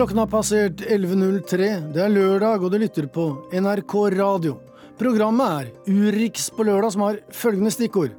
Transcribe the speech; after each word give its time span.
Klokken 0.00 0.18
har 0.18 0.30
passert 0.32 0.80
11.03. 0.80 1.66
Det 1.92 2.00
er 2.00 2.08
lørdag, 2.08 2.62
og 2.64 2.70
du 2.72 2.78
lytter 2.80 3.04
på 3.12 3.26
NRK 3.52 3.94
Radio. 4.14 4.54
Programmet 4.96 5.50
er 5.58 5.92
Urix 5.92 6.46
på 6.56 6.64
lørdag, 6.64 6.94
som 6.94 7.04
har 7.04 7.18
følgende 7.36 7.74
stikkord. 7.74 8.14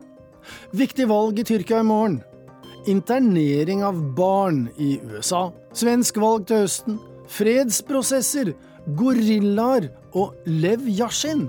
Viktig 0.78 1.10
valg 1.10 1.42
i 1.42 1.48
Tyrkia 1.50 1.82
i 1.82 1.90
morgen. 1.90 2.20
Internering 2.86 3.82
av 3.82 3.98
barn 4.14 4.68
i 4.78 5.00
USA. 5.10 5.48
Svensk 5.74 6.22
valg 6.22 6.46
til 6.52 6.68
høsten. 6.68 7.02
Fredsprosesser. 7.26 8.54
Gorillaer 8.94 9.90
og 10.14 10.38
Lev 10.46 10.86
Yashin. 10.86 11.48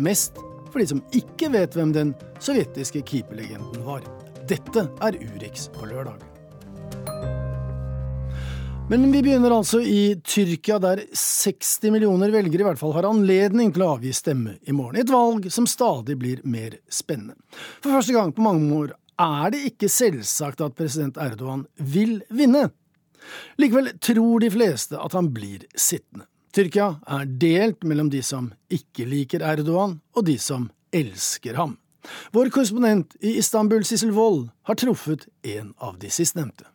Mest 0.00 0.40
for 0.70 0.80
de 0.80 0.94
som 0.94 1.08
ikke 1.12 1.52
vet 1.52 1.76
hvem 1.76 1.92
den 1.92 2.16
sovjetiske 2.40 3.04
keeperlegenden 3.04 3.84
var. 3.84 4.00
Dette 4.48 4.88
er 5.04 5.26
Urix 5.28 5.68
på 5.76 5.92
lørdag. 5.92 6.33
Men 8.88 9.12
vi 9.12 9.22
begynner 9.24 9.52
altså 9.56 9.78
i 9.80 10.14
Tyrkia, 10.20 10.76
der 10.76 11.00
60 11.16 11.88
millioner 11.94 12.28
velgere 12.28 12.60
i 12.60 12.66
hvert 12.66 12.76
fall 12.76 12.92
har 12.92 13.06
anledning 13.08 13.70
til 13.72 13.80
å 13.86 13.94
avgi 13.94 14.10
stemme 14.12 14.58
i 14.68 14.74
morgen. 14.76 14.98
Et 15.00 15.08
valg 15.08 15.46
som 15.52 15.64
stadig 15.64 16.18
blir 16.20 16.42
mer 16.44 16.76
spennende. 16.92 17.32
For 17.80 17.96
første 17.96 18.12
gang 18.12 18.34
på 18.36 18.44
mange 18.44 18.68
år 18.76 18.92
er 19.24 19.54
det 19.54 19.62
ikke 19.70 19.88
selvsagt 19.88 20.60
at 20.66 20.76
president 20.76 21.16
Erdogan 21.16 21.62
vil 21.80 22.18
vinne. 22.28 22.66
Likevel 23.56 23.88
tror 24.04 24.44
de 24.44 24.52
fleste 24.52 25.00
at 25.00 25.16
han 25.16 25.32
blir 25.32 25.64
sittende. 25.72 26.28
Tyrkia 26.52 26.90
er 27.16 27.32
delt 27.40 27.88
mellom 27.88 28.12
de 28.12 28.20
som 28.22 28.52
ikke 28.68 29.08
liker 29.08 29.46
Erdogan, 29.48 29.96
og 30.12 30.28
de 30.28 30.36
som 30.38 30.68
elsker 30.92 31.56
ham. 31.56 31.78
Vår 32.36 32.52
korrespondent 32.52 33.16
i 33.24 33.38
Istanbul, 33.40 33.80
Sissel 33.88 34.12
Wold, 34.12 34.50
har 34.68 34.76
truffet 34.76 35.24
en 35.56 35.72
av 35.80 35.96
de 36.04 36.12
sistnevnte. 36.12 36.68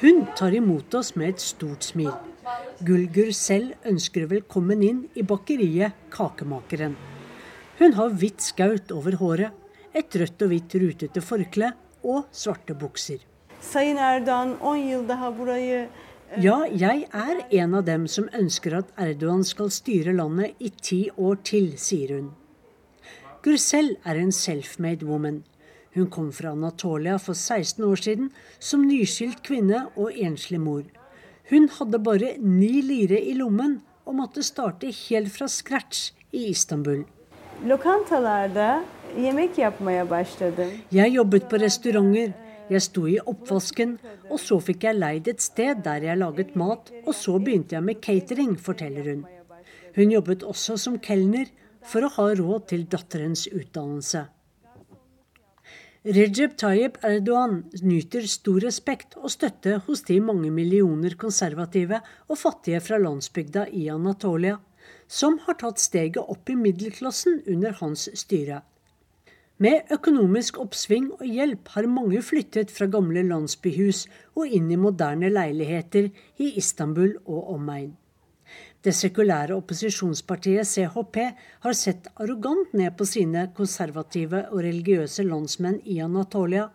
Hun 0.00 0.26
tar 0.36 0.54
imot 0.56 0.94
oss 0.96 1.10
med 1.12 1.34
et 1.34 1.42
stort 1.44 1.84
smil. 1.84 2.12
Gulgur 2.80 3.34
selv 3.36 3.74
ønsker 3.84 4.24
velkommen 4.30 4.80
inn 4.80 5.02
i 5.12 5.20
bakeriet 5.28 5.92
Kakemakeren. 6.14 6.94
Hun 7.76 7.96
har 7.98 8.14
hvitt 8.22 8.40
skaut 8.40 8.94
over 8.96 9.18
håret, 9.20 9.52
et 9.92 10.16
rødt 10.16 10.46
og 10.46 10.54
hvitt 10.54 10.78
rutete 10.80 11.20
forkle 11.20 11.74
og 12.00 12.32
svarte 12.32 12.72
bukser. 12.80 13.20
Ja, 16.40 16.62
jeg 16.64 17.04
er 17.12 17.44
en 17.60 17.76
av 17.76 17.84
dem 17.84 18.08
som 18.08 18.30
ønsker 18.32 18.78
at 18.80 18.96
Erdogan 18.96 19.44
skal 19.44 19.68
styre 19.68 20.16
landet 20.16 20.56
i 20.64 20.72
ti 20.80 21.02
år 21.12 21.42
til, 21.44 21.74
sier 21.76 22.16
hun. 22.16 22.30
Gursel 23.44 23.98
er 24.08 24.16
en 24.16 24.32
self-made 24.32 25.04
woman. 25.04 25.42
Hun 25.94 26.06
kom 26.06 26.30
fra 26.32 26.52
Anatolia 26.54 27.16
for 27.18 27.34
16 27.34 27.82
år 27.84 28.02
siden 28.04 28.30
som 28.62 28.86
nyskilt 28.86 29.42
kvinne 29.46 29.88
og 29.96 30.14
enslig 30.14 30.60
mor. 30.62 30.84
Hun 31.50 31.66
hadde 31.78 31.98
bare 31.98 32.36
ni 32.38 32.78
lire 32.86 33.18
i 33.18 33.34
lommen 33.34 33.80
og 34.06 34.14
måtte 34.20 34.44
starte 34.46 34.92
helt 35.08 35.32
fra 35.34 35.48
scratch 35.50 36.12
i 36.30 36.46
Istanbul. 36.52 37.02
Jeg 40.94 41.14
jobbet 41.16 41.50
på 41.50 41.58
restauranter. 41.58 42.32
Jeg 42.70 42.82
sto 42.86 43.02
i 43.10 43.16
oppvasken, 43.18 43.96
og 44.30 44.38
så 44.38 44.60
fikk 44.62 44.84
jeg 44.86 44.94
leid 44.94 45.26
et 45.32 45.42
sted 45.42 45.80
der 45.82 46.04
jeg 46.06 46.20
laget 46.20 46.52
mat, 46.54 46.92
og 47.02 47.14
så 47.18 47.34
begynte 47.42 47.74
jeg 47.74 47.82
med 47.82 47.98
catering, 47.98 48.54
forteller 48.54 49.08
hun. 49.10 49.24
Hun 49.96 50.12
jobbet 50.14 50.46
også 50.46 50.78
som 50.78 51.00
kelner 51.02 51.50
for 51.82 52.06
å 52.06 52.12
ha 52.14 52.28
råd 52.38 52.68
til 52.70 52.86
datterens 52.86 53.48
utdannelse. 53.50 54.28
Recep 56.00 56.54
Tayyip 56.56 56.94
Erdogan 57.04 57.58
nyter 57.84 58.24
stor 58.24 58.62
respekt 58.64 59.18
og 59.20 59.28
støtte 59.34 59.74
hos 59.84 60.00
de 60.08 60.14
mange 60.24 60.48
millioner 60.48 61.12
konservative 61.20 61.98
og 62.24 62.38
fattige 62.40 62.80
fra 62.80 62.96
landsbygda 62.96 63.66
i 63.76 63.82
Anatolia, 63.92 64.54
som 65.04 65.36
har 65.44 65.58
tatt 65.60 65.76
steget 65.76 66.16
opp 66.16 66.48
i 66.48 66.56
middelklassen 66.56 67.42
under 67.44 67.76
hans 67.82 68.06
styre. 68.16 68.62
Med 69.60 69.92
økonomisk 69.92 70.56
oppsving 70.64 71.12
og 71.18 71.26
hjelp 71.28 71.68
har 71.76 71.92
mange 72.00 72.24
flyttet 72.24 72.72
fra 72.72 72.88
gamle 72.88 73.26
landsbyhus 73.28 74.06
og 74.40 74.48
inn 74.48 74.72
i 74.72 74.80
moderne 74.80 75.28
leiligheter 75.28 76.08
i 76.40 76.54
Istanbul 76.56 77.18
og 77.26 77.58
omegn. 77.58 77.92
Det 78.80 78.94
sekulære 78.96 79.52
opposisjonspartiet 79.60 80.64
CHP 80.64 81.16
har 81.64 81.74
sett 81.76 82.06
arrogant 82.16 82.70
ned 82.72 82.94
på 82.96 83.04
sine 83.04 83.42
konservative 83.56 84.46
og 84.48 84.62
religiøse 84.64 85.26
landsmenn 85.28 85.82
i 85.84 85.98
Anatolia. 86.00 86.70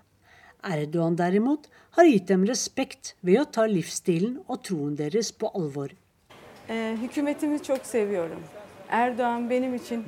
Erdogan 0.65 1.17
derimot 1.17 1.65
har 1.97 2.05
gitt 2.05 2.27
dem 2.29 2.45
respekt 2.45 3.15
ved 3.25 3.41
å 3.41 3.47
ta 3.57 3.65
livsstilen 3.65 4.37
og 4.45 4.61
troen 4.69 4.93
deres 4.99 5.31
på 5.33 5.49
alvor. 5.57 5.97
Eh, 6.69 7.01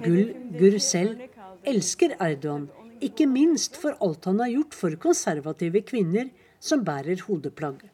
Gul 0.05 0.31
Gursel 0.61 1.11
elsker 1.65 2.13
Erdogan, 2.21 2.69
ikke 3.01 3.25
minst 3.25 3.77
for 3.81 3.97
alt 4.05 4.29
han 4.29 4.45
har 4.45 4.53
gjort 4.53 4.77
for 4.77 5.01
konservative 5.01 5.81
kvinner 5.81 6.29
som 6.61 6.85
bærer 6.85 7.25
hodeplagg. 7.25 7.87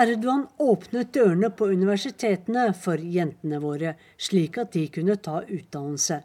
Erdogan 0.00 0.46
åpnet 0.56 1.10
dørene 1.12 1.50
på 1.52 1.66
universitetene 1.68 2.70
for 2.72 3.02
jentene 3.04 3.58
våre, 3.60 3.90
slik 4.16 4.56
at 4.62 4.70
de 4.72 4.86
kunne 4.94 5.16
ta 5.20 5.42
utdannelse. 5.44 6.16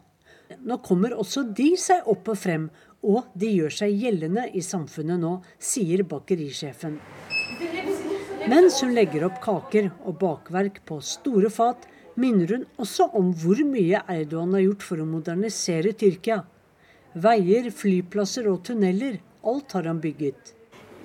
Nå 0.64 0.78
kommer 0.86 1.12
også 1.12 1.42
de 1.58 1.66
seg 1.80 2.06
opp 2.08 2.30
og 2.32 2.38
frem, 2.40 2.70
og 3.04 3.26
de 3.36 3.50
gjør 3.52 3.74
seg 3.76 3.98
gjeldende 4.00 4.46
i 4.56 4.62
samfunnet 4.64 5.20
nå, 5.20 5.32
sier 5.60 6.06
bakerisjefen. 6.08 6.94
Mens 8.48 8.78
hun 8.80 8.94
legger 8.96 9.26
opp 9.28 9.42
kaker 9.44 9.90
og 10.06 10.16
bakverk 10.22 10.80
på 10.88 11.02
store 11.04 11.50
fat, 11.52 11.84
minner 12.16 12.54
hun 12.54 12.64
også 12.80 13.10
om 13.20 13.34
hvor 13.36 13.60
mye 13.66 14.00
Erdogan 14.14 14.56
har 14.56 14.64
gjort 14.70 14.86
for 14.86 15.02
å 15.02 15.08
modernisere 15.10 15.92
Tyrkia. 16.00 16.38
Veier, 17.12 17.68
flyplasser 17.82 18.48
og 18.48 18.62
tunneler, 18.70 19.20
alt 19.44 19.76
har 19.76 19.90
han 19.90 20.00
bygget. 20.00 20.54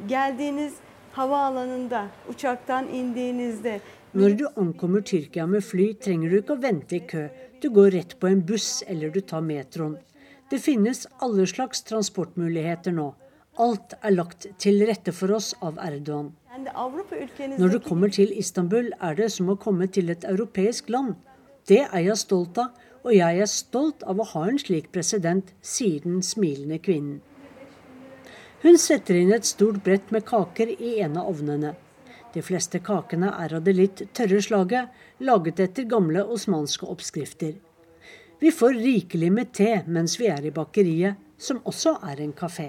Geldiğiniz 0.08 0.80
havaalanında 1.14 2.08
uçaktan 2.30 2.88
indiğinizde 2.88 3.80
Når 4.14 4.40
du 4.40 4.48
ankommer 4.56 5.02
Tyrkia 5.02 5.48
med 5.48 5.62
fly, 5.62 5.94
trenger 5.94 6.32
du 6.32 6.36
ikke 6.42 6.54
å 6.58 6.62
vente 6.62 6.98
i 6.98 7.06
kø. 7.08 7.30
Du 7.64 7.70
går 7.72 7.94
rett 7.96 8.18
på 8.20 8.28
en 8.28 8.42
buss, 8.48 8.84
eller 8.88 9.14
du 9.14 9.22
tar 9.22 9.42
metroen. 9.42 9.96
Det 10.52 10.60
finnes 10.60 11.06
alle 11.20 11.46
slags 11.48 11.82
transportmuligheter 11.88 12.92
nå. 12.92 13.14
Alt 13.56 13.96
er 14.04 14.12
lagt 14.12 14.50
til 14.60 14.84
rette 14.88 15.14
for 15.16 15.32
oss 15.32 15.54
av 15.64 15.80
Erdogan. 15.80 16.34
Når 17.58 17.72
du 17.72 17.80
kommer 17.80 18.12
til 18.12 18.36
Istanbul, 18.36 18.92
er 19.00 19.16
det 19.16 19.32
som 19.32 19.48
å 19.50 19.56
komme 19.56 19.88
til 19.88 20.12
et 20.12 20.28
europeisk 20.28 20.92
land. 20.92 21.16
Det 21.68 21.86
er 21.88 22.04
jeg 22.04 22.20
stolt 22.20 22.60
av, 22.60 22.76
og 23.04 23.16
jeg 23.16 23.40
er 23.40 23.50
stolt 23.50 24.04
av 24.04 24.20
å 24.20 24.28
ha 24.34 24.44
en 24.50 24.60
slik 24.60 24.92
president, 24.92 25.56
sier 25.62 26.04
den 26.04 26.20
smilende 26.20 26.84
kvinnen. 26.84 27.22
Hun 28.62 28.78
setter 28.78 29.18
inn 29.18 29.34
et 29.34 29.46
stort 29.46 29.80
brett 29.84 30.12
med 30.14 30.26
kaker 30.26 30.70
i 30.70 31.00
en 31.02 31.18
av 31.18 31.30
ovnene. 31.32 31.74
De 32.34 32.44
fleste 32.46 32.80
kakene 32.86 33.32
er 33.34 33.56
av 33.58 33.64
det 33.66 33.74
litt 33.74 34.04
tørre 34.14 34.42
slaget, 34.46 34.92
laget 35.20 35.60
etter 35.66 35.88
gamle 35.90 36.22
osmanske 36.36 36.86
oppskrifter. 36.86 37.56
Vi 38.42 38.52
får 38.54 38.78
rikelig 38.78 39.32
med 39.34 39.50
te 39.58 39.72
mens 39.88 40.20
vi 40.20 40.30
er 40.30 40.46
i 40.46 40.54
bakeriet, 40.54 41.18
som 41.42 41.64
også 41.66 41.96
er 42.06 42.22
en 42.22 42.36
kafé. 42.38 42.68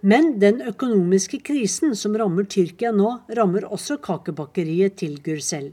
Men 0.00 0.36
den 0.40 0.60
økonomiske 0.60 1.40
krisen 1.44 1.96
som 1.96 2.16
rammer 2.16 2.44
Tyrkia 2.44 2.92
nå, 2.92 3.08
rammer 3.36 3.64
også 3.64 3.96
kakebakeriet 4.04 4.98
til 5.00 5.16
Gursel. 5.24 5.72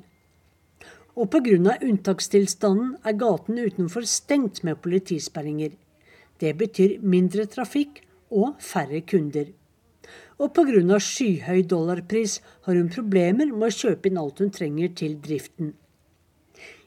Og 1.16 1.30
pga. 1.30 1.75
unntakstilstanden 1.83 2.95
er 3.04 3.19
gaten 3.19 3.60
utenfor 3.60 4.07
stengt 4.07 4.63
med 4.63 4.80
politisperringer. 4.81 5.75
Det 6.39 6.56
betyr 6.57 6.98
mindre 7.04 7.45
trafikk 7.45 8.01
og 8.33 8.57
færre 8.59 9.03
kunder. 9.06 9.53
Og 10.41 10.51
pga. 10.57 10.97
skyhøy 11.00 11.62
dollarpris 11.69 12.41
har 12.65 12.75
hun 12.75 12.89
problemer 12.89 13.45
med 13.53 13.69
å 13.69 13.77
kjøpe 13.77 14.09
inn 14.09 14.18
alt 14.18 14.41
hun 14.41 14.51
trenger 14.51 14.89
til 14.97 15.15
driften. 15.21 15.74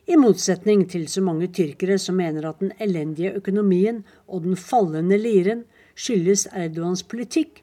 I 0.06 0.14
motsetning 0.18 0.84
til 0.90 1.08
så 1.10 1.22
mange 1.22 1.48
tyrkere 1.50 1.96
som 1.98 2.18
mener 2.20 2.46
at 2.46 2.60
den 2.62 2.72
elendige 2.78 3.32
økonomien 3.40 4.04
og 4.26 4.44
den 4.44 4.58
fallende 4.58 5.18
liren 5.18 5.64
skyldes 5.98 6.46
Erdogans 6.52 7.02
politikk, 7.02 7.62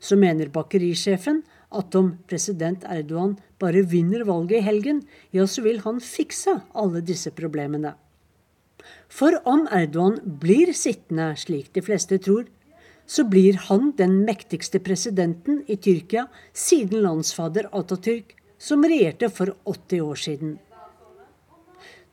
så 0.00 0.16
mener 0.16 0.52
bakerisjefen 0.52 1.42
at 1.76 1.96
om 1.96 2.14
president 2.28 2.84
Erdogan 2.84 3.36
bare 3.60 3.84
vinner 3.86 4.24
valget 4.28 4.58
i 4.58 4.66
helgen, 4.66 5.02
ja, 5.32 5.46
så 5.46 5.62
vil 5.64 5.80
han 5.84 6.00
fikse 6.04 6.58
alle 6.74 7.00
disse 7.04 7.32
problemene. 7.36 7.94
For 9.08 9.36
om 9.48 9.66
Erdogan 9.72 10.18
blir 10.42 10.72
sittende, 10.76 11.34
slik 11.36 11.72
de 11.76 11.84
fleste 11.84 12.18
tror, 12.22 12.48
så 13.10 13.24
blir 13.24 13.56
han 13.66 13.90
den 13.98 14.20
mektigste 14.24 14.78
presidenten 14.78 15.64
i 15.66 15.76
Tyrkia 15.76 16.28
siden 16.54 17.02
landsfader 17.02 17.66
Atatürk, 17.74 18.36
som 18.58 18.84
regjerte 18.86 19.30
for 19.34 19.50
80 19.64 20.04
år 20.04 20.20
siden. 20.26 20.52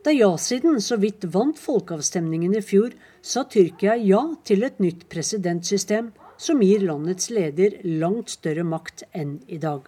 Da 0.01 0.13
ja-siden 0.15 0.81
så 0.81 0.97
vidt 0.97 1.27
vant 1.35 1.59
folkeavstemningen 1.61 2.55
i 2.57 2.63
fjor, 2.65 2.95
sa 3.21 3.45
Tyrkia 3.45 3.93
ja 4.01 4.23
til 4.47 4.65
et 4.65 4.81
nytt 4.81 5.05
presidentsystem, 5.13 6.09
som 6.37 6.65
gir 6.65 6.85
landets 6.89 7.29
leder 7.29 7.77
langt 8.01 8.33
større 8.33 8.65
makt 8.65 9.05
enn 9.13 9.37
i 9.45 9.61
dag. 9.61 9.85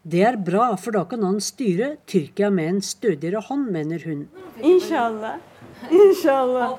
Det 0.00 0.20
er 0.24 0.40
bra, 0.40 0.74
for 0.80 0.96
da 0.96 1.04
kan 1.10 1.24
han 1.28 1.40
styre 1.44 1.96
Tyrkia 2.08 2.48
med 2.52 2.76
en 2.76 2.84
stødigere 2.84 3.44
hånd, 3.50 3.68
mener 3.72 4.00
hun. 4.08 4.28
Inshallah. 4.62 5.40
Inshallah. 5.90 6.78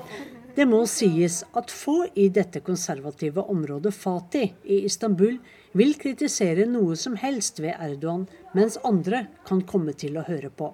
Det 0.56 0.64
må 0.64 0.78
sies 0.88 1.42
at 1.60 1.68
få 1.68 2.06
i 2.16 2.30
dette 2.32 2.62
konservative 2.64 3.42
området 3.52 3.92
Fatih 3.92 4.54
i 4.64 4.78
Istanbul 4.88 5.34
vil 5.76 5.90
kritisere 6.00 6.64
noe 6.70 6.94
som 6.96 7.18
helst 7.20 7.60
ved 7.60 7.74
Erdogan, 7.76 8.22
mens 8.56 8.78
andre 8.80 9.26
kan 9.44 9.60
komme 9.68 9.92
til 9.92 10.16
å 10.16 10.24
høre 10.24 10.48
på. 10.48 10.70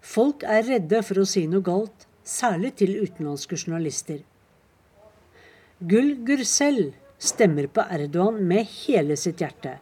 Folk 0.00 0.46
er 0.48 0.64
redde 0.64 1.02
for 1.04 1.20
å 1.20 1.26
si 1.28 1.42
noe 1.50 1.60
galt, 1.66 2.06
særlig 2.24 2.70
til 2.80 2.94
utenlandske 3.02 3.58
journalister. 3.60 4.22
Gul 5.84 6.14
Gursel 6.24 6.94
stemmer 7.20 7.68
på 7.68 7.84
Erdogan 7.92 8.38
med 8.48 8.70
hele 8.86 9.18
sitt 9.20 9.42
hjerte, 9.44 9.74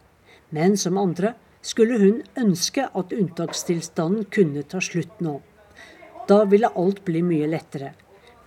men 0.51 0.75
som 0.75 0.99
andre 0.99 1.31
skulle 1.63 2.01
hun 2.01 2.19
ønske 2.35 2.89
at 2.91 3.15
unntakstilstanden 3.15 4.27
kunne 4.35 4.65
ta 4.67 4.83
slutt 4.83 5.23
nå. 5.23 5.37
Da 6.27 6.41
ville 6.43 6.73
alt 6.75 7.05
bli 7.07 7.23
mye 7.23 7.47
lettere. 7.55 7.93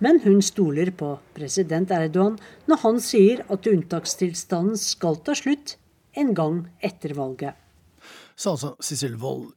Men 0.01 0.19
hun 0.23 0.41
stoler 0.41 0.89
på 0.97 1.13
president 1.37 1.91
Erdogan 1.93 2.39
når 2.69 2.81
han 2.85 2.99
sier 3.03 3.43
at 3.53 3.67
unntakstilstanden 3.69 4.79
skal 4.79 5.19
ta 5.25 5.35
slutt 5.37 5.75
en 6.17 6.33
gang 6.37 6.63
etter 6.81 7.13
valget. 7.17 7.53
Sa 8.35 8.55
altså 8.55 8.73
Sissel 8.81 9.15
Wold. 9.21 9.51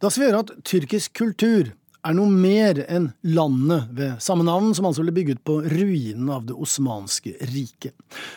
Da 0.00 0.10
skal 0.10 0.22
vi 0.22 0.30
høre 0.30 0.44
at 0.46 0.54
tyrkisk 0.64 1.18
kultur 1.18 1.72
er 2.06 2.14
noe 2.14 2.30
mer 2.30 2.78
enn 2.86 3.10
landet 3.26 3.88
ved 3.98 4.22
samme 4.22 4.46
navn, 4.46 4.70
som 4.76 4.86
altså 4.88 5.02
ble 5.02 5.16
bygget 5.16 5.42
på 5.44 5.58
ruinen 5.66 6.30
av 6.32 6.46
det 6.48 6.54
osmanske 6.54 7.34
riket. 7.50 7.92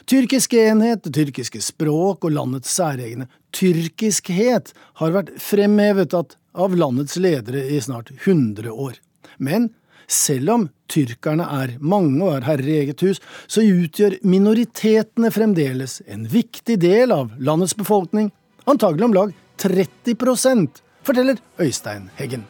Tyrkisk 0.10 0.56
enhet, 0.58 1.04
det 1.06 1.14
tyrkiske 1.16 1.62
språk 1.64 2.26
og 2.26 2.34
landets 2.36 2.74
særegne 2.74 3.30
tyrkiskhet 3.56 4.74
har 5.00 5.14
vært 5.14 5.32
fremhevet 5.42 6.16
av 6.18 6.76
landets 6.76 7.20
ledere 7.22 7.64
i 7.70 7.78
snart 7.84 8.12
100 8.18 8.74
år. 8.74 8.98
Men 9.38 9.70
selv 10.12 10.52
om 10.54 10.68
tyrkerne 10.92 11.48
er 11.62 11.76
mange 11.80 12.20
og 12.26 12.36
er 12.36 12.48
herrer 12.50 12.68
i 12.68 12.78
eget 12.84 13.04
hus, 13.06 13.22
så 13.48 13.64
utgjør 13.64 14.20
minoritetene 14.28 15.32
fremdeles 15.32 16.02
en 16.12 16.28
viktig 16.30 16.78
del 16.84 17.16
av 17.16 17.32
landets 17.40 17.78
befolkning, 17.80 18.32
antagelig 18.68 19.08
om 19.08 19.16
lag 19.16 19.36
30% 19.62 20.82
forteller 21.08 21.40
Øystein 21.60 22.10
Heggen. 22.20 22.44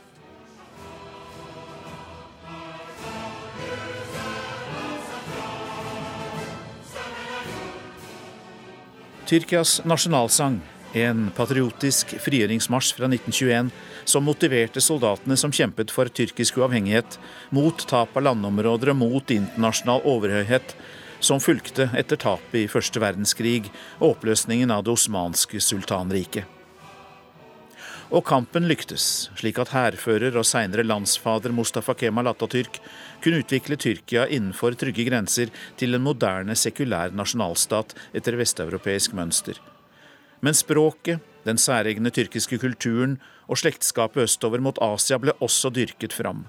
Tyrkias 9.32 9.78
nasjonalsang, 9.88 10.58
en 10.92 11.30
patriotisk 11.32 12.18
frigjøringsmarsj 12.20 12.98
fra 12.98 13.08
1921, 13.08 13.70
som 14.06 14.26
motiverte 14.26 14.82
soldatene 14.82 15.38
som 15.38 15.54
kjempet 15.54 15.92
for 15.94 16.10
tyrkisk 16.10 16.58
uavhengighet, 16.62 17.20
mot 17.50 17.86
tap 17.88 18.18
av 18.18 18.28
landområder 18.30 18.94
og 18.94 19.00
mot 19.02 19.34
internasjonal 19.34 20.06
overhøyhet, 20.08 20.76
som 21.22 21.42
fulgte 21.42 21.90
etter 21.98 22.18
tapet 22.18 22.64
i 22.64 22.70
første 22.72 23.02
verdenskrig 23.02 23.68
og 24.00 24.16
oppløsningen 24.16 24.74
av 24.74 24.86
det 24.86 24.96
osmanske 24.96 25.62
sultanriket. 25.62 26.58
Og 28.12 28.26
kampen 28.28 28.66
lyktes, 28.68 29.30
slik 29.40 29.60
at 29.62 29.72
hærfører 29.72 30.36
og 30.36 30.44
seinere 30.44 30.84
landsfader 30.84 31.54
Mustafa 31.56 31.94
Kemal 31.96 32.28
Atatürk 32.28 32.82
kunne 33.24 33.40
utvikle 33.40 33.78
Tyrkia 33.80 34.26
innenfor 34.28 34.76
trygge 34.76 35.06
grenser 35.08 35.54
til 35.80 35.96
en 35.96 36.04
moderne, 36.04 36.58
sekulær 36.60 37.16
nasjonalstat 37.16 37.96
etter 38.12 38.36
vesteuropeisk 38.42 39.16
mønster. 39.16 39.62
Men 40.44 40.58
språket, 40.58 41.24
den 41.46 41.60
særegne 41.62 42.12
tyrkiske 42.14 42.60
kulturen 42.62 43.18
og 43.48 43.62
slektskapet 43.62 44.28
østover 44.28 44.62
mot 44.64 44.80
Asia 44.82 45.20
ble 45.22 45.36
også 45.40 45.72
dyrket 45.74 46.14
fram. 46.14 46.46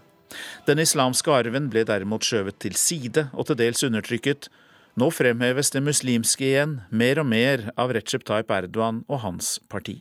Den 0.67 0.81
islamske 0.83 1.33
arven 1.33 1.69
ble 1.73 1.85
derimot 1.89 2.25
skjøvet 2.25 2.59
til 2.63 2.77
side 2.79 3.29
og 3.33 3.49
til 3.49 3.59
dels 3.61 3.85
undertrykket. 3.85 4.49
Nå 4.97 5.09
fremheves 5.13 5.73
det 5.73 5.85
muslimske 5.85 6.49
igjen, 6.51 6.81
mer 6.91 7.21
og 7.23 7.29
mer 7.29 7.71
av 7.81 7.93
Recep 7.97 8.25
Tayyip 8.29 8.53
Erdogan 8.53 9.03
og 9.09 9.23
hans 9.25 9.57
parti. 9.73 10.01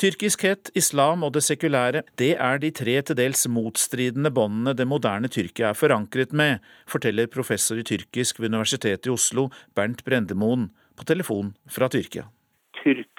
Tyrkiskhet, 0.00 0.70
islam 0.74 1.22
og 1.22 1.34
det 1.36 1.42
sekulære, 1.44 2.02
det 2.18 2.32
er 2.40 2.58
de 2.58 2.70
tre 2.74 2.94
til 3.06 3.18
dels 3.18 3.44
motstridende 3.46 4.32
båndene 4.34 4.74
det 4.74 4.88
moderne 4.88 5.28
Tyrkia 5.30 5.68
er 5.70 5.78
forankret 5.78 6.32
med, 6.32 6.62
forteller 6.90 7.30
professor 7.30 7.78
i 7.78 7.86
tyrkisk 7.86 8.40
ved 8.40 8.50
Universitetet 8.50 9.06
i 9.06 9.12
Oslo, 9.12 9.50
Bernt 9.76 10.02
Brendemoen, 10.04 10.70
på 10.96 11.06
telefon 11.06 11.52
fra 11.70 11.90
Tyrkia. 11.92 12.24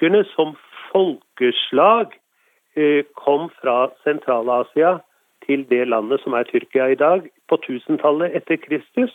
Tyrkerne 0.04 0.24
som 0.34 0.50
folkeslag 0.92 2.12
eh, 2.76 3.04
kom 3.16 3.48
fra 3.56 3.88
Sentral-Asia 4.04 4.98
til 5.46 5.64
det 5.70 5.86
landet 5.88 6.20
som 6.20 6.34
er 6.36 6.44
Tyrkia 6.44 6.90
i 6.92 6.98
dag, 7.00 7.24
på 7.48 7.56
1000-tallet 7.56 8.36
etter 8.36 8.60
Kristus, 8.60 9.14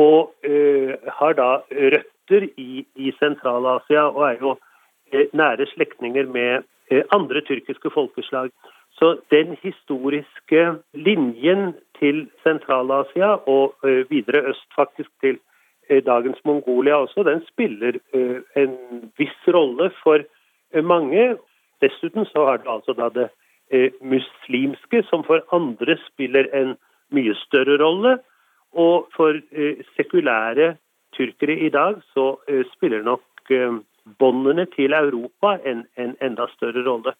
og 0.00 0.32
uh, 0.48 0.92
har 1.18 1.36
da 1.36 1.60
røtter 1.68 2.48
i, 2.56 2.86
i 2.96 3.12
Sentral-Asia 3.18 4.06
og 4.08 4.22
er 4.30 4.40
jo 4.40 4.54
uh, 4.56 5.26
nære 5.36 5.66
slektninger 5.74 6.32
med 6.32 6.64
andre 7.12 7.40
tyrkiske 7.44 7.92
folkeslag. 7.92 8.48
Så 8.96 9.18
den 9.30 9.56
historiske 9.60 10.64
linjen 10.94 11.74
til 12.00 12.24
Sentral-Asia 12.40 13.34
og 13.44 13.76
videre 14.08 14.46
øst 14.48 14.68
faktisk 14.76 15.10
til 15.20 15.36
dagens 16.06 16.38
Mongolia 16.44 17.00
også, 17.02 17.24
den 17.26 17.40
spiller 17.48 17.98
en 18.56 18.76
viss 19.18 19.48
rolle 19.48 19.90
for 20.02 20.22
mange. 20.82 21.36
Dessuten 21.82 22.26
så 22.30 22.46
har 22.46 22.62
det 22.62 22.70
altså 22.70 22.94
da 22.96 23.08
det 23.12 23.28
eh, 23.72 23.90
muslimske, 24.00 25.02
som 25.10 25.24
for 25.26 25.42
andre 25.52 25.96
spiller 26.06 26.48
en 26.56 26.76
mye 27.14 27.34
større 27.46 27.78
rolle. 27.82 28.18
Og 28.72 29.08
for 29.16 29.36
eh, 29.36 29.82
sekulære 29.96 30.76
tyrkere 31.16 31.58
i 31.66 31.72
dag 31.72 32.00
så 32.14 32.36
eh, 32.48 32.64
spiller 32.72 33.02
nok 33.04 33.52
eh, 33.52 33.80
båndene 34.18 34.66
til 34.76 34.96
Europa 34.96 35.58
en, 35.66 35.84
en 35.96 36.16
enda 36.22 36.48
større 36.56 36.84
rolle. 36.86 37.14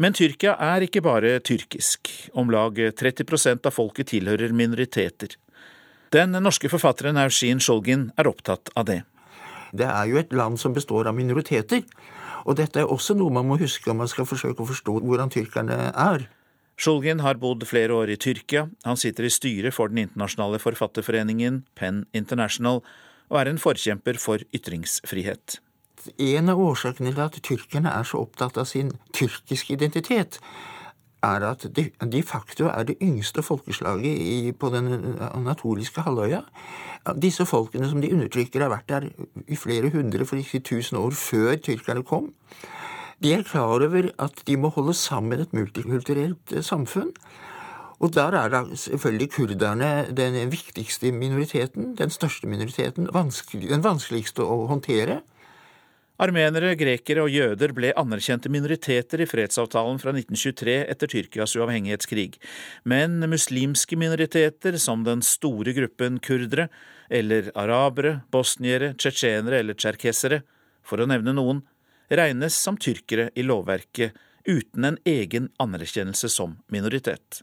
Men 0.00 0.14
Tyrkia 0.16 0.54
er 0.56 0.86
ikke 0.86 1.02
bare 1.04 1.38
tyrkisk. 1.44 2.08
Om 2.32 2.52
lag 2.52 2.78
30% 2.96 3.66
av 3.68 3.74
folket 3.74 4.12
tilhører 4.14 4.54
minoriteter. 4.56 5.36
Den 6.10 6.34
norske 6.42 6.66
forfatteren 6.66 7.18
Eushin 7.22 7.60
Sjolgin 7.62 8.08
er 8.18 8.26
opptatt 8.26 8.72
av 8.74 8.88
det. 8.88 9.04
Det 9.70 9.86
er 9.86 10.08
jo 10.10 10.18
et 10.18 10.32
land 10.34 10.58
som 10.58 10.74
består 10.74 11.06
av 11.06 11.14
minoriteter. 11.14 11.84
Og 12.50 12.56
dette 12.58 12.82
er 12.82 12.90
også 12.90 13.14
noe 13.14 13.30
man 13.30 13.46
må 13.46 13.60
huske 13.60 13.92
om 13.92 14.00
man 14.02 14.10
skal 14.10 14.26
forsøke 14.26 14.64
å 14.64 14.66
forstå 14.66 14.96
hvordan 15.04 15.30
tyrkerne 15.30 15.76
er. 15.92 16.26
Sjolgin 16.80 17.22
har 17.22 17.38
bodd 17.38 17.62
flere 17.68 17.94
år 17.94 18.10
i 18.10 18.18
Tyrkia. 18.18 18.64
Han 18.88 18.98
sitter 18.98 19.28
i 19.28 19.30
styret 19.30 19.76
for 19.76 19.92
den 19.92 20.06
internasjonale 20.06 20.58
forfatterforeningen 20.58 21.62
Penn 21.78 22.06
International, 22.16 22.80
og 23.30 23.38
er 23.38 23.52
en 23.52 23.60
forkjemper 23.62 24.18
for 24.18 24.42
ytringsfrihet. 24.56 25.60
En 26.18 26.48
av 26.50 26.58
årsakene 26.58 27.12
til 27.12 27.22
at 27.22 27.36
tyrkerne 27.44 27.92
er 27.92 28.08
så 28.08 28.24
opptatt 28.24 28.56
av 28.58 28.66
sin 28.66 28.94
tyrkiske 29.14 29.76
identitet, 29.76 30.40
er 31.22 31.44
at 31.50 31.66
de, 31.76 31.86
de 32.12 32.22
facto 32.22 32.68
er 32.70 32.86
det 32.88 32.96
yngste 33.02 33.42
folkeslaget 33.42 34.20
i, 34.24 34.52
på 34.52 34.70
den 34.72 34.88
anatoliske 35.30 36.04
halvøya. 36.06 36.42
Disse 37.20 37.46
folkene 37.46 37.88
som 37.88 38.00
de 38.02 38.12
undertrykker, 38.12 38.64
har 38.64 38.72
vært 38.72 38.88
der 38.88 39.08
i 39.48 39.56
flere 39.56 39.90
hundre, 39.92 40.26
for 40.26 40.40
ikke 40.40 40.62
tusen 40.64 41.00
år 41.00 41.16
før 41.16 41.56
tyrkerne 41.56 42.04
kom. 42.06 42.32
De 43.20 43.34
er 43.34 43.44
klar 43.44 43.68
over 43.76 44.08
at 44.18 44.42
de 44.46 44.56
må 44.56 44.70
holde 44.72 44.94
sammen 44.96 45.40
et 45.40 45.52
multikulturelt 45.52 46.54
eh, 46.56 46.64
samfunn. 46.64 47.12
Og 48.00 48.14
der 48.16 48.32
er 48.32 48.48
da 48.48 48.62
selvfølgelig 48.72 49.30
kurderne 49.34 49.90
den 50.16 50.38
viktigste 50.52 51.12
minoriteten, 51.12 51.94
den 51.98 52.10
største 52.10 52.48
minoriteten, 52.48 53.10
vanskelig, 53.12 53.68
den 53.68 53.84
vanskeligste 53.84 54.40
å 54.40 54.64
håndtere. 54.70 55.20
Armenere, 56.20 56.74
grekere 56.76 57.22
og 57.24 57.32
jøder 57.32 57.72
ble 57.72 57.94
anerkjente 57.96 58.50
minoriteter 58.52 59.22
i 59.24 59.26
fredsavtalen 59.28 59.96
fra 60.02 60.12
1923 60.12 60.74
etter 60.92 61.08
Tyrkias 61.08 61.54
uavhengighetskrig, 61.56 62.34
men 62.84 63.22
muslimske 63.30 63.96
minoriteter, 63.96 64.76
som 64.76 65.06
den 65.06 65.24
store 65.24 65.72
gruppen 65.76 66.18
kurdere, 66.20 66.68
eller 67.08 67.48
arabere, 67.58 68.18
bosniere, 68.30 68.92
tsjetsjenere 69.00 69.62
eller 69.62 69.78
tsjerkessere, 69.78 70.42
for 70.84 71.00
å 71.00 71.08
nevne 71.08 71.32
noen, 71.38 71.62
regnes 72.12 72.58
som 72.58 72.76
tyrkere 72.76 73.30
i 73.38 73.46
lovverket 73.46 74.18
uten 74.44 74.90
en 74.90 75.00
egen 75.08 75.48
anerkjennelse 75.62 76.28
som 76.32 76.58
minoritet. 76.68 77.40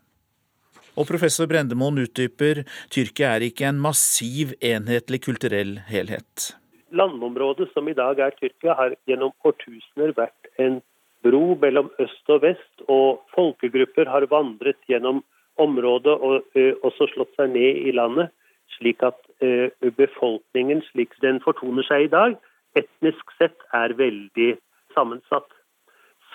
Og 0.98 1.10
professor 1.10 1.50
Brendemoen 1.50 1.98
utdyper 2.06 2.64
Tyrkia 2.94 3.34
er 3.38 3.50
ikke 3.50 3.68
en 3.72 3.82
massiv, 3.82 4.54
enhetlig 4.62 5.24
kulturell 5.26 5.78
helhet 5.90 6.52
landområdet 6.92 7.72
som 7.74 7.88
i 7.88 7.94
dag 7.94 8.20
er 8.20 8.36
Tyrkia, 8.38 8.74
har 8.74 8.96
gjennom 9.08 9.34
årtusener 9.46 10.14
vært 10.18 10.50
en 10.62 10.80
bro 11.26 11.56
mellom 11.62 11.90
øst 12.00 12.30
og 12.30 12.44
vest, 12.46 12.84
og 12.88 13.24
folkegrupper 13.36 14.10
har 14.10 14.28
vandret 14.32 14.80
gjennom 14.90 15.24
området 15.58 16.14
og 16.14 16.58
også 16.86 17.10
slått 17.14 17.34
seg 17.36 17.52
ned 17.56 17.82
i 17.90 17.94
landet, 17.96 18.30
slik 18.78 19.02
at 19.04 19.18
befolkningen 19.98 20.84
slik 20.92 21.16
den 21.24 21.42
fortoner 21.44 21.86
seg 21.88 22.08
i 22.08 22.14
dag, 22.14 22.36
etnisk 22.78 23.32
sett 23.40 23.58
er 23.74 23.96
veldig 23.98 24.52
sammensatt. 24.94 25.50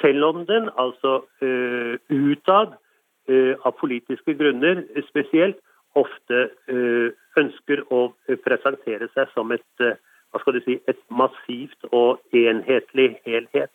Selv 0.00 0.24
om 0.26 0.46
den 0.48 0.70
altså 0.80 1.20
utad, 2.10 2.78
av 3.30 3.76
politiske 3.78 4.34
grunner 4.34 4.82
spesielt, 5.06 5.60
ofte 5.94 6.48
ønsker 7.38 7.84
å 7.94 8.08
presentere 8.42 9.06
seg 9.14 9.30
som 9.36 9.52
et, 9.54 9.84
hva 10.32 10.40
skal 10.40 10.56
du 10.56 10.64
si, 10.64 10.78
et 10.88 11.00
massivt 11.12 11.88
og 11.92 12.20
enhetlig 12.32 13.12
helhet. 13.26 13.72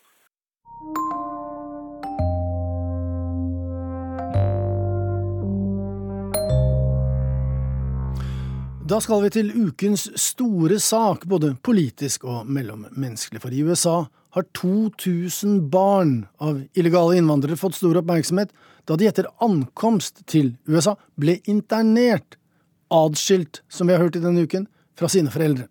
Da 8.88 9.02
skal 9.04 9.26
vi 9.26 9.30
til 9.36 9.50
ukens 9.68 10.06
store 10.16 10.80
sak, 10.80 11.26
både 11.28 11.58
politisk 11.64 12.24
og 12.24 12.48
mellommenneskelig. 12.48 13.42
For 13.44 13.52
i 13.52 13.64
USA 13.68 13.98
har 14.34 14.46
2000 14.56 15.66
barn 15.70 16.22
av 16.40 16.62
illegale 16.72 17.20
innvandrere 17.20 17.60
fått 17.60 17.76
stor 17.76 18.00
oppmerksomhet 18.00 18.54
da 18.88 18.96
de 18.96 19.10
etter 19.10 19.28
ankomst 19.44 20.24
til 20.32 20.54
USA 20.72 20.96
ble 21.20 21.42
internert, 21.52 22.40
adskilt, 22.88 23.60
som 23.68 23.90
vi 23.90 23.98
har 23.98 24.06
hørt 24.06 24.16
i 24.16 24.24
denne 24.24 24.48
uken, 24.48 24.70
fra 24.96 25.12
sine 25.12 25.34
foreldre. 25.34 25.68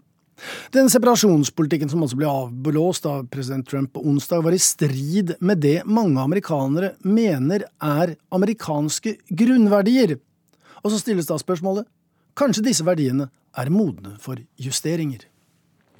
Den 0.75 0.91
separasjonspolitikken 0.93 1.89
som 1.89 2.03
altså 2.05 2.19
ble 2.21 2.29
avblåst 2.29 3.07
av 3.09 3.25
president 3.33 3.65
Trump 3.69 3.93
på 3.95 4.03
onsdag, 4.05 4.43
var 4.45 4.53
i 4.53 4.59
strid 4.61 5.33
med 5.41 5.59
det 5.65 5.87
mange 5.89 6.21
amerikanere 6.21 6.93
mener 7.03 7.65
er 7.81 8.17
amerikanske 8.35 9.17
grunnverdier. 9.33 10.19
Og 10.85 10.93
så 10.93 10.99
stilles 11.01 11.27
da 11.31 11.39
spørsmålet 11.41 11.89
Kanskje 12.37 12.67
disse 12.67 12.85
verdiene 12.85 13.31
er 13.57 13.71
modne 13.73 14.19
for 14.21 14.37
justeringer. 14.61 15.25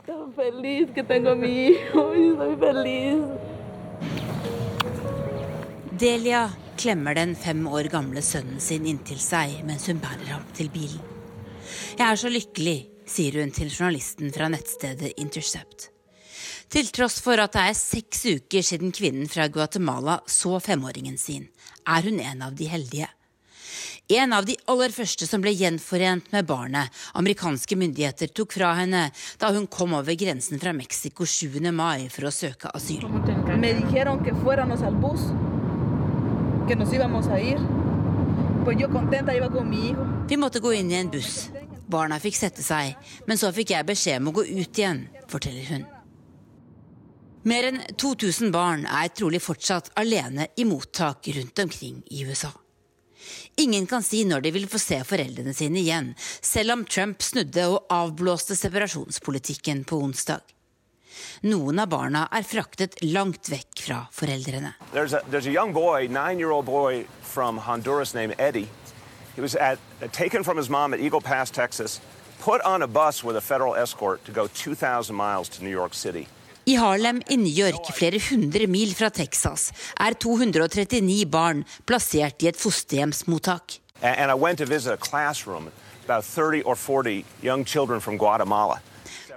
Delia 5.97 6.53
klemmer 6.77 7.17
den 7.17 7.33
fem 7.41 7.65
år 7.73 7.89
gamle 7.89 8.21
sønnen 8.21 8.61
sin 8.61 8.85
inntil 8.85 9.17
seg 9.23 9.65
mens 9.65 9.89
hun 9.89 9.97
bærer 10.03 10.29
ham 10.35 10.45
til 10.53 10.69
bilen. 10.75 11.01
Jeg 11.97 12.05
er 12.05 12.17
så 12.21 12.29
lykkelig, 12.29 12.96
sier 13.07 13.41
hun 13.41 13.53
til 13.55 13.71
journalisten 13.71 14.33
fra 14.35 14.49
nettstedet 14.53 15.15
Intercept. 15.23 15.91
Til 16.69 16.89
tross 16.91 17.21
for 17.23 17.39
at 17.39 17.55
det 17.55 17.63
er 17.71 17.79
seks 17.79 18.25
uker 18.27 18.65
siden 18.67 18.91
kvinnen 18.95 19.29
fra 19.31 19.47
Guatemala 19.53 20.19
så 20.27 20.59
femåringen 20.63 21.19
sin, 21.19 21.47
er 21.87 22.09
hun 22.09 22.19
en 22.21 22.43
av 22.43 22.57
de 22.59 22.67
heldige. 22.71 23.09
En 24.09 24.33
av 24.33 24.45
de 24.47 24.55
aller 24.71 24.93
første 24.95 25.27
som 25.27 25.43
ble 25.43 25.51
gjenforent 25.51 26.29
med 26.31 26.47
barnet 26.47 26.95
amerikanske 27.19 27.79
myndigheter 27.79 28.31
tok 28.31 28.55
fra 28.55 28.71
henne 28.79 29.09
da 29.41 29.51
hun 29.55 29.67
kom 29.67 29.97
over 29.99 30.15
grensen 30.19 30.63
fra 30.63 30.75
Mexico 30.77 31.27
7. 31.27 31.59
mai 31.75 32.07
for 32.15 32.29
å 32.29 32.35
søke 32.35 32.71
asyl. 32.71 33.03
Vi 40.31 40.39
måtte 40.39 40.63
gå 40.63 40.75
inn 40.79 40.91
i 40.91 41.01
en 41.03 41.11
buss. 41.11 41.47
Barna 41.87 42.19
fikk 42.23 42.37
sette 42.39 42.65
seg, 42.67 42.97
men 43.27 43.39
så 43.39 43.53
fikk 43.55 43.73
jeg 43.75 43.87
beskjed 43.87 44.23
om 44.23 44.33
å 44.33 44.37
gå 44.41 44.47
ut 44.47 44.79
igjen, 44.79 45.07
forteller 45.31 45.69
hun. 45.71 45.87
Mer 47.47 47.69
enn 47.69 47.83
2000 47.95 48.51
barn 48.51 48.87
er 48.91 49.13
trolig 49.15 49.39
fortsatt 49.45 49.93
alene 50.01 50.49
i 50.59 50.65
mottak 50.67 51.29
rundt 51.37 51.63
omkring 51.63 52.01
i 52.11 52.25
USA. 52.27 52.51
Ingen 53.63 53.87
kan 53.87 54.03
si 54.03 54.25
når 54.27 54.43
de 54.43 54.53
vil 54.57 54.67
få 54.71 54.81
se 54.83 54.99
foreldrene 55.07 55.55
sine 55.55 55.79
igjen, 55.81 56.11
selv 56.43 56.75
om 56.75 56.85
Trump 56.85 57.23
snudde 57.23 57.69
og 57.71 57.87
avblåste 57.95 58.59
separasjonspolitikken 58.59 59.85
på 59.87 60.01
onsdag. 60.03 60.43
Noen 61.47 61.79
av 61.81 61.89
barna 61.89 62.27
er 62.35 62.45
fraktet 62.45 62.99
langt 63.07 63.49
vekk 63.49 63.83
fra 63.87 64.03
foreldrene. 64.13 64.75
There's 64.93 65.15
a, 65.15 65.23
there's 65.31 65.47
a 65.47 65.67
boy, 65.73 66.09
Eddie. 68.39 68.69
He 69.37 69.43
was 69.43 69.55
at, 69.55 69.79
taken 70.13 70.43
from 70.43 70.57
his 70.57 70.71
mom 70.71 70.95
at 70.95 71.01
Eagle 71.01 71.21
Pass, 71.21 71.51
Texas, 71.51 72.01
put 72.41 72.61
on 72.63 72.83
a 72.83 72.87
bus 72.87 73.23
with 73.23 73.37
a 73.37 73.41
federal 73.41 73.75
escort 73.75 74.25
to 74.25 74.33
go 74.33 74.47
2,000 74.47 75.15
miles 75.15 75.49
to 75.51 75.63
New 75.63 75.71
York 75.71 75.95
City. 75.95 76.27
I 76.67 76.75
Harlem 76.75 77.21
i 77.31 77.37
New 77.37 77.53
York, 77.53 77.93
flere 77.95 78.19
hundre 78.19 78.67
mil 78.67 78.95
fra 78.95 79.11
Texas, 79.11 79.71
er 80.01 80.17
239 80.19 81.27
barn 81.31 81.65
plassert 81.87 82.43
i 82.43 82.49
et 82.49 82.57
fosterhjemsmottak. 82.57 83.77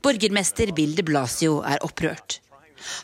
Borgermester 0.01 0.71
Bill 0.73 0.95
de 0.95 1.03
Blasio 1.03 1.59
er 1.59 1.83
opprørt. 1.85 2.39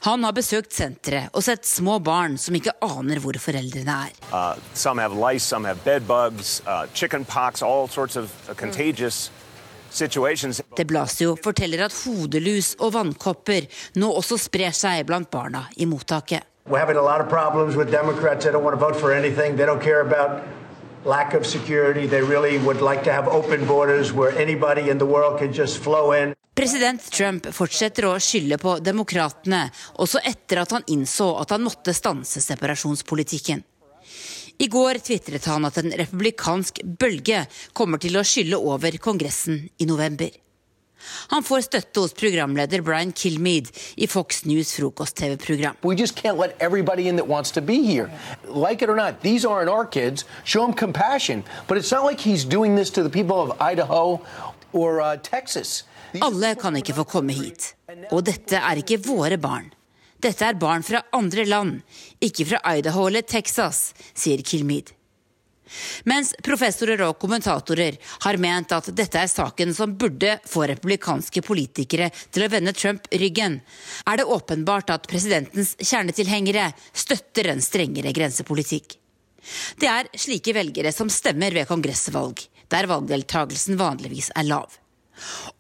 Han 0.06 0.24
har 0.24 0.36
besøkt 0.36 0.74
senteret 0.74 1.34
og 1.34 1.44
sett 1.46 1.66
små 1.68 2.00
barn 2.04 2.38
som 2.42 2.56
ikke 2.58 2.76
aner 2.86 3.22
hvor 3.24 3.38
foreldrene 3.42 3.98
er. 4.10 4.14
Uh, 4.32 4.56
some 4.74 5.02
have 5.02 5.16
lice, 5.16 5.44
some 5.44 5.68
have 5.68 5.84
bed 5.86 6.08
bugs, 6.08 6.62
uh, 6.68 6.86
chicken 6.94 7.26
pox, 7.26 7.62
all 7.62 7.90
sorts 7.90 8.16
of 8.16 8.32
uh, 8.50 8.54
contagious 8.56 9.32
De 10.76 10.84
Blasio 10.84 11.38
forteller 11.40 11.86
at 11.86 11.94
hodelus 12.04 12.74
og 12.84 12.92
vannkopper 12.98 13.68
nå 13.96 14.10
også 14.12 14.36
sprer 14.44 14.74
seg 14.76 15.06
blant 15.08 15.30
barna 15.32 15.70
i 15.80 15.88
mottaket. 15.88 16.44
lack 21.06 21.34
of 21.36 21.46
security. 21.46 22.08
They 22.08 22.22
really 22.22 22.58
would 22.58 22.82
like 22.82 23.04
to 23.04 23.14
have 23.14 23.28
open 23.28 23.66
borders 23.68 24.12
where 24.12 24.32
anybody 24.32 24.90
in 24.90 24.98
the 24.98 25.06
world 25.06 25.40
can 25.40 25.54
just 25.54 25.78
flow 25.78 26.12
in. 26.12 26.36
President 26.56 27.04
Trump 27.12 27.50
fortsetter 27.52 28.06
å 28.08 28.14
skylde 28.24 28.56
på 28.62 28.78
demokratene, 28.80 29.66
også 30.00 30.22
etter 30.24 30.62
at 30.62 30.72
han 30.72 30.86
innså 30.88 31.36
at 31.42 31.52
han 31.52 31.66
måtte 31.66 31.92
stanse 31.92 32.40
separasjonspolitikken. 32.40 33.60
I 34.64 34.68
går 34.72 35.02
tvitret 35.04 35.44
han 35.52 35.68
at 35.68 35.76
en 35.82 35.92
republikansk 36.00 36.80
bølge 37.02 37.42
kommer 37.76 38.00
til 38.00 38.16
å 38.16 38.24
skylle 38.24 38.56
over 38.56 38.96
Kongressen 39.04 39.68
i 39.84 39.86
november. 39.90 40.32
Han 41.36 41.44
får 41.44 41.68
støtte 41.68 42.00
hos 42.00 42.16
programleder 42.16 42.80
Brian 42.82 43.12
Kilmead 43.12 43.68
i 44.00 44.08
Fox 44.08 44.48
News 44.48 44.72
frokost-TV-program. 44.78 45.76
Like 45.84 46.00
it 48.82 48.90
or 48.90 48.96
not, 48.96 49.22
these 49.22 49.46
aren't 49.46 49.70
our 49.70 49.86
kids. 49.86 50.24
Show 50.46 50.66
them 50.66 50.74
compassion. 50.74 51.44
But 51.68 51.78
it's 51.78 51.92
not 51.92 52.06
like 52.06 52.22
he's 52.22 52.46
doing 52.46 52.76
this 52.76 52.90
to 52.92 53.04
the 53.04 53.10
people 53.10 53.42
of 53.42 53.52
Idaho 53.60 54.22
or 54.72 55.02
uh, 55.02 55.18
Texas. 55.18 55.84
Alle 56.24 56.56
kan 56.60 56.76
ikke 56.80 56.96
få 57.00 57.08
komme 57.10 57.36
hit. 57.36 57.74
Og 58.12 58.24
dette 58.28 58.60
er 58.60 58.82
ikke 58.82 59.02
våre 59.04 59.40
barn. 59.42 59.72
Dette 60.22 60.48
er 60.48 60.58
barn 60.58 60.84
fra 60.84 61.04
andre 61.14 61.44
land, 61.46 61.82
ikke 62.24 62.48
fra 62.50 62.62
Idaho 62.78 63.08
eller 63.10 63.26
Texas, 63.28 63.92
sier 64.16 64.42
Kilmid. 64.42 64.94
Mens 66.06 66.32
professorer 66.46 67.02
og 67.08 67.18
kommentatorer 67.22 67.98
har 68.26 68.38
ment 68.42 68.74
at 68.76 68.92
dette 68.96 69.22
er 69.22 69.32
saken 69.32 69.74
som 69.74 69.96
burde 69.98 70.38
få 70.48 70.68
republikanske 70.70 71.42
politikere 71.46 72.12
til 72.30 72.46
å 72.46 72.50
vende 72.54 72.74
Trump 72.78 73.10
ryggen, 73.12 73.60
er 74.06 74.22
det 74.22 74.30
åpenbart 74.30 74.94
at 74.94 75.10
presidentens 75.10 75.74
kjernetilhengere 75.82 76.70
støtter 76.94 77.52
en 77.52 77.66
strengere 77.66 78.14
grensepolitikk. 78.16 78.98
Det 79.82 79.90
er 79.90 80.10
slike 80.18 80.56
velgere 80.58 80.94
som 80.96 81.12
stemmer 81.12 81.54
ved 81.54 81.70
kongressvalg, 81.70 82.40
der 82.72 82.90
valgdeltagelsen 82.90 83.78
vanligvis 83.82 84.32
er 84.38 84.48
lav. 84.48 84.80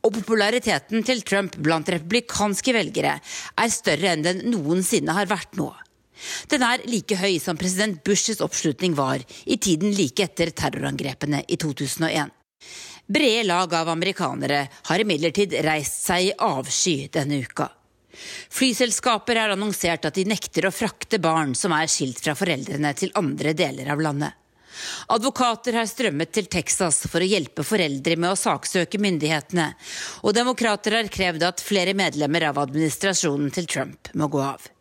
Og 0.05 0.13
populariteten 0.19 1.05
til 1.07 1.23
Trump 1.27 1.57
blant 1.57 1.89
republikanske 1.91 2.75
velgere 2.75 3.17
er 3.19 3.73
større 3.73 4.13
enn 4.13 4.25
den 4.25 4.43
noensinne 4.51 5.15
har 5.17 5.29
vært 5.31 5.57
nå. 5.59 5.71
Den 6.47 6.63
er 6.63 6.83
like 6.87 7.17
høy 7.19 7.37
som 7.43 7.59
president 7.59 8.01
Bushs 8.05 8.41
oppslutning 8.43 8.95
var 8.95 9.23
i 9.45 9.57
tiden 9.57 9.91
like 9.95 10.23
etter 10.23 10.53
terrorangrepene 10.55 11.43
i 11.47 11.57
2001. 11.59 12.31
Brede 13.05 13.43
lag 13.45 13.73
av 13.77 13.91
amerikanere 13.91 14.63
har 14.87 15.01
imidlertid 15.03 15.53
reist 15.65 16.07
seg 16.07 16.29
i 16.29 16.37
avsky 16.41 17.09
denne 17.13 17.43
uka. 17.43 17.67
Flyselskaper 18.49 19.37
har 19.41 19.53
annonsert 19.53 20.07
at 20.07 20.15
de 20.15 20.23
nekter 20.25 20.65
å 20.65 20.73
frakte 20.73 21.19
barn 21.21 21.53
som 21.57 21.75
er 21.75 21.91
skilt 21.91 22.23
fra 22.23 22.33
foreldrene 22.37 22.93
til 22.97 23.13
andre 23.19 23.53
deler 23.53 23.91
av 23.91 24.01
landet. 24.01 24.44
Advokater 25.15 25.79
har 25.79 25.89
strømmet 25.89 26.33
til 26.35 26.49
Texas 26.51 27.03
for 27.09 27.23
å 27.23 27.29
hjelpe 27.29 27.65
foreldre 27.65 28.19
med 28.19 28.33
å 28.33 28.39
saksøke 28.39 29.01
myndighetene, 29.01 29.71
og 30.23 30.37
demokrater 30.37 30.99
har 30.99 31.11
krevd 31.11 31.47
at 31.47 31.63
flere 31.63 31.95
medlemmer 31.97 32.49
av 32.51 32.63
administrasjonen 32.67 33.53
til 33.55 33.69
Trump 33.69 34.13
må 34.13 34.29
gå 34.31 34.43
av. 34.45 34.74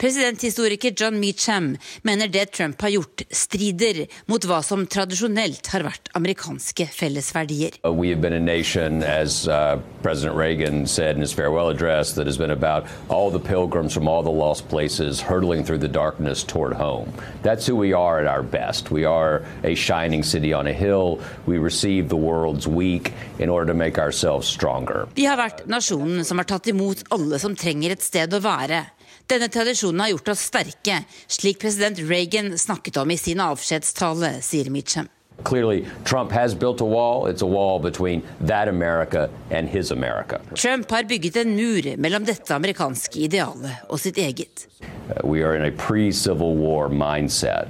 Presidenthistoriker 0.00 0.92
John 0.96 1.20
Meacham 1.20 1.76
mener 2.02 2.28
det 2.28 2.46
Trump 2.52 2.80
har 2.80 2.88
gjort, 2.88 3.22
strider 3.30 4.06
mot 4.26 4.44
hva 4.48 4.62
som 4.64 4.86
tradisjonelt 4.86 5.66
har 5.74 5.84
vært 5.84 6.10
amerikanske 6.16 6.86
fellesverdier. 6.94 7.76
Uh, 7.84 7.92
nation, 8.40 9.02
as 9.02 9.46
uh, 9.48 9.78
President 10.02 10.36
Reagan 10.36 10.86
said 10.86 11.16
in 11.16 11.22
his 11.22 11.32
farewell 11.32 11.68
address, 11.68 12.14
that 12.14 12.26
has 12.26 12.38
been 12.38 12.50
about 12.50 12.86
all 13.08 13.30
the 13.30 13.40
pilgrims 13.40 13.92
from 13.92 14.08
all 14.08 14.22
the 14.22 14.30
lost 14.30 14.68
places 14.68 15.20
hurtling 15.20 15.64
through 15.64 15.78
the 15.78 15.88
darkness 15.88 16.42
toward 16.44 16.72
home. 16.72 17.12
That's 17.42 17.66
who 17.66 17.76
we 17.76 17.92
are 17.92 18.20
at 18.20 18.26
our 18.26 18.42
best. 18.42 18.90
We 18.90 19.04
are 19.04 19.42
a 19.64 19.74
shining 19.74 20.22
city 20.22 20.52
on 20.52 20.66
a 20.66 20.72
hill. 20.72 21.20
We 21.46 21.58
receive 21.58 22.08
the 22.08 22.16
world's 22.16 22.66
weak 22.66 23.12
in 23.38 23.48
order 23.48 23.66
to 23.72 23.74
make 23.74 23.98
ourselves 23.98 24.48
stronger. 24.48 25.08
Vi 25.14 25.24
har 25.24 25.36
vært 25.36 25.66
nasjonen 25.70 26.24
som 26.24 26.40
har 26.40 26.48
tatt 26.48 26.70
imot 26.70 27.04
alle 27.10 27.38
som 27.42 27.56
trenger 27.56 27.96
et 27.96 28.04
sted 28.04 28.32
å 28.34 28.42
være. 28.44 28.84
Denne 29.30 29.46
tradisjonen 29.48 30.00
har 30.00 30.08
gjort 30.10 30.28
oss 30.28 30.40
sterke, 30.48 31.04
slik 31.30 31.60
president 31.62 31.98
Reagan 32.02 32.58
snakket 32.58 32.96
om 32.96 33.10
i 33.10 33.16
sin 33.18 33.40
avskjedstale, 33.40 34.40
sier 34.42 34.70
Mitchum. 34.74 35.06
Clearly, 35.44 35.84
Trump 36.04 36.32
has 36.32 36.54
built 36.54 36.80
a 36.80 36.84
wall. 36.84 37.26
It's 37.26 37.42
a 37.42 37.46
wall 37.46 37.78
between 37.78 38.22
that 38.40 38.68
America 38.68 39.30
and 39.50 39.68
his 39.68 39.90
America. 39.90 40.40
Trump 40.54 40.90
har 40.90 41.04
bygget 41.04 41.36
en 41.36 41.54
mur 41.56 41.96
mellom 41.96 42.26
dette 42.26 42.54
amerikanske 42.54 43.22
idealet 43.28 43.86
og 43.88 44.02
sitt 44.02 44.18
eget. 44.18 44.66
Uh, 44.82 45.22
we 45.24 45.44
are 45.46 45.54
in 45.54 45.62
a 45.62 45.70
pre-Civil 45.70 46.58
War 46.58 46.88
mindset. 46.88 47.68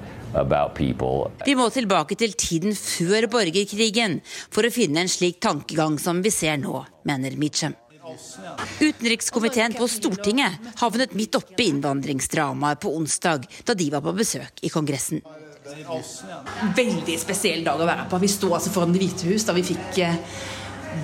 Vi 1.46 1.54
må 1.58 1.64
tilbake 1.74 2.14
til 2.14 2.36
tiden 2.38 2.76
før 2.78 3.26
borgerkrigen 3.32 4.20
for 4.46 4.62
å 4.62 4.70
finne 4.70 5.02
en 5.02 5.10
slik 5.10 5.40
tankegang 5.42 5.98
som 5.98 6.22
vi 6.22 6.30
ser 6.30 6.60
nå, 6.62 6.84
mener 7.02 7.34
Mitcham. 7.34 7.74
Utenrikskomiteen 8.80 9.76
på 9.78 9.88
Stortinget 9.90 10.72
havnet 10.80 11.14
midt 11.18 11.36
oppe 11.38 11.62
i 11.62 11.68
innvandringsdramaet 11.72 12.80
på 12.82 12.92
onsdag, 12.96 13.46
da 13.64 13.76
de 13.76 13.90
var 13.92 14.04
på 14.04 14.14
besøk 14.16 14.64
i 14.66 14.72
Kongressen. 14.72 15.22
Veldig 16.76 17.18
spesiell 17.20 17.62
dag 17.66 17.80
å 17.80 17.88
være 17.88 18.08
på. 18.10 18.20
Vi 18.22 18.30
sto 18.32 18.54
altså 18.56 18.72
foran 18.74 18.94
Det 18.94 19.02
hvite 19.02 19.28
hus 19.28 19.44
da 19.46 19.54
vi 19.54 19.64
fikk 19.66 20.00
eh, 20.02 20.16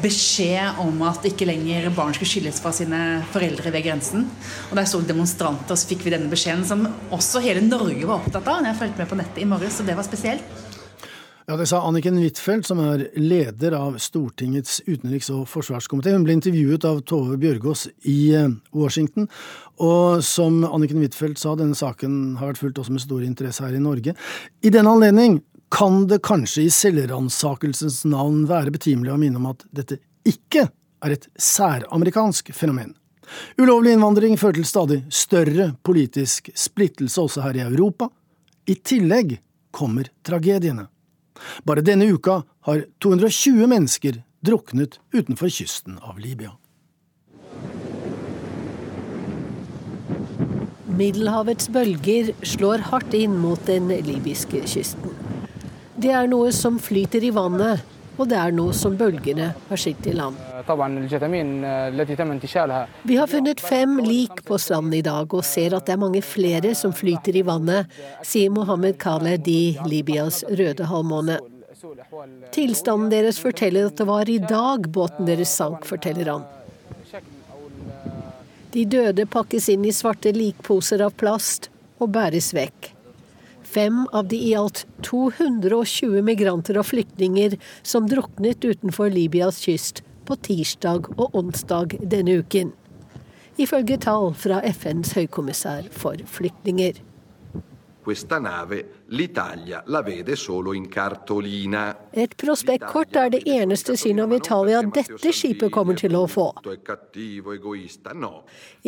beskjed 0.03 0.81
om 0.83 1.03
at 1.07 1.27
ikke 1.29 1.47
lenger 1.49 1.91
barn 1.95 2.15
skulle 2.17 2.31
skilles 2.31 2.59
fra 2.63 2.73
sine 2.75 3.01
foreldre 3.35 3.73
ved 3.75 3.87
grensen. 3.87 4.27
Og 4.71 4.79
Der 4.79 4.89
sto 4.89 5.03
demonstranter, 5.05 5.77
og 5.77 5.79
så 5.79 5.93
fikk 5.93 6.07
vi 6.07 6.15
denne 6.15 6.33
beskjeden 6.33 6.65
som 6.67 6.87
også 7.15 7.45
hele 7.45 7.63
Norge 7.65 8.09
var 8.09 8.23
opptatt 8.23 8.49
av. 8.51 8.65
Jeg 8.67 8.81
fulgte 8.81 9.03
med 9.03 9.13
på 9.13 9.21
nettet 9.21 9.45
i 9.45 9.51
morges, 9.51 9.79
så 9.79 9.87
det 9.87 9.99
var 9.99 10.09
spesielt. 10.09 10.66
Ja, 11.49 11.57
Det 11.57 11.67
sa 11.71 11.79
Anniken 11.87 12.17
Huitfeldt, 12.19 12.67
som 12.67 12.81
er 12.83 13.05
leder 13.15 13.77
av 13.79 14.01
Stortingets 14.03 14.81
utenriks- 14.89 15.29
og 15.31 15.45
forsvarskomité. 15.47 16.11
Hun 16.11 16.25
ble 16.27 16.35
intervjuet 16.35 16.83
av 16.83 17.05
Tove 17.07 17.37
Bjørgaas 17.39 17.85
i 18.03 18.35
eh, 18.35 18.49
Washington. 18.75 19.29
Og 19.79 20.25
som 20.27 20.65
Anniken 20.67 20.99
Huitfeldt 20.99 21.39
sa, 21.39 21.53
denne 21.55 21.79
saken 21.79 22.35
har 22.41 22.51
vært 22.51 22.59
fulgt 22.65 22.81
også 22.83 22.97
med 22.97 23.05
stor 23.05 23.23
interesse 23.23 23.63
her 23.63 23.77
i 23.79 23.83
Norge. 23.85 24.17
I 24.67 24.73
den 24.75 24.91
anledning 24.91 25.39
kan 25.71 26.09
det 26.11 26.19
kanskje 26.27 26.65
i 26.65 26.73
selvransakelsens 26.75 28.01
navn 28.11 28.43
være 28.51 28.75
betimelig 28.75 29.15
å 29.15 29.21
minne 29.23 29.39
om 29.39 29.47
at 29.53 29.63
dette 29.71 30.01
ikke 30.27 30.67
er 31.07 31.15
et 31.15 31.31
særamerikansk 31.39 32.51
fenomen. 32.59 32.91
Ulovlig 33.63 33.95
innvandring 33.95 34.35
fører 34.35 34.59
til 34.59 34.67
stadig 34.67 34.99
større 35.15 35.71
politisk 35.87 36.51
splittelse 36.59 37.23
også 37.23 37.47
her 37.47 37.63
i 37.63 37.65
Europa. 37.69 38.11
I 38.67 38.81
tillegg 38.83 39.39
kommer 39.71 40.11
tragediene. 40.27 40.89
Bare 41.67 41.85
denne 41.85 42.09
uka 42.13 42.43
har 42.69 42.85
220 43.05 43.67
mennesker 43.71 44.23
druknet 44.47 45.01
utenfor 45.15 45.51
kysten 45.53 45.99
av 46.03 46.21
Libya. 46.23 46.55
Middelhavets 50.97 51.69
bølger 51.69 52.31
slår 52.47 52.87
hardt 52.89 53.15
inn 53.17 53.35
mot 53.37 53.61
den 53.69 53.91
libyske 53.91 54.63
kysten. 54.71 55.13
Det 55.97 56.13
er 56.13 56.29
noe 56.31 56.53
som 56.57 56.79
flyter 56.81 57.25
i 57.25 57.33
vannet, 57.37 57.83
og 58.17 58.29
det 58.31 58.37
er 58.41 58.55
noe 58.57 58.75
som 58.77 58.97
bølgene 58.97 59.51
har 59.69 59.81
skilt 59.81 60.07
i 60.09 60.15
land. 60.17 60.39
Vi 63.05 63.19
har 63.21 63.29
funnet 63.31 63.61
fem 63.61 63.99
lik 64.05 64.43
på 64.49 64.59
stranden 64.59 64.97
i 64.97 65.03
dag, 65.05 65.35
og 65.35 65.45
ser 65.45 65.77
at 65.77 65.87
det 65.87 65.97
er 65.97 66.01
mange 66.01 66.23
flere 66.25 66.73
som 66.79 66.95
flyter 66.97 67.37
i 67.37 67.45
vannet, 67.47 67.93
sier 68.25 68.53
Mohammed 68.55 68.99
Khaled 69.03 69.49
i 69.53 69.77
Libyas 69.85 70.43
røde 70.49 70.89
halvmåne. 70.89 71.39
Tilstanden 72.57 73.13
deres 73.13 73.39
forteller 73.43 73.91
at 73.91 74.01
det 74.01 74.09
var 74.09 74.29
i 74.33 74.41
dag 74.41 74.89
båten 74.89 75.29
deres 75.29 75.53
sank, 75.53 75.85
forteller 75.85 76.33
han. 76.33 76.47
De 78.73 78.85
døde 78.89 79.25
pakkes 79.31 79.71
inn 79.73 79.87
i 79.89 79.95
svarte 79.95 80.33
likposer 80.37 81.05
av 81.05 81.15
plast 81.21 81.71
og 82.01 82.11
bæres 82.13 82.53
vekk 82.57 82.96
fem 83.67 84.05
av 84.13 84.29
de 84.31 84.39
i 84.49 84.55
alt 84.59 84.85
220 85.07 86.23
migranter 86.27 86.79
og 86.81 86.89
flyktninger 86.93 87.59
som 87.83 88.09
druknet 88.11 88.65
utenfor 88.65 89.11
Libyas 89.13 89.63
kyst 89.67 90.05
på 90.27 90.39
tirsdag 90.47 91.11
og 91.17 91.35
onsdag 91.39 91.99
denne 92.03 92.41
uken. 92.43 92.73
Ifølge 93.57 93.99
tall 94.05 94.33
fra 94.37 94.61
FNs 94.69 95.15
høykommissær 95.17 95.87
for 95.95 96.21
flyktninger 96.29 96.99
questa 98.07 98.39
nave 98.39 99.03
l'Italia 99.07 99.83
la 99.87 100.01
vede 100.01 100.37
solo 100.37 100.73
in 100.73 100.87
cartolina. 100.89 101.97
Et 102.13 102.37
prospektkort 102.37 103.17
er 103.17 103.33
det 103.35 103.41
eneste 103.51 103.97
syn 103.99 104.21
av 104.23 104.31
Italia 104.31 104.79
dette 104.95 105.33
skipet 105.35 105.73
kommer 105.75 105.99
til 105.99 106.15
å 106.15 106.23
få. 106.31 106.45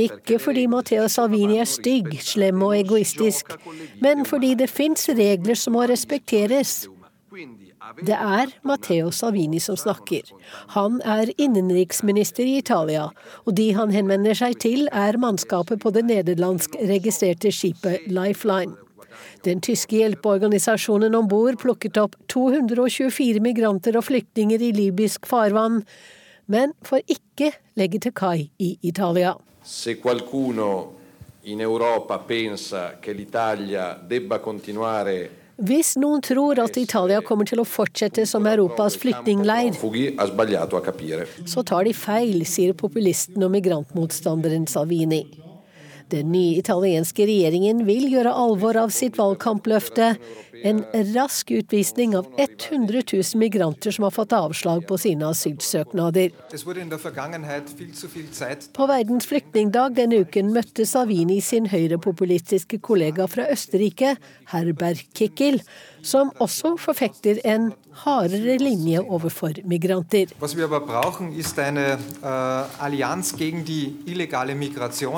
Ikke 0.06 0.38
fordi 0.38 0.64
Matteo 0.70 1.08
Salvini 1.10 1.58
er 1.58 1.66
stygg, 1.66 2.14
slem 2.22 2.62
og 2.62 2.76
egoistisk, 2.78 3.58
men 3.98 4.22
fordi 4.22 4.54
det 4.62 4.70
fins 4.70 5.10
regler 5.10 5.58
som 5.58 5.74
må 5.74 5.82
respekteres. 5.90 6.84
Det 8.06 8.14
er 8.14 8.54
Matteo 8.62 9.10
Salvini 9.10 9.58
som 9.58 9.74
snakker. 9.74 10.30
Han 10.78 11.02
er 11.02 11.34
innenriksminister 11.34 12.46
i 12.46 12.60
Italia, 12.62 13.08
og 13.46 13.56
de 13.58 13.72
han 13.74 13.90
henvender 13.90 14.38
seg 14.38 14.60
til, 14.62 14.86
er 14.94 15.18
mannskapet 15.18 15.82
på 15.82 15.90
det 15.90 16.06
nederlandsk 16.06 16.78
registrerte 16.86 17.50
skipet 17.50 18.06
Lifeline. 18.06 18.78
Den 19.46 19.62
tyske 19.64 20.00
hjelpeorganisasjonen 20.00 21.14
om 21.14 21.28
bord 21.30 21.58
plukket 21.62 22.00
opp 22.02 22.16
224 22.32 23.42
migranter 23.44 23.98
og 23.98 24.06
flyktninger 24.08 24.62
i 24.62 24.72
libysk 24.76 25.26
farvann, 25.30 25.82
men 26.46 26.72
får 26.84 27.04
ikke 27.06 27.52
legge 27.78 28.00
til 28.06 28.14
kai 28.16 28.48
i 28.58 28.76
Italia. 28.82 29.34
Se 29.62 29.98
qualcuno 30.00 30.70
in 31.42 31.60
Europa 31.60 32.18
pensa 32.18 32.98
che 33.00 33.12
l'Italia 33.12 33.94
debba 33.94 34.38
continuare 34.38 35.38
hvis 35.58 35.96
noen 35.98 36.20
tror 36.22 36.60
at 36.62 36.76
Italia 36.78 37.18
kommer 37.26 37.48
til 37.50 37.58
å 37.58 37.64
fortsette 37.66 38.22
som 38.30 38.46
Europas 38.46 38.94
flyktningleir, 39.02 39.74
så 41.50 41.64
tar 41.66 41.88
de 41.88 41.94
feil, 41.98 42.44
sier 42.46 42.78
populisten 42.78 43.42
og 43.42 43.50
migrantmotstanderen 43.56 44.70
Salvini. 44.70 45.24
Den 46.08 46.30
nye 46.32 46.56
italienske 46.56 47.26
regjeringen 47.28 47.82
vil 47.88 48.06
gjøre 48.08 48.32
alvor 48.32 48.78
av 48.80 48.92
sitt 48.94 49.18
valgkampløfte. 49.20 50.14
En 50.66 50.80
rask 51.12 51.50
utvisning 51.54 52.16
av 52.18 52.26
100 52.40 53.02
000 53.12 53.38
migranter 53.38 53.94
som 53.94 54.06
har 54.06 54.14
fått 54.16 54.32
avslag 54.34 54.86
på 54.88 54.96
sine 54.98 55.28
asylsøknader. 55.28 56.32
På 58.78 58.88
Verdens 58.90 59.28
flyktningdag 59.30 59.98
denne 60.00 60.22
uken 60.24 60.50
møtte 60.56 60.88
Savini 60.88 61.38
sin 61.44 61.68
høyrepopulistiske 61.70 62.80
kollega 62.82 63.28
fra 63.30 63.46
Østerrike, 63.52 64.16
Herbert 64.50 65.04
Kickel, 65.14 65.60
som 66.02 66.30
også 66.38 66.76
forfekter 66.78 67.38
en 67.44 67.72
hardere 68.04 68.58
linje 68.58 69.00
overfor 69.00 69.50
migranter. 69.64 70.26
Äh, 70.26 70.48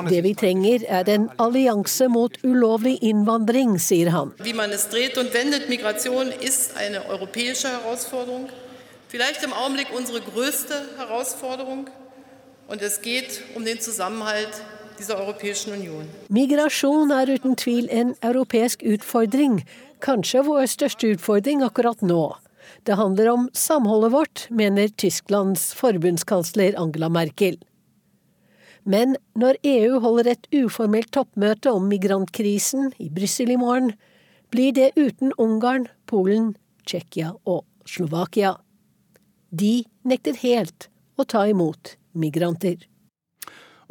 Det 0.09 0.23
vi 0.23 0.33
trenger 0.33 0.79
er 0.87 1.03
en 1.03 1.29
allianse 1.39 2.07
mot 2.07 2.37
ulovlig 2.43 2.97
innvandring, 3.01 3.81
sier 3.81 4.09
han. 4.09 4.31
Wie 4.43 4.53
man 4.53 4.69
es 4.71 4.89
dreht 4.89 5.17
und 5.17 5.33
wendet, 5.33 5.69
Migration 5.69 6.27
ist 6.41 6.77
eine 6.77 7.05
europäische 7.09 7.67
Herausforderung. 7.67 8.49
Vielleicht 9.07 9.43
im 9.43 9.53
Augenblick 9.53 9.87
unsere 9.97 10.21
größte 10.21 10.73
Herausforderung. 10.97 11.89
Und 12.67 12.81
es 12.81 13.01
geht 13.01 13.43
um 13.55 13.65
den 13.65 13.81
Zusammenhalt 13.81 14.49
dieser 14.97 15.17
Europäischen 15.17 15.73
Union. 15.73 16.07
Migrasjon 16.29 17.11
er 17.11 17.27
uten 17.27 17.55
tvil 17.55 17.89
en 17.89 18.15
europeisk 18.21 18.83
utfordring, 18.83 19.63
kanskje 20.01 20.43
vår 20.47 20.67
største 20.69 21.13
utfordring 21.15 21.63
akkurat 21.65 22.01
nå. 22.05 22.35
Det 22.83 22.97
handler 22.97 23.29
om 23.29 23.49
samholdet 23.53 24.11
vårt, 24.13 24.45
mener 24.49 24.87
Tysklands 24.87 25.71
forbundskansler 25.77 26.77
Angela 26.79 27.09
Merkel. 27.09 27.59
Men 28.83 29.15
når 29.37 29.59
EU 29.63 29.99
holder 30.01 30.31
et 30.31 30.47
uformelt 30.55 31.11
toppmøte 31.13 31.69
om 31.69 31.85
migrantkrisen 31.89 32.93
i 32.97 33.11
Brussel 33.13 33.53
i 33.53 33.59
morgen, 33.61 33.93
blir 34.51 34.73
det 34.73 34.91
uten 34.97 35.33
Ungarn, 35.37 35.87
Polen, 36.09 36.55
Tsjekkia 36.85 37.35
og 37.45 37.63
Slovakia. 37.85 38.55
De 39.51 39.83
nekter 40.07 40.37
helt 40.41 40.89
å 41.19 41.27
ta 41.27 41.45
imot 41.47 41.95
migranter. 42.17 42.81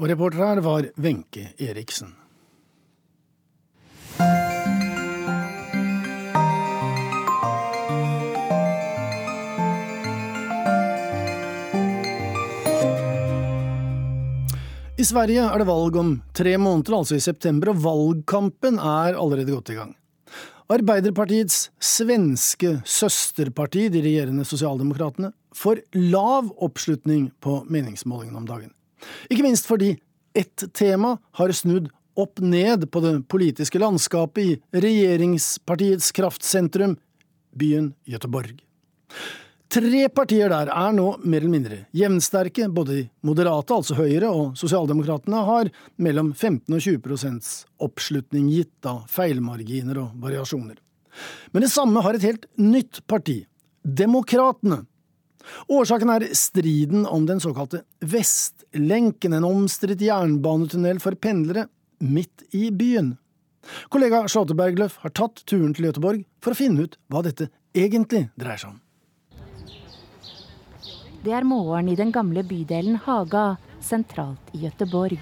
Og 0.01 0.09
reporter 0.11 0.43
her 0.43 0.65
var 0.65 0.91
Wenche 0.97 1.53
Eriksen. 1.61 2.20
I 15.01 15.05
Sverige 15.07 15.47
er 15.49 15.63
det 15.63 15.65
valg 15.65 15.95
om 15.97 16.09
tre 16.37 16.51
måneder, 16.61 16.93
altså 16.99 17.17
i 17.17 17.23
september, 17.25 17.71
og 17.73 17.79
valgkampen 17.81 18.77
er 18.77 19.17
allerede 19.17 19.55
godt 19.55 19.71
i 19.73 19.77
gang. 19.79 19.95
Arbeiderpartiets 20.69 21.71
svenske 21.81 22.75
søsterparti, 22.85 23.87
de 23.95 24.03
regjerende 24.05 24.45
sosialdemokratene, 24.45 25.31
får 25.57 25.81
lav 25.97 26.51
oppslutning 26.61 27.31
på 27.41 27.63
meningsmålingene 27.73 28.43
om 28.43 28.51
dagen. 28.51 28.75
Ikke 29.33 29.47
minst 29.47 29.71
fordi 29.71 29.95
ett 30.37 30.67
tema 30.77 31.15
har 31.41 31.57
snudd 31.57 31.89
opp 32.21 32.45
ned 32.45 32.85
på 32.93 33.01
det 33.01 33.15
politiske 33.33 33.81
landskapet 33.81 34.45
i 34.45 34.83
regjeringspartiets 34.85 36.13
kraftsentrum, 36.13 36.99
byen 37.57 37.95
Göteborg. 38.05 38.59
Tre 39.71 40.09
partier 40.11 40.51
der 40.51 40.67
er 40.75 40.95
nå 40.97 41.05
mer 41.23 41.45
eller 41.45 41.53
mindre 41.53 41.77
jevnsterke. 41.95 42.67
Både 42.75 42.97
de 42.97 43.03
moderate, 43.23 43.77
altså 43.77 43.95
Høyre, 43.95 44.27
og 44.27 44.57
Sosialdemokratene 44.59 45.43
har 45.47 45.71
mellom 46.03 46.33
15 46.35 46.75
og 46.75 46.81
20 46.81 46.99
prosents 47.05 47.53
oppslutning, 47.79 48.49
gitt 48.51 48.89
av 48.91 49.05
feilmarginer 49.13 50.01
og 50.03 50.17
variasjoner. 50.25 50.81
Men 51.55 51.63
det 51.63 51.71
samme 51.71 52.03
har 52.03 52.19
et 52.19 52.27
helt 52.27 52.49
nytt 52.59 53.05
parti, 53.11 53.45
Demokratene. 53.81 54.83
Årsaken 55.73 56.11
er 56.13 56.27
striden 56.37 57.07
om 57.09 57.25
den 57.31 57.39
såkalte 57.41 57.85
Vestlenken, 58.03 59.39
en 59.39 59.47
omstridt 59.47 60.03
jernbanetunnel 60.05 61.01
for 61.01 61.15
pendlere 61.15 61.69
midt 62.03 62.45
i 62.53 62.69
byen. 62.75 63.15
Kollega 63.89 64.27
Charlotte 64.27 64.59
Bergløff 64.59 64.99
har 65.07 65.15
tatt 65.15 65.47
turen 65.47 65.73
til 65.77 65.89
Göteborg 65.89 66.27
for 66.43 66.53
å 66.53 66.59
finne 66.59 66.85
ut 66.89 67.01
hva 67.09 67.23
dette 67.25 67.53
egentlig 67.73 68.27
dreier 68.35 68.61
seg 68.61 68.75
om. 68.75 68.81
Det 71.21 71.35
er 71.37 71.45
morgen 71.45 71.89
i 71.93 71.95
den 71.99 72.09
gamle 72.15 72.41
bydelen 72.49 72.95
Haga, 73.05 73.59
sentralt 73.85 74.55
i 74.57 74.63
Gøteborg. 74.63 75.19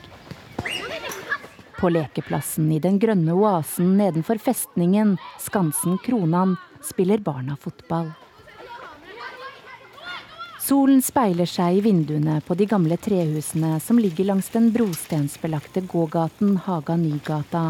På 1.75 1.89
lekeplassen 1.91 2.69
i 2.71 2.79
den 2.79 3.01
grønne 3.03 3.35
oasen 3.35 3.97
nedenfor 3.99 4.39
festningen, 4.39 5.17
Skansen 5.43 5.97
Kronan, 6.05 6.55
spiller 6.87 7.19
barna 7.19 7.57
fotball. 7.59 8.13
Solen 10.63 11.03
speiler 11.03 11.51
seg 11.51 11.81
i 11.81 11.83
vinduene 11.83 12.37
på 12.47 12.55
de 12.55 12.69
gamle 12.71 13.01
trehusene 13.03 13.73
som 13.83 13.99
ligger 13.99 14.31
langs 14.31 14.53
den 14.55 14.71
brostensbelagte 14.71 15.83
gågaten 15.91 16.61
Haga 16.69 16.95
Nygata, 17.01 17.65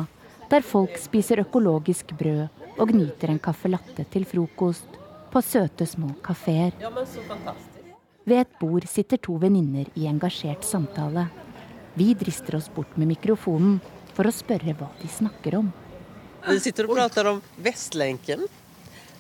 der 0.52 0.68
folk 0.74 1.00
spiser 1.00 1.40
økologisk 1.46 2.12
brød 2.20 2.76
og 2.76 2.92
nyter 2.92 3.32
en 3.32 3.40
caffè 3.40 3.72
latte 3.72 4.04
til 4.12 4.28
frokost 4.28 5.00
på 5.32 5.44
søte 5.44 5.88
små 5.88 6.12
kafeer. 6.24 6.76
Ja, 6.82 6.92
ved 8.28 8.44
et 8.44 8.56
bord 8.60 8.86
sitter 8.88 9.20
to 9.24 9.36
venninner 9.40 9.88
i 9.96 10.06
engasjert 10.10 10.66
samtale. 10.66 11.28
Vi 11.98 12.12
drister 12.18 12.58
oss 12.58 12.68
bort 12.74 12.96
med 12.96 13.10
mikrofonen 13.10 13.78
for 14.14 14.28
å 14.28 14.34
spørre 14.34 14.74
hva 14.78 14.90
de 15.00 15.10
snakker 15.10 15.58
om. 15.58 15.70
Vi 16.48 16.58
sitter 16.62 16.86
og 16.86 16.96
prater 16.98 17.30
om 17.32 17.40
Vestlenken. 17.62 18.44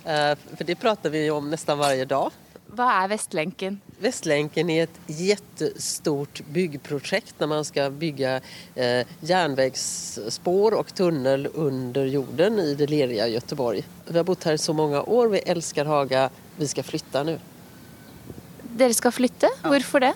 Eh, 0.04 0.34
for 0.54 0.64
det 0.68 0.78
prater 0.80 1.12
vi 1.12 1.24
om 1.32 1.48
nesten 1.50 1.78
hver 1.80 2.04
dag. 2.08 2.36
Hva 2.68 2.86
er 3.00 3.08
Vestlenken? 3.14 3.78
Vestlenken 3.98 4.68
er 4.70 4.84
et 4.84 4.96
kjempestort 5.08 6.42
byggeprosjekt 6.52 7.40
når 7.40 7.50
man 7.50 7.64
skal 7.66 7.94
bygge 7.96 8.34
eh, 8.76 9.08
jernveispor 9.24 10.76
og 10.76 10.92
tunnel 10.96 11.48
under 11.54 12.10
jorden 12.12 12.60
i 12.62 12.74
det 12.78 12.90
lerige 12.92 13.30
Göteborg. 13.32 13.86
Vi 14.08 14.16
har 14.20 14.28
bodd 14.28 14.44
her 14.44 14.58
i 14.58 14.62
så 14.62 14.76
mange 14.76 15.00
år, 15.00 15.32
vi 15.32 15.44
elsker 15.48 15.88
Haga. 15.88 16.28
Vi 16.60 16.68
skal 16.68 16.86
flytte 16.86 17.24
nå. 17.24 17.38
Dere 18.78 18.94
skal 18.94 19.10
flytte? 19.10 19.48
Hvorfor 19.66 20.04
det? 20.04 20.12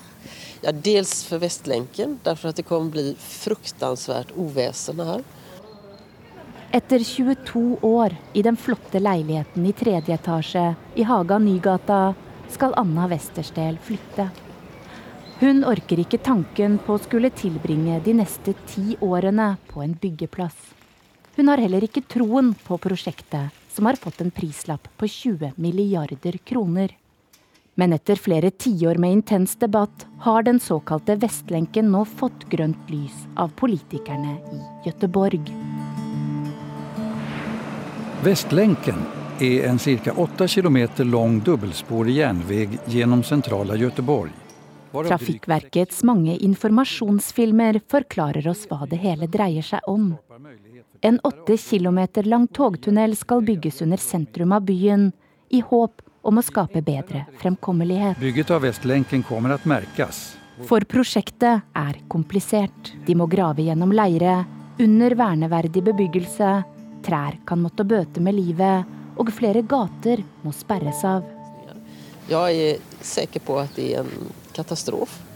Ja, 0.62 0.70
dels 0.70 1.24
for 1.26 1.42
Vestlenken, 1.42 2.20
derfor 2.22 2.52
at 2.52 2.60
det 2.60 2.66
kommer 2.68 2.92
bli 2.94 3.14
fruktansvært 3.18 4.30
uvesen 4.38 5.02
her. 5.02 5.24
Etter 6.72 7.02
22 7.04 7.80
år 7.84 8.14
i 8.38 8.44
den 8.46 8.56
flotte 8.56 9.02
leiligheten 9.02 9.66
i 9.66 9.74
tredje 9.76 10.14
etasje 10.14 10.62
i 10.94 11.04
Haga 11.08 11.40
Nygata 11.42 12.14
skal 12.54 12.76
Anna 12.78 13.08
Westerstel 13.10 13.80
flytte. 13.82 14.28
Hun 15.42 15.64
orker 15.66 15.98
ikke 16.04 16.22
tanken 16.22 16.78
på 16.78 16.94
å 16.94 17.02
skulle 17.02 17.32
tilbringe 17.34 17.98
de 18.06 18.14
neste 18.22 18.54
ti 18.70 18.94
årene 19.02 19.56
på 19.72 19.82
en 19.82 19.98
byggeplass. 19.98 20.70
Hun 21.34 21.50
har 21.50 21.58
heller 21.64 21.82
ikke 21.82 22.06
troen 22.06 22.54
på 22.54 22.78
prosjektet, 22.78 23.50
som 23.74 23.90
har 23.90 23.98
fått 23.98 24.22
en 24.22 24.30
prislapp 24.30 24.86
på 25.00 25.10
20 25.10 25.56
milliarder 25.58 26.38
kroner. 26.46 26.94
Men 27.74 27.92
etter 27.92 28.16
flere 28.20 28.50
tiår 28.50 28.98
med 29.00 29.12
intens 29.12 29.56
debatt 29.56 30.06
har 30.20 30.42
den 30.42 30.60
såkalte 30.60 31.16
Vestlenken 31.16 31.88
nå 31.92 32.04
fått 32.04 32.44
grønt 32.52 32.90
lys 32.92 33.24
av 33.40 33.54
politikerne 33.56 34.34
i 34.52 34.60
Gøteborg. 34.84 35.48
Vestlenken 38.22 39.00
er 39.40 39.64
en 39.70 39.80
ca. 39.80 40.12
8 40.12 40.48
km 40.48 40.78
lang 41.08 41.40
dobbeltsporet 41.40 42.14
jernvei 42.14 42.68
gjennom 42.92 43.24
sentrale 43.24 43.80
Gøteborg. 43.80 44.36
Trafikkverkets 44.92 46.02
mange 46.04 46.36
informasjonsfilmer 46.44 47.80
forklarer 47.88 48.46
oss 48.52 48.66
hva 48.68 48.84
det 48.90 49.00
hele 49.00 49.26
dreier 49.32 49.64
seg 49.64 49.88
om. 49.88 50.12
En 51.00 51.18
åtte 51.24 51.56
kilometer 51.56 52.28
lang 52.28 52.44
togtunnel 52.52 53.16
skal 53.16 53.40
bygges 53.48 53.80
under 53.82 53.96
sentrum 53.96 54.52
av 54.52 54.68
byen, 54.68 55.10
i 55.48 55.64
håp 55.64 56.04
om 56.22 56.38
å 56.38 56.44
skape 56.44 56.82
bedre 56.82 57.26
fremkommelighet. 57.42 58.20
Bygget 58.22 58.52
av 58.54 58.62
Vestlenken 58.66 59.24
kommer 59.26 59.56
til 59.58 59.72
merkes. 59.74 60.22
For 60.68 60.84
prosjektet 60.86 61.64
er 61.74 61.98
komplisert. 62.12 62.92
De 63.06 63.16
må 63.18 63.26
grave 63.30 63.64
gjennom 63.66 63.92
leire, 63.94 64.42
under 64.82 65.16
verneverdig 65.18 65.82
bebyggelse. 65.90 66.52
Trær 67.02 67.38
kan 67.48 67.62
måtte 67.62 67.86
bøte 67.88 68.22
med 68.22 68.36
livet, 68.38 68.86
og 69.18 69.32
flere 69.34 69.64
gater 69.66 70.22
må 70.44 70.54
sperres 70.54 71.02
av. 71.08 71.26
Jeg 72.30 72.62
er 72.68 73.04
sikker 73.04 73.42
på 73.42 73.58
at 73.60 73.74
det 73.76 73.90
er 73.96 74.06
en 74.06 74.32
katastrofe. 74.54 75.31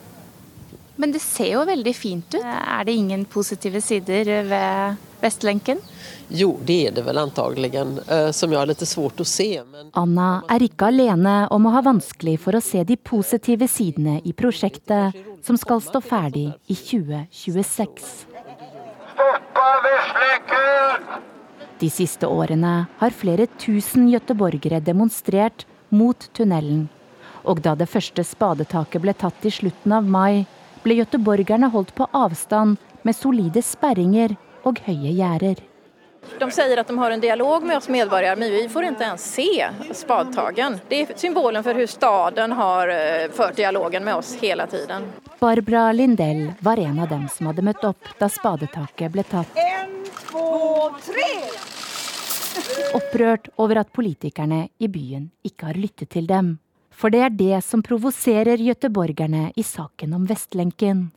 Men 0.96 1.12
det 1.12 1.20
ser 1.20 1.50
jo 1.52 1.64
veldig 1.68 1.92
fint 1.96 2.34
ut. 2.34 2.42
Er 2.44 2.86
det 2.88 2.94
ingen 2.96 3.24
positive 3.28 3.80
sider 3.84 4.30
ved 4.48 5.02
Vestlenken? 5.20 5.80
Jo, 6.28 6.56
det 6.64 6.76
er 6.88 6.94
det 6.96 7.04
vel 7.06 7.20
antagelig, 7.20 7.70
eh, 7.76 8.30
som 8.34 8.52
jeg 8.52 8.58
har 8.58 8.68
litt 8.68 8.82
svårt 8.88 9.20
å 9.20 9.26
se. 9.28 9.62
Men... 9.70 9.92
Anna 9.94 10.42
er 10.50 10.64
ikke 10.66 10.88
alene 10.90 11.36
om 11.54 11.68
å 11.68 11.74
ha 11.76 11.84
vanskelig 11.86 12.38
for 12.42 12.56
å 12.56 12.64
se 12.64 12.82
de 12.84 12.96
positive 12.96 13.68
sidene 13.70 14.18
i 14.24 14.34
prosjektet, 14.36 15.14
som 15.46 15.60
skal 15.60 15.84
stå 15.84 16.02
ferdig 16.02 16.48
i 16.66 16.74
2026. 16.74 18.10
Stoppa 19.12 19.68
Vestlenken! 19.86 21.24
De 21.78 21.88
siste 21.92 22.26
årene 22.26 22.86
har 22.98 23.12
flere 23.12 23.46
tusen 23.60 24.08
gøteborgere 24.08 24.80
demonstrert 24.80 25.66
mot 25.92 26.28
tunnelen. 26.32 26.86
Og 27.46 27.60
da 27.62 27.76
det 27.78 27.86
første 27.92 28.24
spadetaket 28.26 29.02
ble 29.04 29.12
tatt 29.14 29.44
i 29.46 29.52
slutten 29.52 29.92
av 29.94 30.08
mai, 30.08 30.46
ble 30.86 31.00
göteborgerne 31.00 31.66
holdt 31.74 31.94
på 31.94 32.06
avstand 32.14 32.76
med 33.02 33.16
solide 33.16 33.62
sperringer 33.62 34.36
og 34.66 34.78
høye 34.86 35.10
gjerder. 35.16 35.62
De 36.38 36.46
sier 36.50 36.78
at 36.78 36.88
de 36.90 36.96
har 36.98 37.14
en 37.14 37.22
dialog 37.22 37.62
med 37.66 37.76
oss 37.76 37.88
medborgere, 37.88 38.36
men 38.38 38.50
vi 38.50 38.64
får 38.70 38.88
ikke 38.88 38.94
engang 38.94 39.18
se 39.18 39.94
spadtagen. 39.94 40.78
Det 40.88 41.00
er 41.00 41.12
symbolen 41.18 41.62
for 41.62 41.74
hvordan 41.78 41.90
staden 41.90 42.54
har 42.58 42.90
eh, 42.94 43.28
ført 43.34 43.58
dialogen 43.58 44.04
med 44.04 44.18
oss 44.18 44.34
hele 44.40 44.66
tiden. 44.70 45.06
Barbara 45.38 45.92
Lindell 45.92 46.52
var 46.60 46.82
en 46.82 46.98
av 46.98 47.08
dem 47.08 47.28
som 47.30 47.50
hadde 47.50 47.64
møtt 47.66 47.86
opp 47.86 48.10
da 48.18 48.28
spadetaket 48.30 49.14
ble 49.14 49.26
tatt. 49.26 49.58
En, 49.62 49.96
to, 50.30 50.46
tre! 51.06 51.30
Opprørt 52.96 53.50
over 53.62 53.82
at 53.82 53.92
politikerne 53.94 54.68
i 54.78 54.90
byen 54.90 55.30
ikke 55.46 55.70
har 55.70 55.78
lyttet 55.78 56.10
til 56.14 56.26
dem. 56.30 56.56
For 56.96 57.12
det 57.12 57.20
er 57.26 57.34
det 57.36 57.58
som 57.64 57.82
provoserer 57.84 58.60
gøteborgerne 58.62 59.50
i 59.56 59.64
saken 59.66 60.14
om 60.16 60.24
Vestlenken. 60.28 61.10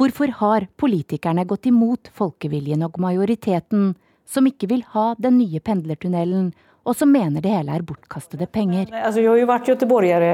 Hvorfor 0.00 0.32
har 0.40 0.66
politikerne 0.80 1.44
gått 1.46 1.68
imot 1.70 2.10
folkeviljen 2.16 2.82
og 2.82 2.98
majoriteten, 2.98 3.92
som 4.26 4.46
ikke 4.46 4.70
vil 4.70 4.82
ha 4.94 5.12
den 5.18 5.38
nye 5.38 5.62
pendlertunnelen, 5.62 6.50
og 6.86 6.96
som 6.96 7.10
mener 7.12 7.44
det 7.44 7.52
hele 7.52 7.74
er 7.76 7.84
bortkastede 7.86 8.46
penger. 8.50 8.88
Altså, 8.88 9.20
jeg 9.20 9.28
har 9.28 9.38
jo 9.38 9.48
vært 9.50 9.68
göteborgere 9.68 10.30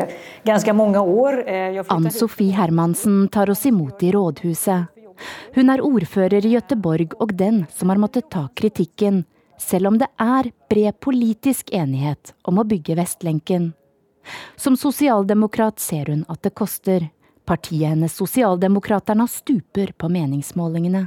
ganske 0.47 0.75
mange 0.79 1.01
år. 1.03 1.41
Eh, 1.45 1.81
Ann 1.93 2.11
Sofie 2.15 2.55
Hermansen 2.55 3.27
tar 3.35 3.51
oss 3.51 3.67
imot 3.67 4.05
i 4.07 4.13
rådhuset. 4.15 4.93
Hun 5.57 5.73
er 5.73 5.83
ordfører 5.85 6.45
i 6.45 6.53
Gøteborg 6.55 7.17
og 7.21 7.33
den 7.37 7.65
som 7.75 7.91
har 7.91 8.01
måttet 8.01 8.31
ta 8.31 8.47
kritikken, 8.55 9.25
selv 9.59 9.91
om 9.91 9.99
det 9.99 10.09
er 10.21 10.53
bred 10.71 11.01
politisk 11.01 11.73
enighet 11.75 12.35
om 12.45 12.61
å 12.61 12.69
bygge 12.69 12.99
Vestlenken. 13.01 13.73
Som 14.57 14.77
sosialdemokrat 14.77 15.81
ser 15.81 16.13
hun 16.13 16.25
at 16.29 16.43
det 16.43 16.55
koster. 16.55 17.11
Partiet 17.47 17.93
hennes 17.93 18.17
Sosialdemokraterne 18.19 19.29
stuper 19.31 19.93
på 19.95 20.11
meningsmålingene. 20.11 21.07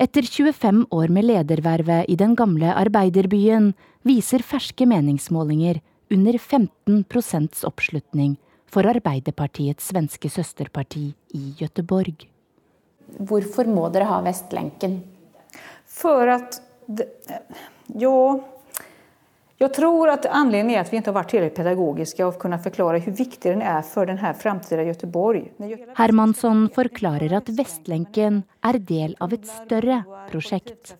Etter 0.00 0.24
25 0.24 0.86
år 0.90 1.12
med 1.12 1.26
ledervervet 1.28 2.08
i 2.08 2.16
den 2.16 2.32
gamle 2.34 2.72
arbeiderbyen 2.72 3.74
viser 4.08 4.40
ferske 4.40 4.86
meningsmålinger 4.88 5.82
under 6.10 6.38
15 6.38 7.04
oppslutning 7.68 8.38
for 8.70 8.86
Arbeiderpartiets 8.86 9.90
svenske 9.90 10.30
søsterparti 10.30 11.10
i 11.34 11.42
Gøteborg. 11.58 12.24
Hvorfor 13.18 13.68
må 13.68 13.88
dere 13.92 14.08
ha 14.08 14.20
Vestlenken? 14.24 15.02
For 15.84 16.30
at 16.30 16.60
Ja, 17.98 18.38
jeg 19.60 19.74
tror 19.76 20.08
at 20.08 20.24
anledningen 20.24 20.78
er 20.78 20.86
at 20.86 20.88
vi 20.88 20.96
ikke 20.96 21.10
har 21.10 21.16
vært 21.18 21.32
tilräckligt 21.34 21.58
pedagogiske 21.60 22.24
og 22.24 22.38
kunnet 22.40 22.62
forklare 22.64 23.02
hvor 23.04 23.16
viktig 23.18 23.44
den 23.44 23.60
er 23.60 23.82
for 23.84 24.08
denne 24.08 24.32
framtida 24.40 24.86
Göteborg. 24.88 25.50
Hermansson 25.98 26.70
forklarer 26.72 27.34
at 27.36 27.50
Vestlenken 27.58 28.42
er 28.64 28.78
del 28.80 29.12
av 29.20 29.34
et 29.36 29.44
større 29.44 30.00
prosjekt. 30.30 30.94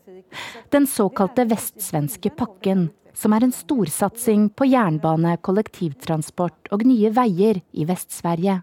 Den 0.68 0.84
såkalte 0.84 1.48
vestsvenske 1.48 2.34
pakken, 2.36 2.90
som 3.16 3.32
er 3.32 3.48
en 3.48 3.56
storsatsing 3.56 4.50
på 4.52 4.68
jernbane, 4.68 5.38
kollektivtransport 5.40 6.68
og 6.70 6.84
nye 6.84 7.14
veier 7.16 7.64
i 7.72 7.88
Vest-Sverige. 7.88 8.60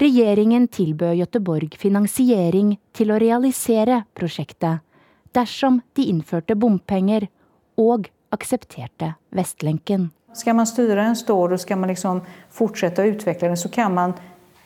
Regjeringen 0.00 0.68
tilbød 0.68 1.24
Göteborg 1.24 1.80
finansiering 1.80 2.76
til 2.92 3.12
å 3.12 3.20
realisere 3.20 4.04
prosjektet, 4.12 4.84
dersom 5.32 5.80
de 5.96 6.10
innførte 6.12 6.56
bompenger 6.56 7.30
og 7.80 8.10
aksepterte 8.30 9.14
Vestlenken. 9.30 10.10
Skal 10.32 10.54
man 10.54 10.66
styre 10.66 11.04
en 11.10 11.16
stad 11.18 11.54
og 11.54 11.60
skal 11.60 11.78
man 11.80 11.90
liksom 11.90 12.20
fortsette 12.54 13.02
å 13.02 13.10
utvikle 13.10 13.50
den, 13.50 13.58
så 13.58 13.68
kan 13.72 13.94
man, 13.94 14.14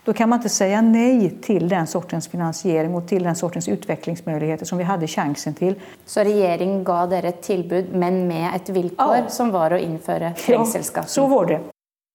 kan 0.04 0.28
man 0.28 0.42
ikke 0.42 0.52
si 0.52 0.68
nei 0.84 1.30
til 1.44 1.68
den 1.70 1.88
sortens 1.88 2.28
finansiering 2.28 2.92
og 2.94 3.06
til 3.08 3.24
den 3.24 3.38
sortens 3.38 3.68
utviklingsmuligheter 3.72 4.68
som 4.68 4.80
vi 4.80 4.88
hadde 4.88 5.08
sjansen 5.08 5.56
til. 5.56 5.78
Så 6.04 6.26
regjeringen 6.26 6.82
ga 6.84 7.04
dere 7.08 7.32
et 7.32 7.40
tilbud, 7.46 7.94
men 7.96 8.26
med 8.28 8.50
et 8.52 8.68
vilkår, 8.76 9.22
ja. 9.22 9.30
som 9.32 9.54
var 9.54 9.72
å 9.72 9.80
innføre 9.80 10.34
trengselsskatten? 10.44 11.08
Ja, 11.08 11.16
så 11.16 11.28
var 11.32 11.48
det. 11.48 11.62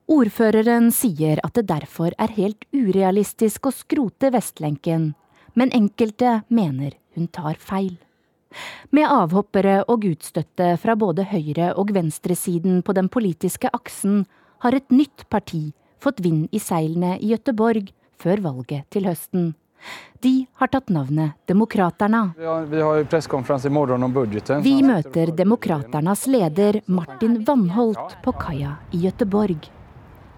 Ordføreren 0.09 0.89
sier 0.93 1.41
at 1.45 1.53
det 1.57 1.67
derfor 1.69 2.13
er 2.17 2.31
helt 2.37 2.65
urealistisk 2.73 3.69
å 3.69 3.73
skrote 3.73 4.31
Vestlenken, 4.33 5.11
men 5.53 5.73
enkelte 5.73 6.39
mener 6.49 6.95
hun 7.17 7.27
tar 7.33 7.57
feil. 7.61 7.97
Med 8.95 9.05
avhoppere 9.05 9.83
og 9.87 10.05
utstøtte 10.09 10.73
fra 10.81 10.95
både 10.97 11.27
høyre- 11.29 11.73
og 11.77 11.93
venstresiden 11.93 12.81
på 12.81 12.95
den 12.97 13.09
politiske 13.09 13.69
aksen 13.73 14.23
har 14.65 14.75
et 14.75 14.89
nytt 14.91 15.27
parti 15.29 15.69
fått 16.01 16.21
vind 16.25 16.47
i 16.51 16.59
seilene 16.59 17.17
i 17.19 17.33
Gøteborg 17.33 17.91
før 18.19 18.41
valget 18.43 18.89
til 18.91 19.07
høsten. 19.09 19.51
De 20.19 20.45
har 20.59 20.67
tatt 20.67 20.89
navnet 20.91 21.37
Demokraterna. 21.47 22.33
Vi 22.35 22.81
har 22.83 23.05
pressekonferanse 23.07 23.69
i 23.69 23.71
morgen 23.71 24.03
om 24.03 24.13
budsjettet. 24.13 24.59
Vi 24.65 24.81
møter 24.83 25.31
Demokraternas 25.35 26.25
leder 26.27 26.81
Martin 26.91 27.39
Vannholt 27.47 28.17
på 28.25 28.33
kaia 28.41 28.75
i 28.91 29.05
Gøteborg. 29.05 29.69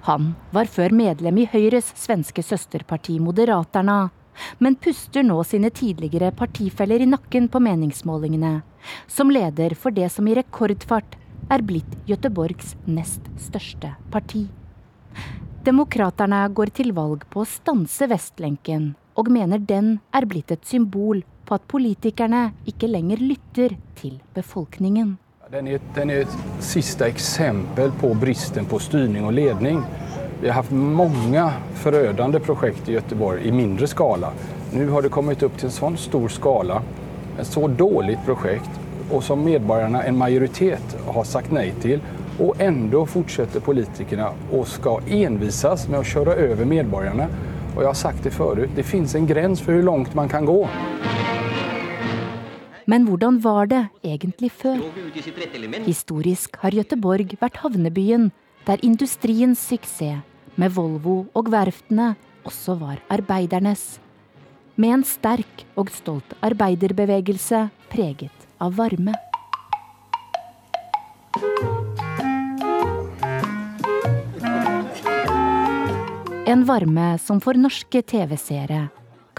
Han 0.05 0.33
var 0.53 0.69
før 0.69 0.93
medlem 0.97 1.41
i 1.41 1.47
Høyres 1.49 1.91
svenske 1.97 2.45
søsterparti 2.45 3.19
Moderaterna, 3.21 4.09
men 4.59 4.75
puster 4.75 5.25
nå 5.25 5.39
sine 5.47 5.71
tidligere 5.73 6.31
partifeller 6.35 7.03
i 7.03 7.09
nakken 7.09 7.49
på 7.51 7.61
meningsmålingene, 7.63 8.61
som 9.07 9.31
leder 9.33 9.75
for 9.75 9.93
det 9.95 10.09
som 10.13 10.27
i 10.27 10.35
rekordfart 10.37 11.17
er 11.51 11.63
blitt 11.65 11.97
Gøteborgs 12.07 12.75
nest 12.87 13.27
største 13.41 13.95
parti. 14.13 14.47
Demokraterne 15.65 16.45
går 16.57 16.71
til 16.73 16.93
valg 16.97 17.25
på 17.29 17.43
å 17.43 17.49
stanse 17.49 18.07
Vestlenken, 18.09 18.93
og 19.13 19.29
mener 19.29 19.59
den 19.59 19.99
er 20.15 20.25
blitt 20.25 20.53
et 20.55 20.63
symbol 20.65 21.21
på 21.45 21.57
at 21.57 21.67
politikerne 21.69 22.47
ikke 22.69 22.89
lenger 22.89 23.21
lytter 23.21 23.75
til 23.99 24.15
befolkningen. 24.33 25.17
Den 25.51 25.67
er, 25.67 25.81
den 25.97 26.09
er 26.13 26.23
et 26.23 26.63
siste 26.63 27.03
eksempel 27.11 27.91
på 27.99 28.13
bristen 28.15 28.65
på 28.71 28.79
styring 28.79 29.25
og 29.27 29.35
ledning. 29.35 29.81
Vi 30.41 30.47
har 30.49 30.55
hatt 30.55 30.71
mange 30.71 31.41
forødende 31.77 32.39
prosjekt 32.41 32.87
i 32.89 32.95
Göteborg 32.95 33.43
i 33.45 33.51
mindre 33.53 33.85
skala. 33.87 34.31
Nå 34.73 34.87
har 34.89 35.03
det 35.05 35.11
kommet 35.13 35.43
opp 35.45 35.59
til 35.61 35.67
en 35.67 35.73
sånn 35.75 35.97
stor 36.01 36.31
skala, 36.33 36.79
et 37.37 37.45
så 37.45 37.67
dårlig 37.69 38.15
prosjekt, 38.25 38.79
og 39.11 39.21
som 39.21 39.43
medborgerne, 39.45 40.01
en 40.01 40.17
majoritet, 40.17 40.95
har 41.05 41.27
sagt 41.29 41.53
nei 41.53 41.67
til. 41.83 42.01
Og 42.41 42.57
enda 42.57 43.03
fortsetter 43.05 43.61
politikerne 43.61 44.31
og 44.49 44.65
skal 44.71 45.05
envises 45.13 45.83
med 45.91 45.99
å 45.99 46.07
kjøre 46.09 46.33
over 46.47 46.71
medborgerne. 46.71 47.29
Og 47.75 47.83
jeg 47.83 47.89
har 47.91 48.01
sagt 48.01 48.25
det 48.25 48.33
før, 48.33 48.63
det 48.65 48.87
fins 48.87 49.13
en 49.13 49.29
grense 49.29 49.61
for 49.61 49.77
hvor 49.77 49.85
langt 49.91 50.17
man 50.17 50.31
kan 50.31 50.49
gå. 50.49 50.57
Men 52.89 53.05
hvordan 53.05 53.37
var 53.45 53.69
det 53.69 53.83
egentlig 54.01 54.49
før? 54.57 54.81
Historisk 55.85 56.57
har 56.65 56.73
Gøteborg 56.81 57.37
vært 57.45 57.61
havnebyen 57.61 58.31
der 58.65 58.81
industriens 58.81 59.61
suksess 59.69 60.25
med 60.59 60.73
Volvo 60.75 61.25
og 61.37 61.51
verftene 61.51 62.13
også 62.47 62.75
var 62.79 63.01
arbeidernes. 63.11 63.99
Med 64.75 64.95
en 64.97 65.03
sterk 65.05 65.65
og 65.79 65.91
stolt 65.93 66.35
arbeiderbevegelse 66.41 67.67
preget 67.91 68.47
av 68.61 68.75
varme. 68.79 69.15
En 76.51 76.65
varme 76.67 77.13
som 77.21 77.39
for 77.39 77.55
norske 77.55 78.01
TV-seere 78.03 78.89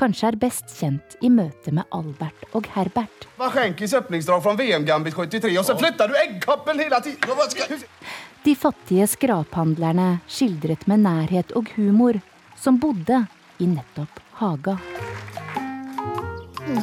kanskje 0.02 0.32
er 0.32 0.38
best 0.40 0.72
kjent 0.74 1.14
i 1.22 1.30
møte 1.30 1.70
med 1.74 1.86
Albert 1.94 2.46
og 2.58 2.66
Herbert. 2.74 3.28
Waschenkis 3.38 3.94
åpningsdrag 3.94 4.42
fra 4.42 4.56
VM-Gambit 4.58 5.14
73, 5.14 5.54
og 5.60 5.68
så 5.68 5.76
flytter 5.78 6.10
du 6.10 6.18
eggkappen 6.18 6.82
hele 6.82 6.98
tiden! 7.04 7.84
De 8.42 8.56
fattige 8.58 9.06
skraphandlerne 9.06 10.16
skildret 10.26 10.88
med 10.90 11.04
nærhet 11.04 11.54
og 11.58 11.70
humor, 11.76 12.18
som 12.58 12.80
bodde 12.82 13.22
i 13.62 13.70
nettopp 13.70 14.18
Haga. 14.40 14.74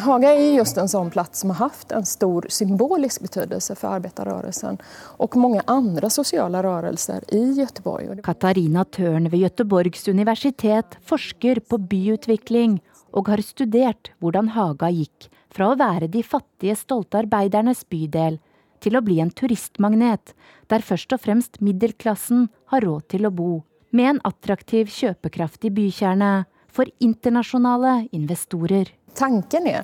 Haga 0.03 0.31
er 0.35 0.57
just 0.57 0.77
en 0.79 0.89
sånn 0.91 1.09
plass 1.11 1.39
som 1.41 1.51
har 1.51 1.69
hatt 1.69 1.91
en 1.95 2.07
stor 2.07 2.45
symbolisk 2.51 3.23
betydelse 3.23 3.75
for 3.79 3.97
arbeiderrørelsen 3.97 4.77
og 5.23 5.37
mange 5.39 5.63
andre 5.71 6.11
sosiale 6.13 6.61
rørelser 6.63 7.25
i 7.35 7.41
Göteborg. 7.57 8.19
Katarina 8.23 8.85
Tørn 8.85 9.27
ved 9.31 9.43
Göteborgs 9.43 10.07
universitet 10.11 10.99
forsker 11.09 11.63
på 11.67 11.79
byutvikling 11.91 12.79
og 13.11 13.31
har 13.31 13.41
studert 13.45 14.11
hvordan 14.19 14.51
Haga 14.55 14.89
gikk 14.93 15.29
fra 15.53 15.71
å 15.71 15.79
være 15.79 16.09
de 16.11 16.21
fattige, 16.23 16.77
stolte 16.77 17.23
arbeidernes 17.23 17.85
bydel 17.89 18.37
til 18.83 18.95
å 18.95 19.03
bli 19.03 19.19
en 19.23 19.31
turistmagnet, 19.31 20.33
der 20.71 20.85
først 20.85 21.13
og 21.15 21.23
fremst 21.23 21.59
middelklassen 21.63 22.47
har 22.71 22.85
råd 22.85 23.09
til 23.11 23.27
å 23.27 23.33
bo, 23.33 23.51
med 23.91 24.13
en 24.13 24.21
attraktiv 24.29 24.91
kjøpekraftig 24.93 25.73
bykjerne 25.75 26.45
for 26.69 26.89
internasjonale 27.01 28.05
investorer. 28.15 28.93
Tanken 29.17 29.67
er 29.67 29.83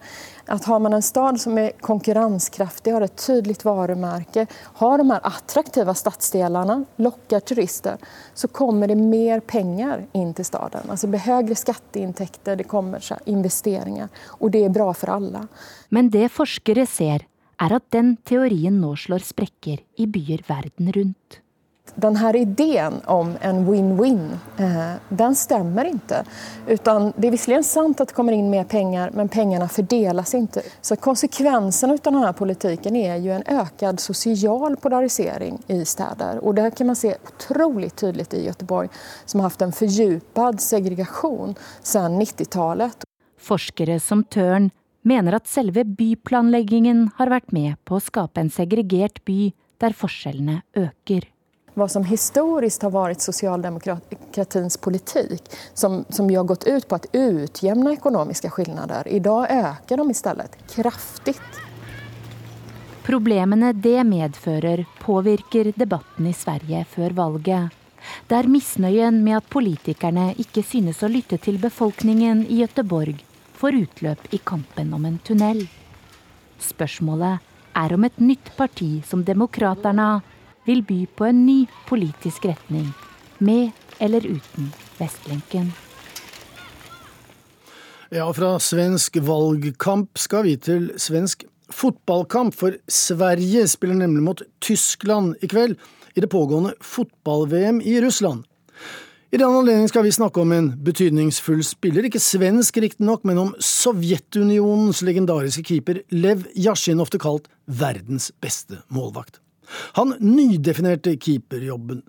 at 0.51 0.65
har 0.69 0.79
man 0.79 0.93
en 0.93 1.01
stad 1.01 1.39
som 1.41 1.57
er 1.57 1.73
konkurransekraftig, 1.81 2.93
har 2.93 3.05
et 3.05 3.15
tydelig 3.17 3.57
varemerke, 3.65 4.45
har 4.79 4.97
de 5.01 5.07
her 5.09 5.23
attraktive 5.25 5.95
stadsdelene, 5.97 6.81
lokker 7.01 7.39
turister, 7.39 8.01
så 8.33 8.47
kommer 8.47 8.91
det 8.91 8.99
mer 8.99 9.41
penger 9.41 10.05
inn 10.13 10.33
til 10.37 10.45
staden. 10.45 10.89
Altså 10.89 11.07
det 11.07 11.15
blir 11.15 11.25
høyere 11.25 11.57
skatteinntekter, 11.59 12.59
det 12.59 12.69
kommer 12.69 13.01
investeringer. 13.25 14.11
Og 14.39 14.53
det 14.53 14.65
er 14.65 14.75
bra 14.75 14.91
for 14.93 15.15
alle. 15.17 15.47
Men 15.89 16.11
det 16.13 16.29
forskere 16.33 16.85
ser, 16.89 17.25
er 17.55 17.77
at 17.77 17.87
den 17.95 18.15
teorien 18.27 18.81
nå 18.81 18.93
slår 18.99 19.23
sprekker 19.23 19.81
i 19.97 20.07
byer 20.11 20.43
verden 20.47 20.91
rundt. 20.95 21.39
Denne 21.95 22.37
ideen 22.37 23.01
om 23.05 23.37
en 23.41 23.65
win-win, 23.65 24.39
eh, 24.57 24.93
den 25.09 25.35
stemmer 25.35 25.85
ikke. 25.85 26.23
Utan 26.67 27.13
det 27.15 27.27
er 27.27 27.31
visserligen 27.31 27.63
sant 27.63 28.01
at 28.01 28.09
det 28.09 28.15
kommer 28.17 28.35
inn 28.35 28.49
mer 28.49 28.65
penger, 28.67 29.13
men 29.13 29.29
pengene 29.29 29.67
fordeles 29.71 30.33
ikke. 30.35 30.63
Så 30.81 30.97
konsekvensen 30.99 31.93
av 31.93 32.01
denne 32.03 32.33
politikken 32.35 32.97
er 32.99 33.19
jo 33.23 33.31
en 33.37 33.45
økt 33.61 33.85
sosial 34.03 34.75
polarisering 34.81 35.61
i 35.67 35.83
steder. 35.85 36.41
Og 36.43 36.55
det 36.55 36.73
kan 36.75 36.87
man 36.87 36.99
se 36.99 37.13
utrolig 37.15 37.93
tydelig 37.95 38.27
i 38.33 38.45
Göteborg, 38.47 38.89
som 39.25 39.39
har 39.39 39.49
hatt 39.49 39.61
en 39.61 39.75
fordypet 39.75 40.61
segregation 40.61 41.55
siden 41.81 42.19
90-tallet. 42.19 43.05
Forskere 43.37 43.99
som 44.01 44.23
Tørn 44.23 44.71
mener 45.05 45.37
at 45.37 45.47
selve 45.47 45.85
byplanleggingen 45.85 47.11
har 47.19 47.31
vært 47.31 47.53
med 47.55 47.77
på 47.85 47.99
å 47.99 48.03
skape 48.03 48.41
en 48.41 48.51
segregert 48.51 49.21
by 49.23 49.53
der 49.79 49.95
forskjellene 49.95 50.63
øker. 50.81 51.29
Hva 51.75 51.89
som 51.91 52.05
historisk 52.07 52.85
har 52.87 52.93
vært 52.95 53.23
sosialdemokratins 53.23 54.77
politikk, 54.79 55.49
som, 55.73 56.05
som 56.09 56.29
har 56.31 56.47
gått 56.47 56.63
ut 56.63 56.87
på 56.87 56.95
att 56.95 57.07
utjevne 57.11 57.93
ekonomiska 57.93 58.49
skillnader. 58.49 59.07
i 59.07 59.19
dag 59.19 59.51
øker 59.51 59.97
de 59.97 60.11
i 60.11 60.13
stedet 60.13 60.55
kraftig. 60.75 61.35
Problemene 63.03 63.73
det 63.73 64.03
medfører, 64.03 64.85
påvirker 64.99 65.73
debatten 65.75 66.27
i 66.27 66.33
Sverige 66.33 66.85
før 66.89 67.09
valget. 67.09 67.75
Der 68.27 68.47
misnøyen 68.47 69.19
med 69.23 69.37
at 69.37 69.49
politikerne 69.49 70.31
ikke 70.41 70.63
synes 70.63 71.03
å 71.03 71.09
lytte 71.11 71.37
til 71.37 71.59
befolkningen 71.61 72.45
i 72.47 72.61
Gøteborg, 72.63 73.19
får 73.53 73.77
utløp 73.81 74.31
i 74.33 74.39
kampen 74.39 74.93
om 74.93 75.05
en 75.05 75.19
tunnel. 75.27 75.65
Spørsmålet 76.61 77.43
er 77.75 77.93
om 77.93 78.07
et 78.07 78.17
nytt 78.23 78.53
parti 78.57 79.03
som 79.05 79.25
Demokraterna 79.27 80.21
vil 80.65 80.83
by 80.83 81.05
på 81.17 81.25
en 81.29 81.45
ny 81.45 81.57
politisk 81.89 82.45
retning, 82.45 82.91
med 83.39 83.71
eller 83.99 84.25
uten 84.25 84.71
Vestlenken. 84.99 85.73
Ja, 88.13 88.27
fra 88.33 88.55
svensk 88.61 89.17
valgkamp 89.25 90.17
skal 90.21 90.45
vi 90.45 90.55
til 90.61 90.91
svensk 91.01 91.43
fotballkamp, 91.73 92.55
for 92.55 92.77
Sverige 92.87 93.65
spiller 93.67 93.97
nemlig 93.97 94.23
mot 94.23 94.43
Tyskland 94.61 95.35
i 95.41 95.49
kveld 95.51 95.75
i 96.15 96.23
det 96.23 96.29
pågående 96.31 96.75
fotball-VM 96.81 97.81
i 97.81 97.97
Russland. 98.05 98.45
I 99.33 99.37
den 99.37 99.51
anledning 99.51 99.89
skal 99.91 100.05
vi 100.05 100.13
snakke 100.15 100.39
om 100.39 100.53
en 100.55 100.69
betydningsfull 100.85 101.63
spiller, 101.65 102.05
ikke 102.07 102.21
svensk 102.23 102.77
riktignok, 102.79 103.25
men 103.27 103.41
om 103.41 103.55
Sovjetunionens 103.59 105.01
legendariske 105.03 105.65
keeper 105.65 106.03
Lev 106.13 106.45
Yashin, 106.55 107.01
ofte 107.03 107.19
kalt 107.19 107.49
verdens 107.65 108.29
beste 108.39 108.79
målvakt. 108.87 109.41
Han 109.99 110.15
nydefinerte 110.21 111.15
keeperjobben, 111.21 112.01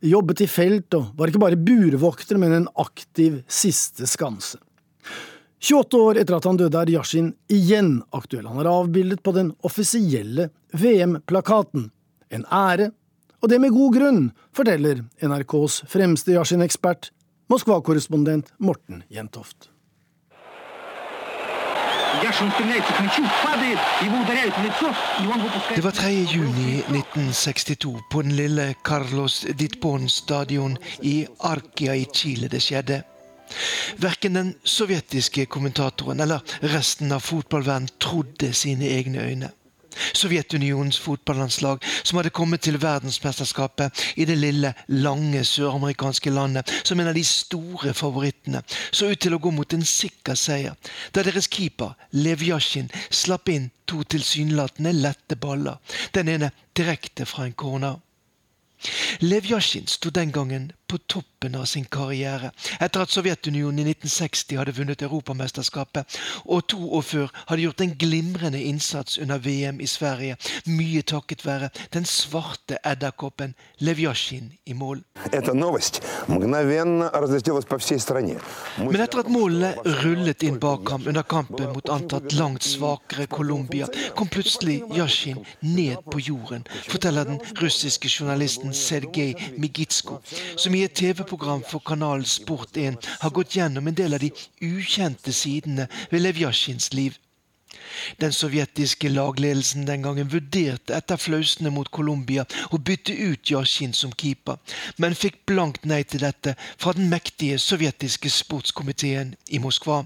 jobbet 0.00 0.44
i 0.44 0.48
felt 0.50 0.94
og 0.96 1.12
var 1.18 1.30
ikke 1.30 1.42
bare 1.42 1.60
burvokter, 1.60 2.40
men 2.40 2.54
en 2.56 2.68
aktiv 2.80 3.40
siste 3.50 4.08
skanse. 4.08 4.60
28 5.60 6.00
år 6.00 6.20
etter 6.22 6.38
at 6.38 6.46
han 6.48 6.56
døde, 6.56 6.80
er 6.80 6.92
Yashin 6.94 7.34
igjen 7.52 7.98
aktuell. 8.16 8.48
Han 8.48 8.62
er 8.62 8.70
avbildet 8.70 9.20
på 9.22 9.34
den 9.36 9.52
offisielle 9.66 10.48
VM-plakaten. 10.72 11.90
En 12.32 12.46
ære, 12.48 12.90
og 13.40 13.50
det 13.52 13.58
med 13.60 13.74
god 13.74 13.96
grunn, 13.96 14.22
forteller 14.56 15.02
NRKs 15.20 15.82
fremste 15.90 16.32
Yashin-ekspert, 16.36 17.10
Moskva-korrespondent 17.50 18.52
Morten 18.62 19.02
Jentoft. 19.10 19.68
Det 25.74 25.84
var 25.84 25.90
3. 25.90 26.08
juni 26.08 26.78
1962 26.78 28.02
på 28.10 28.22
den 28.22 28.32
lille 28.32 28.74
Carlos 28.84 29.46
Ditbon 29.58 30.08
stadion 30.08 30.78
i 31.02 31.26
Arkia 31.40 31.94
i 31.94 32.04
Chile 32.14 32.48
det 32.48 32.60
skjedde. 32.62 33.02
Verken 33.96 34.34
den 34.34 34.54
sovjetiske 34.64 35.46
kommentatoren 35.46 36.20
eller 36.20 36.40
resten 36.60 37.12
av 37.12 37.20
fotballverden 37.24 37.88
trodde 38.00 38.52
sine 38.52 38.84
egne 38.84 39.24
øyne. 39.24 39.50
Sovjetunionens 40.12 40.98
fotballandslag, 41.00 41.84
som 42.02 42.18
hadde 42.20 42.32
kommet 42.34 42.64
til 42.66 42.78
verdensmesterskapet 42.82 44.04
i 44.16 44.26
det 44.28 44.38
lille, 44.38 44.74
lange 44.88 45.44
søramerikanske 45.44 46.32
landet 46.34 46.70
som 46.82 47.00
en 47.00 47.10
av 47.10 47.16
de 47.16 47.24
store 47.26 47.94
favorittene, 47.96 48.62
så 48.92 49.10
ut 49.10 49.20
til 49.20 49.34
å 49.36 49.40
gå 49.42 49.52
mot 49.54 49.74
en 49.74 49.86
sikker 49.86 50.38
seier, 50.38 50.76
da 51.14 51.24
deres 51.26 51.50
keeper, 51.50 51.96
Lev 52.12 52.44
Yashin, 52.46 52.90
slapp 53.10 53.48
inn 53.48 53.70
to 53.90 54.02
tilsynelatende 54.04 54.92
lette 54.96 55.36
baller, 55.40 55.80
den 56.14 56.28
ene 56.28 56.52
direkte 56.76 57.26
fra 57.26 57.48
en 57.48 57.56
corner. 57.56 57.98
Yashin 59.20 59.86
sto 59.86 60.10
den 60.10 60.32
gangen 60.32 60.72
på 60.90 60.98
toppen 61.06 61.54
av 61.54 61.68
sin 61.70 61.84
karriere, 61.86 62.50
etter 62.82 63.04
at 63.04 63.12
Sovjetunionen 63.14 63.78
i 63.78 63.92
1960 63.92 64.56
hadde 64.58 64.72
vunnet 64.74 65.04
Europamesterskapet, 65.06 66.02
og 66.50 66.66
to 66.72 66.80
år 66.98 67.04
før 67.06 67.28
hadde 67.46 67.62
gjort 67.62 67.84
en 67.84 67.92
glimrende 68.00 68.62
innsats 68.66 69.14
under 69.22 69.38
VM 69.38 69.78
i 69.80 69.86
Sverige, 69.86 70.36
mye 70.66 71.02
takket 71.06 71.46
være 71.46 71.70
den 71.94 72.04
svarte 72.08 72.78
edderkoppen 72.82 73.54
Lev 73.86 73.98
Yashin 74.02 74.50
i 74.66 74.74
mål. 74.74 75.04
Men 75.30 75.46
etter 79.04 79.22
at 79.22 79.30
målene 79.30 79.70
rullet 80.02 80.42
inn 80.48 80.58
bak 80.58 80.90
ham 80.90 81.06
under 81.06 81.22
kampen 81.22 81.70
mot 81.76 81.88
antatt 81.94 82.34
langt 82.34 82.66
svakere 82.66 83.30
Colombia, 83.30 83.86
kom 84.18 84.26
plutselig 84.32 84.82
Yashin 84.96 85.38
ned 85.62 86.02
på 86.10 86.18
jorden, 86.32 86.66
forteller 86.90 87.24
den 87.30 87.38
russiske 87.62 88.10
journalisten 88.10 88.74
Sergej 88.74 89.38
Migitsko, 89.60 90.18
som 90.58 90.74
i 90.74 90.79
et 90.84 90.94
TV-program 91.00 91.64
for 91.66 91.82
kanalen 91.86 92.26
Sport1 92.26 92.98
har 93.22 93.34
gått 93.36 93.56
gjennom 93.56 93.88
en 93.88 93.96
del 93.96 94.14
av 94.16 94.22
de 94.24 94.30
ukjente 94.62 95.32
sidene 95.32 95.88
ved 96.10 96.24
Levjasjins 96.24 96.92
liv. 96.94 97.18
Den 98.20 98.32
sovjetiske 98.32 99.08
lagledelsen 99.08 99.86
den 99.86 100.02
gangen 100.02 100.30
vurderte 100.32 100.94
etter 100.96 101.20
flausene 101.20 101.70
mot 101.74 101.90
Colombia 101.94 102.44
å 102.74 102.80
bytte 102.90 103.14
ut 103.14 103.52
Yashin 103.52 103.94
som 103.96 104.14
keeper, 104.22 104.58
men 104.98 105.18
fikk 105.18 105.42
blankt 105.50 105.86
nei 105.92 106.02
til 106.02 106.24
dette 106.26 106.56
fra 106.76 106.94
den 106.98 107.10
mektige 107.12 107.58
sovjetiske 107.62 108.32
sportskomiteen 108.40 109.36
i 109.48 109.62
Moskva. 109.62 110.02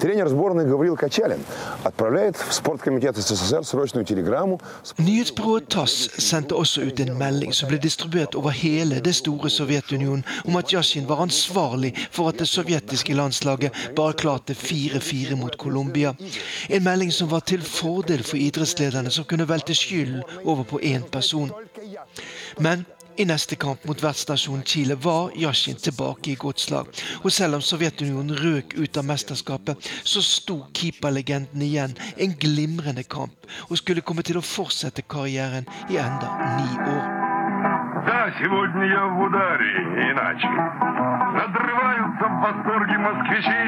Тренер 0.00 0.28
сборной 0.28 0.66
Гаврил 0.66 0.96
Качалин 0.96 1.40
отправляет 1.82 2.36
в 2.36 2.52
спорткомитет 2.52 3.16
СССР 3.16 3.64
срочную 3.64 4.04
телеграмму. 4.04 4.60
Nyhetsbyrået 4.98 5.68
TASS 5.68 6.10
sendte 6.18 6.54
også 6.54 6.82
ut 6.82 7.00
en 7.00 7.18
melding 7.18 7.54
som 7.54 7.68
ble 7.68 7.78
distribuert 7.78 8.34
over 8.34 8.50
hele 8.50 9.00
det 9.00 9.14
store 9.14 9.50
Sovjetunionen 9.50 10.24
om 10.44 10.56
at 10.56 10.72
Yashin 10.72 11.08
var 11.08 11.22
ansvarlig 11.22 11.94
for 12.10 12.28
at 12.28 12.38
det 12.38 12.48
sovjetiske 12.48 13.14
landslaget 13.14 13.72
bare 13.96 14.12
klarte 14.12 14.52
4-4 14.52 15.34
mot 15.34 15.56
Colombia. 15.56 16.14
En 16.68 16.84
melding 16.84 17.12
som 17.12 17.30
var 17.30 17.40
til 17.40 17.62
fordel 17.62 18.22
for 18.22 18.36
idrettslederne, 18.36 19.10
som 19.10 19.24
kunne 19.24 19.48
velte 19.48 19.74
skylden 19.74 20.22
over 20.44 20.64
på 20.64 20.80
én 20.82 21.08
person. 21.10 21.50
Men 22.60 22.84
i 23.17 23.25
neste 23.25 23.55
kamp 23.55 23.83
mot 23.87 24.03
vertsnasjonen 24.03 24.63
Chile 24.67 24.95
var 24.95 25.31
Yashin 25.37 25.79
tilbake 25.79 26.31
i 26.31 26.37
godt 26.39 26.59
slag. 26.59 26.91
Og 27.23 27.31
selv 27.31 27.57
om 27.57 27.65
Sovjetunionen 27.65 28.35
røk 28.37 28.75
ut 28.77 28.97
av 28.97 29.07
mesterskapet, 29.07 29.91
så 30.03 30.23
sto 30.25 30.61
keeperlegenden 30.77 31.65
igjen 31.65 31.97
en 32.17 32.37
glimrende 32.39 33.03
kamp, 33.03 33.49
og 33.69 33.81
skulle 33.81 34.05
komme 34.05 34.25
til 34.27 34.39
å 34.39 34.45
fortsette 34.45 35.07
karrieren 35.07 35.67
i 35.89 35.99
enda 36.01 36.37
ni 36.59 36.71
år. 36.95 37.30
Да, 38.06 38.32
сегодня 38.38 38.84
я 38.86 39.04
в 39.06 39.20
ударе, 39.20 39.74
иначе. 40.10 40.48
Надрываются 41.38 42.24
в 42.28 42.40
восторге 42.40 42.98
москвичи. 42.98 43.62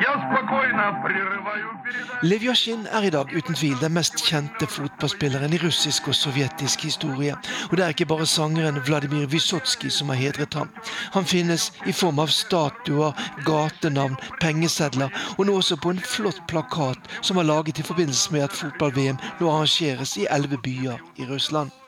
Я 0.00 0.12
спокойно 0.26 1.02
прерываю 1.04 1.76
Lev 2.22 2.42
Yashin 2.42 2.86
er 2.86 3.04
i 3.04 3.10
dag 3.10 3.32
uten 3.32 3.54
tvil 3.54 3.76
den 3.80 3.92
mest 3.92 4.22
kjente 4.24 4.66
fotballspilleren 4.66 5.52
i 5.52 5.60
russisk 5.62 6.08
og 6.08 6.14
sovjetisk 6.14 6.80
historie. 6.88 7.36
Og 7.70 7.76
det 7.76 7.84
er 7.84 7.94
ikke 7.94 8.08
bare 8.08 8.26
sangeren 8.26 8.80
Vladimir 8.86 9.26
Vysotsky 9.26 9.90
som 9.90 10.08
har 10.08 10.16
hedret 10.16 10.54
ham. 10.54 10.72
Han 11.14 11.24
finnes 11.24 11.70
i 11.86 11.92
form 11.92 12.18
av 12.18 12.32
statuer, 12.32 13.12
gatenavn, 13.44 14.16
pengesedler, 14.40 15.12
og 15.38 15.46
nå 15.46 15.56
også 15.60 15.76
på 15.76 15.94
en 15.94 16.04
flott 16.16 16.40
plakat 16.48 17.10
som 17.20 17.36
er 17.36 17.50
laget 17.52 17.78
i 17.78 17.88
forbindelse 17.92 18.32
med 18.32 18.48
at 18.48 18.60
fotball-VM 18.60 19.20
nå 19.40 19.50
arrangeres 19.52 20.16
i 20.16 20.26
elleve 20.30 20.58
byer 20.64 21.02
i 21.16 21.28
Russland. 21.30 21.79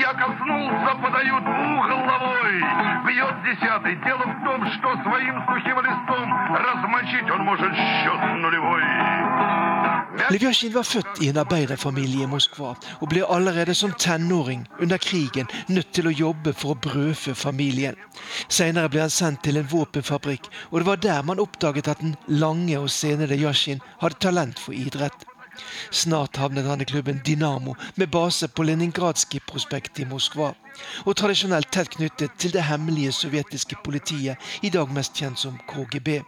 Я 0.00 0.12
коснулся, 0.14 0.94
подают 1.02 1.44
головой. 1.44 2.52
Бьет 3.06 3.36
десятый. 3.44 3.96
Дело 4.04 4.24
в 4.24 4.44
том, 4.44 4.66
что 4.72 5.02
своим 5.02 5.36
сухим 5.46 5.78
листом 5.80 6.26
размочить 6.54 7.30
он 7.30 7.42
может 7.44 7.72
счет 7.74 8.20
нулевой. 8.36 8.82
Levjasjin 10.30 10.74
var 10.74 10.84
født 10.84 11.22
i 11.24 11.28
en 11.30 11.38
arbeiderfamilie 11.40 12.26
i 12.26 12.28
Moskva 12.30 12.74
og 13.00 13.08
ble 13.10 13.24
allerede 13.36 13.74
som 13.74 13.94
tenåring 14.04 14.66
under 14.78 15.00
krigen 15.00 15.48
nødt 15.68 15.90
til 15.96 16.06
å 16.06 16.12
jobbe 16.12 16.52
for 16.52 16.74
å 16.74 16.80
brødfø 16.86 17.34
familien. 17.34 17.96
Senere 18.48 18.92
ble 18.92 19.02
han 19.06 19.10
sendt 19.10 19.42
til 19.46 19.56
en 19.56 19.68
våpenfabrikk, 19.72 20.50
og 20.70 20.80
det 20.80 20.88
var 20.90 21.02
der 21.02 21.26
man 21.26 21.40
oppdaget 21.42 21.88
at 21.88 22.04
den 22.04 22.16
lange 22.28 22.78
og 22.78 22.90
senede 22.90 23.40
Yashin 23.40 23.82
hadde 24.04 24.20
talent 24.20 24.60
for 24.60 24.76
idrett. 24.76 25.26
Snart 25.90 26.36
havnet 26.36 26.64
han 26.64 26.80
i 26.80 26.84
klubben 26.84 27.20
Dynamo 27.26 27.74
med 27.94 28.10
base 28.10 28.48
på 28.48 28.62
Leningradskij-prospektet 28.62 29.98
i 29.98 30.08
Moskva. 30.08 30.52
Og 31.04 31.16
tradisjonelt 31.16 31.70
tett 31.72 31.90
knyttet 31.96 32.38
til 32.38 32.52
det 32.52 32.64
hemmelige 32.64 33.12
sovjetiske 33.12 33.76
politiet, 33.84 34.36
i 34.62 34.70
dag 34.70 34.92
mest 34.92 35.16
kjent 35.16 35.38
som 35.38 35.58
KGB. 35.68 36.22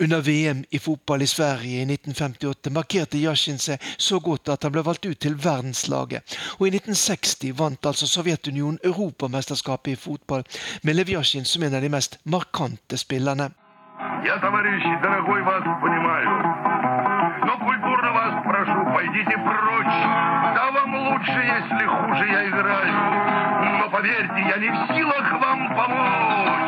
Under 0.00 0.20
VM 0.20 0.64
i 0.70 0.78
fotball 0.78 1.22
i 1.22 1.26
Sverige 1.26 1.78
i 1.80 1.86
1958 1.86 2.72
markerte 2.74 3.18
Yashin 3.18 3.58
seg 3.58 3.82
så 3.98 4.18
godt 4.20 4.50
at 4.52 4.66
han 4.66 4.74
ble 4.74 4.82
valgt 4.84 5.06
ut 5.06 5.18
til 5.18 5.38
verdenslaget. 5.44 6.36
Og 6.58 6.66
i 6.66 6.74
1960 6.74 7.54
vant 7.58 7.86
altså 7.86 8.10
Sovjetunionen 8.10 8.82
Europamesterskapet 8.84 9.94
i 9.94 10.00
fotball 10.06 10.44
med 10.82 10.98
Lev 10.98 11.14
Yashin 11.14 11.48
som 11.48 11.62
en 11.62 11.78
av 11.78 11.86
de 11.86 11.92
mest 11.96 12.18
markante 12.24 12.98
spillerne. 12.98 13.52
Я, 14.24 14.38
товарищи, 14.38 15.02
дорогой, 15.02 15.42
вас 15.42 15.62
понимаю. 15.80 16.57
пойдите 18.98 19.36
прочь. 19.48 19.98
Да 20.56 20.70
вам 20.76 20.90
лучше, 21.06 21.38
если 21.56 21.84
хуже 21.94 22.24
я 22.38 22.40
играю. 22.48 22.94
Но 23.78 23.90
поверьте, 23.90 24.40
я 24.52 24.56
не 24.62 24.70
в 24.70 24.78
силах 24.94 25.26
вам 25.42 25.60
помочь. 25.76 26.64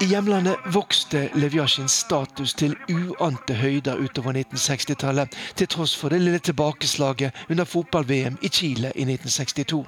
I 0.00 0.06
hjemlandet 0.06 0.58
vokste 0.66 1.30
Levjasjins 1.34 1.92
status 1.92 2.54
til 2.54 2.74
uante 2.90 3.54
høyder 3.54 3.96
utover 4.02 4.34
1960-tallet, 4.34 5.36
til 5.54 5.68
tross 5.70 5.94
for 5.96 6.12
det 6.12 6.20
lille 6.20 6.38
tilbakeslaget 6.38 7.32
under 7.48 7.64
fotball-VM 7.64 8.36
i 8.42 8.48
Chile 8.48 8.90
i 8.94 9.06
1962. 9.06 9.86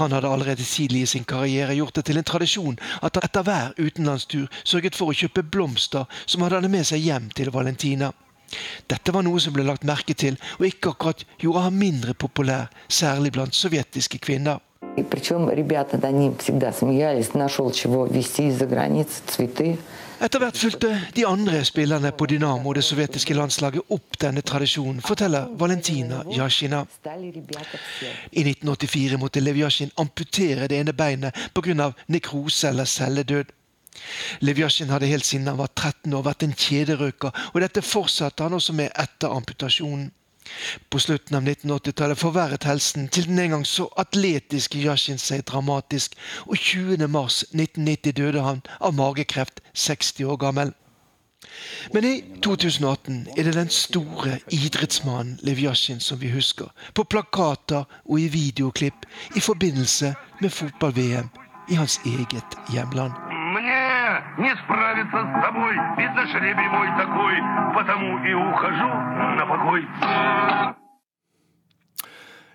Han 0.00 0.12
hadde 0.12 0.28
allerede 0.28 0.62
tidlig 0.62 1.02
i 1.02 1.06
sin 1.06 1.24
karriere 1.24 1.74
gjort 1.74 1.94
det 1.94 2.04
til 2.04 2.18
en 2.18 2.24
tradisjon 2.24 2.78
at 3.02 3.14
han 3.14 3.28
etter 3.28 3.46
hver 3.46 3.72
utenlandstur 3.78 4.46
sørget 4.64 4.96
for 4.96 5.12
å 5.12 5.18
kjøpe 5.20 5.42
blomster 5.42 6.08
som 6.26 6.42
han 6.42 6.56
hadde 6.56 6.72
med 6.72 6.88
seg 6.88 7.04
hjem 7.04 7.30
til 7.36 7.52
Valentina. 7.54 8.10
Dette 8.86 9.12
var 9.12 9.24
noe 9.26 9.40
som 9.40 9.54
ble 9.54 9.64
lagt 9.66 9.86
merke 9.88 10.14
til, 10.14 10.36
og 10.58 10.66
ikke 10.68 10.92
akkurat 10.94 11.24
gjorde 11.40 11.64
ham 11.66 11.80
mindre 11.80 12.14
populær, 12.14 12.70
særlig 12.88 13.32
blant 13.32 13.54
sovjetiske 13.54 14.18
kvinner. 14.18 14.60
Причем 15.10 15.48
ребята 15.48 15.98
над 15.98 16.12
ним 16.12 16.36
всегда 16.36 16.72
смеялись, 16.72 17.34
нашел 17.34 17.72
чего 17.72 18.06
везти 18.06 18.48
из-за 18.48 18.66
границы, 18.66 19.22
цветы. 19.26 19.78
Etter 20.20 20.38
hvert 20.38 20.56
fulgte 20.56 20.88
de 21.16 21.24
andre 21.26 21.64
spillerne 21.64 22.12
på 22.12 22.26
Dynamo 22.26 22.72
det 22.72 22.84
sovjetiske 22.86 23.34
landslaget 23.34 23.90
opp 23.90 24.16
denne 24.22 24.40
tradisjonen, 24.46 25.02
forteller 25.02 25.48
Valentina 25.58 26.22
Jasjina. 26.30 26.84
I 28.30 28.44
1984 28.46 29.18
måtte 29.18 29.42
Lev 29.42 29.58
Jasjin 29.58 29.90
amputere 29.98 30.68
det 30.70 30.78
ene 30.78 30.94
beinet 30.94 31.34
pga. 31.52 31.90
nekrose 32.06 32.68
eller 32.68 32.84
celledød. 32.84 33.50
Lev 34.45 34.61
Yashin 34.63 34.89
hadde 34.93 35.09
helt 35.09 35.25
siden 35.25 35.47
han 35.47 35.59
var 35.59 35.71
13 35.75 36.13
år 36.13 36.25
vært 36.29 36.45
en 36.45 36.55
kjederøyker, 36.55 37.35
og 37.53 37.61
dette 37.61 37.85
fortsatte 37.85 38.45
han 38.45 38.57
også 38.57 38.75
med 38.77 38.93
etter 38.95 39.33
amputasjonen. 39.35 40.09
På 40.89 40.99
slutten 40.99 41.35
av 41.37 41.45
1980-tallet 41.45 42.17
forverret 42.17 42.65
helsen 42.65 43.07
til 43.13 43.27
den 43.29 43.39
en 43.43 43.53
gang 43.53 43.65
så 43.67 43.85
atletiske 44.01 44.81
Yashin 44.81 45.21
seg 45.21 45.43
dramatisk, 45.45 46.15
og 46.47 46.57
20.3.1990 46.57 48.17
døde 48.17 48.45
han 48.45 48.63
av 48.79 48.95
magekreft, 48.97 49.61
60 49.73 50.25
år 50.25 50.39
gammel. 50.41 50.73
Men 51.93 52.05
i 52.05 52.15
2018 52.43 53.27
er 53.37 53.47
det 53.47 53.55
den 53.55 53.69
store 53.73 54.39
idrettsmannen 54.53 55.39
Lev 55.45 55.61
Yashin 55.63 56.01
som 56.03 56.19
vi 56.21 56.33
husker, 56.33 56.69
på 56.93 57.03
plakater 57.03 57.85
og 58.05 58.19
i 58.19 58.27
videoklipp 58.33 59.07
i 59.35 59.43
forbindelse 59.43 60.13
med 60.41 60.49
fotball-VM 60.49 61.29
i 61.71 61.79
hans 61.79 61.99
eget 62.05 62.59
hjemland 62.73 63.38
не 64.38 64.52
справиться 64.62 65.20
с 65.22 65.32
тобой. 65.44 65.74
Видно, 65.98 66.26
жребий 66.26 66.68
мой 66.68 66.88
такой, 66.98 67.34
потому 67.74 68.08
и 68.24 68.32
ухожу 68.34 68.92
на 69.38 69.44
покой. 69.46 69.82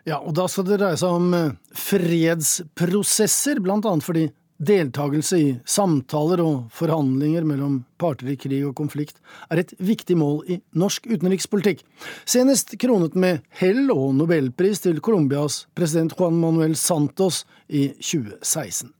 Ja, 0.06 0.18
og 0.18 0.34
da 0.34 0.48
skal 0.50 0.66
det 0.66 0.80
dreie 0.80 0.98
seg 0.98 1.12
om 1.12 1.34
eh, 1.38 1.56
fredsprosesser, 1.76 3.60
blant 3.62 3.86
annet 3.86 4.06
fordi 4.08 4.30
deltakelse 4.60 5.38
i 5.40 5.50
samtaler 5.70 6.42
og 6.44 6.72
forhandlinger 6.76 7.46
mellom 7.48 7.80
parter 8.02 8.34
i 8.34 8.38
krig 8.40 8.64
og 8.68 8.76
konflikt 8.80 9.22
er 9.48 9.62
et 9.62 9.72
viktig 9.80 10.18
mål 10.20 10.42
i 10.52 10.60
norsk 10.76 11.08
utenrikspolitikk. 11.08 11.86
Senest 12.28 12.76
kronet 12.82 13.16
med 13.16 13.44
hell 13.62 13.88
og 13.94 14.12
nobelpris 14.20 14.84
til 14.84 15.00
Colombias 15.04 15.64
president 15.78 16.16
Juan 16.18 16.40
Manuel 16.42 16.76
Santos 16.80 17.46
i 17.68 17.90
2016. 18.02 18.92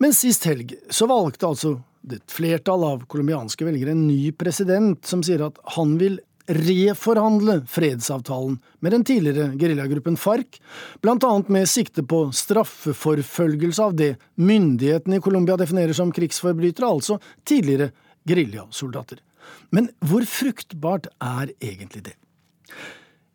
Men 0.00 0.16
sist 0.16 0.46
helg 0.48 0.74
så 0.90 1.06
valgte 1.10 1.48
altså 1.50 1.76
et 2.08 2.32
flertall 2.32 2.84
av 2.86 3.04
colombianske 3.10 3.66
velgere 3.66 3.92
en 3.92 4.06
ny 4.08 4.32
president 4.32 5.04
som 5.06 5.22
sier 5.24 5.42
at 5.44 5.58
han 5.76 5.98
vil 6.00 6.16
reforhandle 6.50 7.60
fredsavtalen 7.68 8.56
med 8.82 8.92
den 8.92 9.04
tidligere 9.06 9.52
geriljagruppen 9.60 10.16
FARC, 10.18 10.58
annet 11.04 11.48
med 11.48 11.68
sikte 11.68 12.02
på 12.02 12.30
straffeforfølgelse 12.34 13.82
av 13.84 13.94
det 13.94 14.14
myndighetene 14.34 15.20
i 15.20 15.22
Colombia 15.22 15.58
definerer 15.60 15.94
som 15.94 16.10
krigsforbrytere, 16.12 16.88
altså 16.88 17.20
tidligere 17.44 17.92
geriljasoldater. 18.26 19.20
Men 19.70 19.92
hvor 20.00 20.24
fruktbart 20.26 21.06
er 21.20 21.52
egentlig 21.60 22.02
det? 22.08 22.16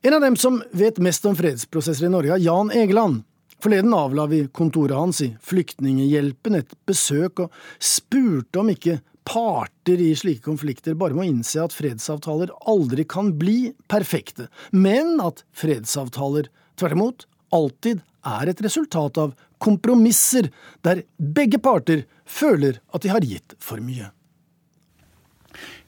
En 0.06 0.18
av 0.18 0.22
dem 0.22 0.36
som 0.38 0.60
vet 0.76 1.00
mest 1.02 1.26
om 1.26 1.38
fredsprosesser 1.38 2.10
i 2.10 2.12
Norge, 2.14 2.36
er 2.36 2.44
Jan 2.44 2.74
Egeland. 2.74 3.24
Forleden 3.66 3.94
avla 3.98 4.28
vi 4.30 4.48
kontoret 4.54 4.94
hans 4.94 5.24
i 5.26 5.32
Flyktninghjelpen 5.42 6.54
et 6.60 6.74
besøk 6.86 7.40
og 7.48 7.54
spurte 7.82 8.60
om 8.62 8.68
ikke 8.70 9.00
parter 9.26 10.04
i 10.06 10.12
slike 10.14 10.44
konflikter 10.46 10.94
bare 10.94 11.18
må 11.18 11.26
innse 11.26 11.64
at 11.64 11.74
fredsavtaler 11.74 12.52
aldri 12.70 13.08
kan 13.10 13.32
bli 13.42 13.72
perfekte, 13.90 14.52
men 14.70 15.18
at 15.18 15.42
fredsavtaler 15.58 16.52
tvert 16.78 16.94
imot 16.94 17.26
alltid 17.58 18.06
er 18.36 18.54
et 18.54 18.62
resultat 18.62 19.18
av 19.24 19.34
kompromisser 19.58 20.52
der 20.86 21.02
begge 21.18 21.58
parter 21.58 22.06
føler 22.22 22.78
at 22.94 23.02
de 23.02 23.16
har 23.16 23.26
gitt 23.26 23.58
for 23.58 23.82
mye. 23.82 24.12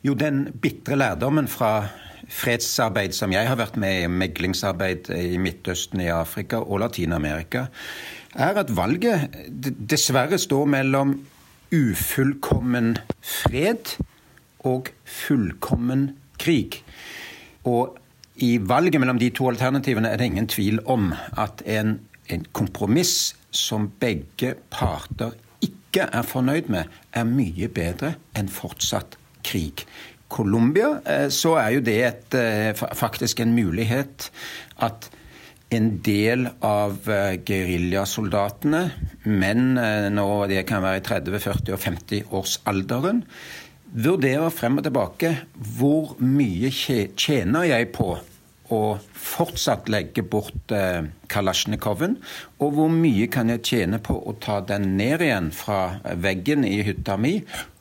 Jo, 0.01 0.17
den 0.17 0.47
bitre 0.65 0.97
lærdommen 0.97 1.45
fra 1.45 1.91
fredsarbeid 2.28 3.15
som 3.15 3.32
jeg 3.34 3.47
har 3.47 3.59
vært 3.59 3.78
med 3.80 4.03
i, 4.03 4.11
meglingsarbeid 4.11 5.11
i 5.15 5.38
Midtøsten, 5.41 6.01
i 6.03 6.11
Afrika 6.13 6.59
og 6.61 6.82
Latin-Amerika, 6.84 7.67
er 8.38 8.59
at 8.59 8.73
valget 8.75 9.34
dessverre 9.89 10.38
står 10.39 10.67
mellom 10.69 11.15
ufullkommen 11.73 12.97
fred 13.21 13.95
og 14.67 14.91
fullkommen 15.05 16.11
krig. 16.39 16.82
Og 17.67 17.97
i 18.43 18.57
valget 18.61 19.01
mellom 19.01 19.19
de 19.19 19.32
to 19.34 19.49
alternativene 19.49 20.11
er 20.11 20.19
det 20.19 20.30
ingen 20.30 20.47
tvil 20.47 20.80
om 20.86 21.09
at 21.38 21.63
en, 21.65 21.97
en 22.30 22.45
kompromiss 22.53 23.36
som 23.51 23.89
begge 23.99 24.53
parter 24.69 25.34
ikke 25.63 26.05
er 26.13 26.28
fornøyd 26.28 26.69
med, 26.69 26.86
er 27.13 27.25
mye 27.25 27.69
bedre 27.73 28.13
enn 28.38 28.51
fortsatt 28.51 29.17
krig. 29.47 29.88
Colombia, 30.30 31.01
eh, 31.05 31.28
så 31.30 31.55
er 31.61 31.78
jo 31.78 31.84
det 31.84 31.99
et, 32.03 32.34
eh, 32.36 32.73
faktisk 32.75 33.39
en 33.39 33.55
mulighet 33.55 34.30
at 34.84 35.09
en 35.71 35.97
del 36.03 36.47
av 36.63 37.09
eh, 37.09 37.38
geriljasoldatene, 37.43 38.84
menn 39.25 39.75
nå 40.13 40.47
det 40.47 40.65
kan 40.67 40.84
være 40.84 41.01
i 41.01 41.05
30-, 41.07 41.39
40- 41.43 41.75
og 41.75 41.84
50-årsalderen, 41.84 43.21
vurderer 43.88 44.51
frem 44.51 44.80
og 44.80 44.84
tilbake 44.84 45.36
hvor 45.78 46.17
mye 46.19 46.71
tjener 47.15 47.69
jeg 47.69 47.91
på 47.95 48.17
å 48.67 48.82
fortsatt 48.99 49.88
legge 49.88 50.25
bort 50.28 50.73
kalasjnikoven, 51.32 52.17
og 52.59 52.73
hvor 52.75 52.91
mye 52.91 53.30
kan 53.32 53.47
jeg 53.53 53.63
tjene 53.63 54.01
på 54.03 54.17
å 54.28 54.34
ta 54.43 54.59
den 54.59 54.97
ned 54.99 55.23
igjen 55.23 55.53
fra 55.55 56.01
veggen 56.19 56.67
i 56.67 56.82
hytta 56.84 57.15
mi 57.15 57.38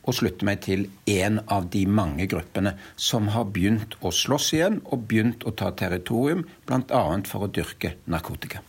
og 0.06 0.14
slutte 0.14 0.46
meg 0.46 0.62
til 0.64 0.86
en 1.10 1.40
av 1.52 1.68
de 1.72 1.82
mange 1.90 2.28
gruppene 2.30 2.76
som 2.96 3.28
har 3.34 3.48
begynt 3.52 3.98
å 4.00 4.12
slåss 4.14 4.52
igjen 4.56 4.80
og 4.86 5.06
begynt 5.10 5.46
å 5.46 5.54
ta 5.58 5.72
territorium, 5.76 6.46
bl.a. 6.66 7.04
for 7.26 7.46
å 7.46 7.50
dyrke 7.52 7.96
narkotika. 8.06 8.62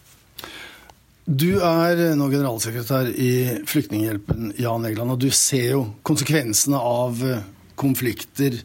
Du 1.27 1.59
er 1.59 2.15
nå 2.15 2.29
generalsekretær 2.31 3.09
i 3.11 3.31
Flyktninghjelpen, 3.67 4.53
Jan 4.63 4.87
Egeland, 4.87 5.17
og 5.17 5.21
du 5.21 5.27
ser 5.35 5.73
jo 5.73 5.83
konsekvensene 6.07 6.79
av 6.79 7.19
konflikter 7.77 8.55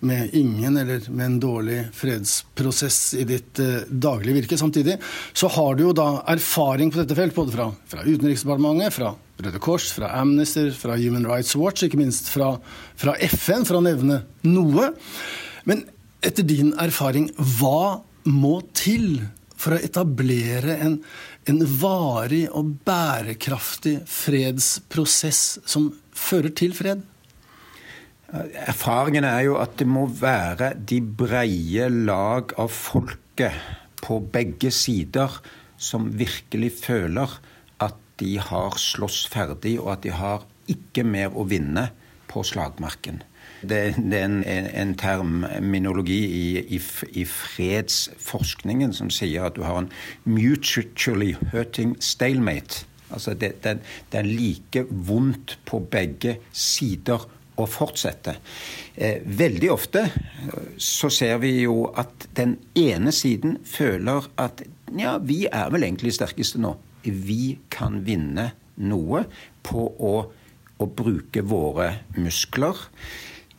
med 0.00 0.34
ingen 0.34 0.76
eller 0.80 1.04
med 1.10 1.26
en 1.26 1.40
dårlig 1.40 1.80
fredsprosess 1.94 3.14
i 3.20 3.24
ditt 3.28 3.58
eh, 3.60 3.84
daglige 3.88 4.40
virke. 4.40 4.58
Samtidig 4.58 4.96
så 5.32 5.48
har 5.54 5.76
du 5.76 5.84
jo 5.84 5.96
da 5.96 6.22
erfaring 6.32 6.90
på 6.90 7.02
dette 7.02 7.16
felt, 7.18 7.36
både 7.36 7.54
fra, 7.54 7.68
fra 7.92 8.04
Utenriksdepartementet, 8.06 8.96
fra 8.96 9.12
Røde 9.44 9.60
Kors, 9.62 9.90
fra 9.96 10.12
Amnesty, 10.20 10.68
fra 10.76 10.96
Human 11.00 11.26
Rights 11.28 11.56
Watch, 11.56 11.84
ikke 11.86 12.00
minst 12.00 12.28
fra, 12.32 12.54
fra 12.98 13.16
FN, 13.30 13.66
for 13.68 13.78
å 13.78 13.84
nevne 13.84 14.22
noe. 14.46 14.90
Men 15.68 15.84
etter 16.24 16.46
din 16.46 16.74
erfaring, 16.80 17.30
hva 17.58 18.02
må 18.28 18.58
til 18.76 19.22
for 19.60 19.76
å 19.76 19.80
etablere 19.84 20.76
en, 20.80 20.98
en 21.48 21.62
varig 21.80 22.46
og 22.56 22.74
bærekraftig 22.86 23.98
fredsprosess 24.08 25.60
som 25.68 25.90
fører 26.16 26.52
til 26.56 26.76
fred? 26.76 27.04
Erfaringen 28.30 29.26
er 29.26 29.48
jo 29.48 29.56
at 29.58 29.74
det 29.80 29.88
må 29.90 30.04
være 30.20 30.74
de 30.86 31.00
breie 31.02 31.88
lag 31.90 32.54
av 32.60 32.70
folket 32.70 33.56
på 34.00 34.20
begge 34.32 34.70
sider 34.72 35.40
som 35.80 36.06
virkelig 36.14 36.70
føler 36.84 37.40
de 38.20 38.36
har 38.38 38.76
slåss 38.78 39.24
ferdig, 39.32 39.78
og 39.80 39.94
at 39.96 40.04
de 40.06 40.14
har 40.14 40.46
ikke 40.70 41.04
mer 41.06 41.34
å 41.34 41.46
vinne 41.48 41.88
på 42.30 42.44
slagmarken. 42.46 43.22
Det, 43.60 43.80
det 43.98 44.16
er 44.16 44.28
en, 44.28 44.44
en 44.44 44.94
terminologi 44.96 46.20
i, 46.24 46.44
i, 46.76 46.78
i, 47.12 47.24
fredsforskningen 47.28 48.94
som 48.96 49.10
sier 49.12 49.44
at 49.48 49.58
du 49.58 49.66
har 49.66 49.82
en 49.82 49.90
mutually 50.24 51.34
hurting 51.52 51.96
stalemate. 52.00 52.86
Altså 53.10 53.34
det, 53.34 53.58
det, 53.64 53.80
det 54.12 54.22
er 54.22 54.30
like 54.30 54.86
vondt 54.88 55.58
på 55.68 55.82
begge 55.92 56.38
sider 56.56 57.26
å 57.60 57.66
fortsette. 57.68 58.38
Eh, 58.94 59.20
veldig 59.24 59.72
ofte 59.74 60.06
så 60.80 61.10
ser 61.12 61.42
vi 61.42 61.58
jo 61.66 61.90
at 62.00 62.30
den 62.38 62.56
ene 62.78 63.12
siden 63.12 63.58
føler 63.68 64.30
at 64.40 64.62
ja, 64.96 65.18
vi 65.20 65.42
er 65.50 65.68
vel 65.74 65.84
egentlig 65.84 66.14
sterkeste 66.16 66.62
nå 66.62 66.78
vi 67.04 67.58
kan 67.72 68.00
vinne 68.06 68.50
noe 68.80 69.24
på 69.66 69.84
å, 69.84 70.14
å 70.80 70.86
bruke 70.86 71.42
våre 71.46 71.90
muskler. 72.16 72.78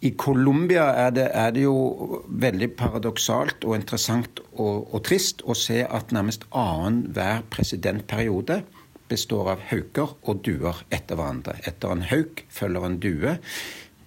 I 0.02 0.16
Colombia 0.18 0.88
er, 0.98 1.20
er 1.30 1.52
det, 1.54 1.62
jo 1.68 2.22
veldig 2.26 2.72
paradoksalt 2.74 3.68
og 3.70 3.76
interessant 3.78 4.42
og, 4.56 4.88
og 4.90 5.04
trist 5.06 5.44
å 5.46 5.54
se 5.58 5.84
at 5.86 6.14
nærmest 6.16 6.48
annenhver 6.58 7.44
presidentperiode 7.54 8.64
består 9.12 9.52
av 9.54 9.68
hauker 9.70 10.16
og 10.24 10.42
duer 10.48 10.82
etter 10.90 11.20
hverandre. 11.20 11.60
Etter 11.68 11.94
en 11.94 12.06
hauk 12.10 12.46
følger 12.50 12.88
en 12.88 12.98
due. 13.04 13.36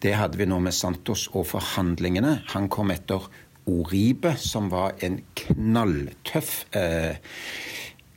Det 0.02 0.16
hadde 0.18 0.40
vi 0.40 0.48
nå 0.50 0.58
med 0.64 0.74
Santos 0.74 1.28
og 1.32 1.46
forhandlingene. 1.52 2.40
Han 2.56 2.66
kom 2.72 2.90
etter 2.90 3.28
Oribe, 3.70 4.34
som 4.36 4.66
var 4.72 4.98
en 5.04 5.20
knalltøff 5.38 6.56
eh, 6.76 7.20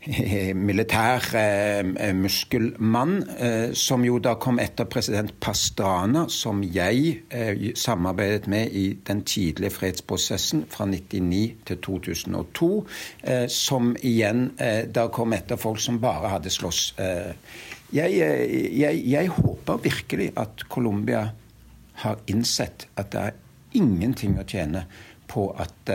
militær 0.68 1.24
eh, 1.36 2.14
muskelmann, 2.16 3.18
eh, 3.38 3.74
som 3.76 4.06
jo 4.06 4.20
da 4.24 4.36
kom 4.40 4.60
etter 4.62 4.88
president 4.90 5.34
Pastrana, 5.44 6.28
som 6.32 6.62
jeg 6.64 7.24
eh, 7.30 7.72
samarbeidet 7.76 8.48
med 8.52 8.72
i 8.72 8.86
den 9.08 9.24
tidlige 9.28 9.74
fredsprosessen 9.76 10.66
fra 10.72 10.88
1999 10.88 11.66
til 11.68 11.82
2002, 11.84 12.70
eh, 13.24 13.48
som 13.52 13.96
igjen 14.02 14.52
eh, 14.64 14.86
da 14.88 15.08
kom 15.14 15.36
etter 15.36 15.60
folk 15.60 15.82
som 15.84 16.00
bare 16.04 16.32
hadde 16.38 16.54
slåss. 16.54 16.84
Eh, 17.04 17.34
jeg, 17.96 18.16
jeg, 18.76 19.04
jeg 19.08 19.36
håper 19.36 19.84
virkelig 19.84 20.32
at 20.40 20.64
Colombia 20.70 21.28
har 22.04 22.24
innsett 22.28 22.88
at 22.96 23.12
det 23.14 23.28
er 23.30 23.38
ingenting 23.80 24.36
å 24.40 24.48
tjene 24.48 24.86
på 25.28 25.50
at 25.60 25.90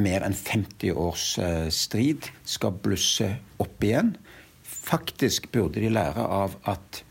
mer 0.00 0.24
enn 0.26 0.36
50 0.36 0.94
års 0.96 1.26
eh, 1.42 1.68
strid 1.74 2.30
skal 2.44 2.76
blusse 2.84 3.32
opp 3.62 3.84
igjen. 3.84 4.14
Faktisk 4.62 5.50
burde 5.54 5.82
de 5.82 5.92
lære 5.92 6.24
av 6.24 6.56
at 6.68 7.02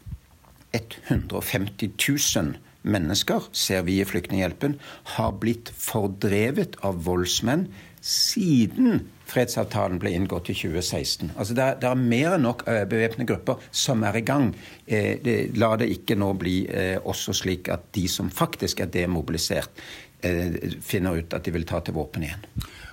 150 0.74 1.93
000 1.97 2.57
mennesker, 2.89 3.49
ser 3.51 3.84
vi 3.88 3.99
i 3.99 4.07
Flyktninghjelpen, 4.07 4.78
har 5.15 5.38
blitt 5.41 5.72
fordrevet 5.76 6.78
av 6.86 7.03
voldsmenn 7.05 7.67
siden 7.99 9.01
fredsavtalen 9.30 9.99
ble 10.01 10.13
inngått 10.15 10.49
i 10.49 10.55
2016. 10.55 11.34
Altså 11.36 11.55
det, 11.57 11.65
er, 11.65 11.80
det 11.82 11.89
er 11.89 11.99
mer 11.99 12.36
enn 12.38 12.45
nok 12.47 12.63
uh, 12.65 12.86
bevæpnede 12.89 13.28
grupper 13.30 13.65
som 13.76 14.05
er 14.07 14.17
i 14.17 14.24
gang. 14.26 14.53
Eh, 14.88 15.20
det, 15.22 15.36
la 15.59 15.74
det 15.78 15.89
ikke 15.93 16.17
nå 16.17 16.32
bli 16.39 16.61
eh, 16.65 16.95
også 16.97 17.36
slik 17.43 17.70
at 17.74 17.89
de 17.97 18.07
som 18.09 18.32
faktisk 18.34 18.82
er 18.86 18.89
demobilisert, 18.93 19.84
Eh, 20.09 20.09
finner 20.22 21.20
ut 21.22 21.34
at 21.34 21.45
de 21.45 21.53
vil 21.55 21.65
ta 21.67 21.80
til 21.84 21.95
våpen 21.95 22.26
igjen. 22.28 22.45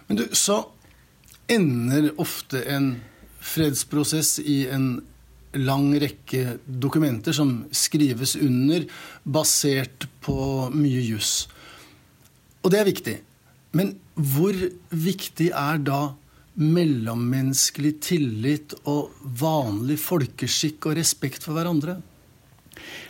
Men 0.07 0.21
du, 0.21 0.25
Så 0.33 0.63
ender 1.51 2.13
ofte 2.23 2.63
en 2.71 2.97
fredsprosess 3.41 4.39
i 4.43 4.67
en 4.71 5.01
lang 5.57 5.93
rekke 6.01 6.59
dokumenter 6.67 7.33
som 7.33 7.65
skrives 7.71 8.37
under, 8.37 8.85
basert 9.23 10.09
på 10.21 10.37
mye 10.75 11.03
juss. 11.07 11.47
Og 12.63 12.73
det 12.75 12.81
er 12.81 12.91
viktig. 12.91 13.17
Men 13.77 13.95
hvor 14.15 14.57
viktig 14.91 15.51
er 15.55 15.81
da 15.87 16.01
mellommenneskelig 16.57 17.97
tillit 18.05 18.75
og 18.89 19.13
vanlig 19.39 19.99
folkeskikk 20.01 20.89
og 20.91 20.97
respekt 20.99 21.45
for 21.45 21.57
hverandre? 21.57 21.99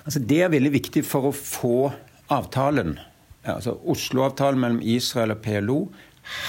Altså, 0.06 0.20
det 0.22 0.40
er 0.42 0.52
veldig 0.52 0.72
viktig 0.74 1.02
for 1.06 1.30
å 1.30 1.34
få 1.34 1.90
avtalen 2.32 2.96
altså 3.54 3.76
Oslo-avtalen 3.86 4.60
mellom 4.60 4.80
Israel 4.82 5.36
og 5.36 5.42
PLO 5.44 5.80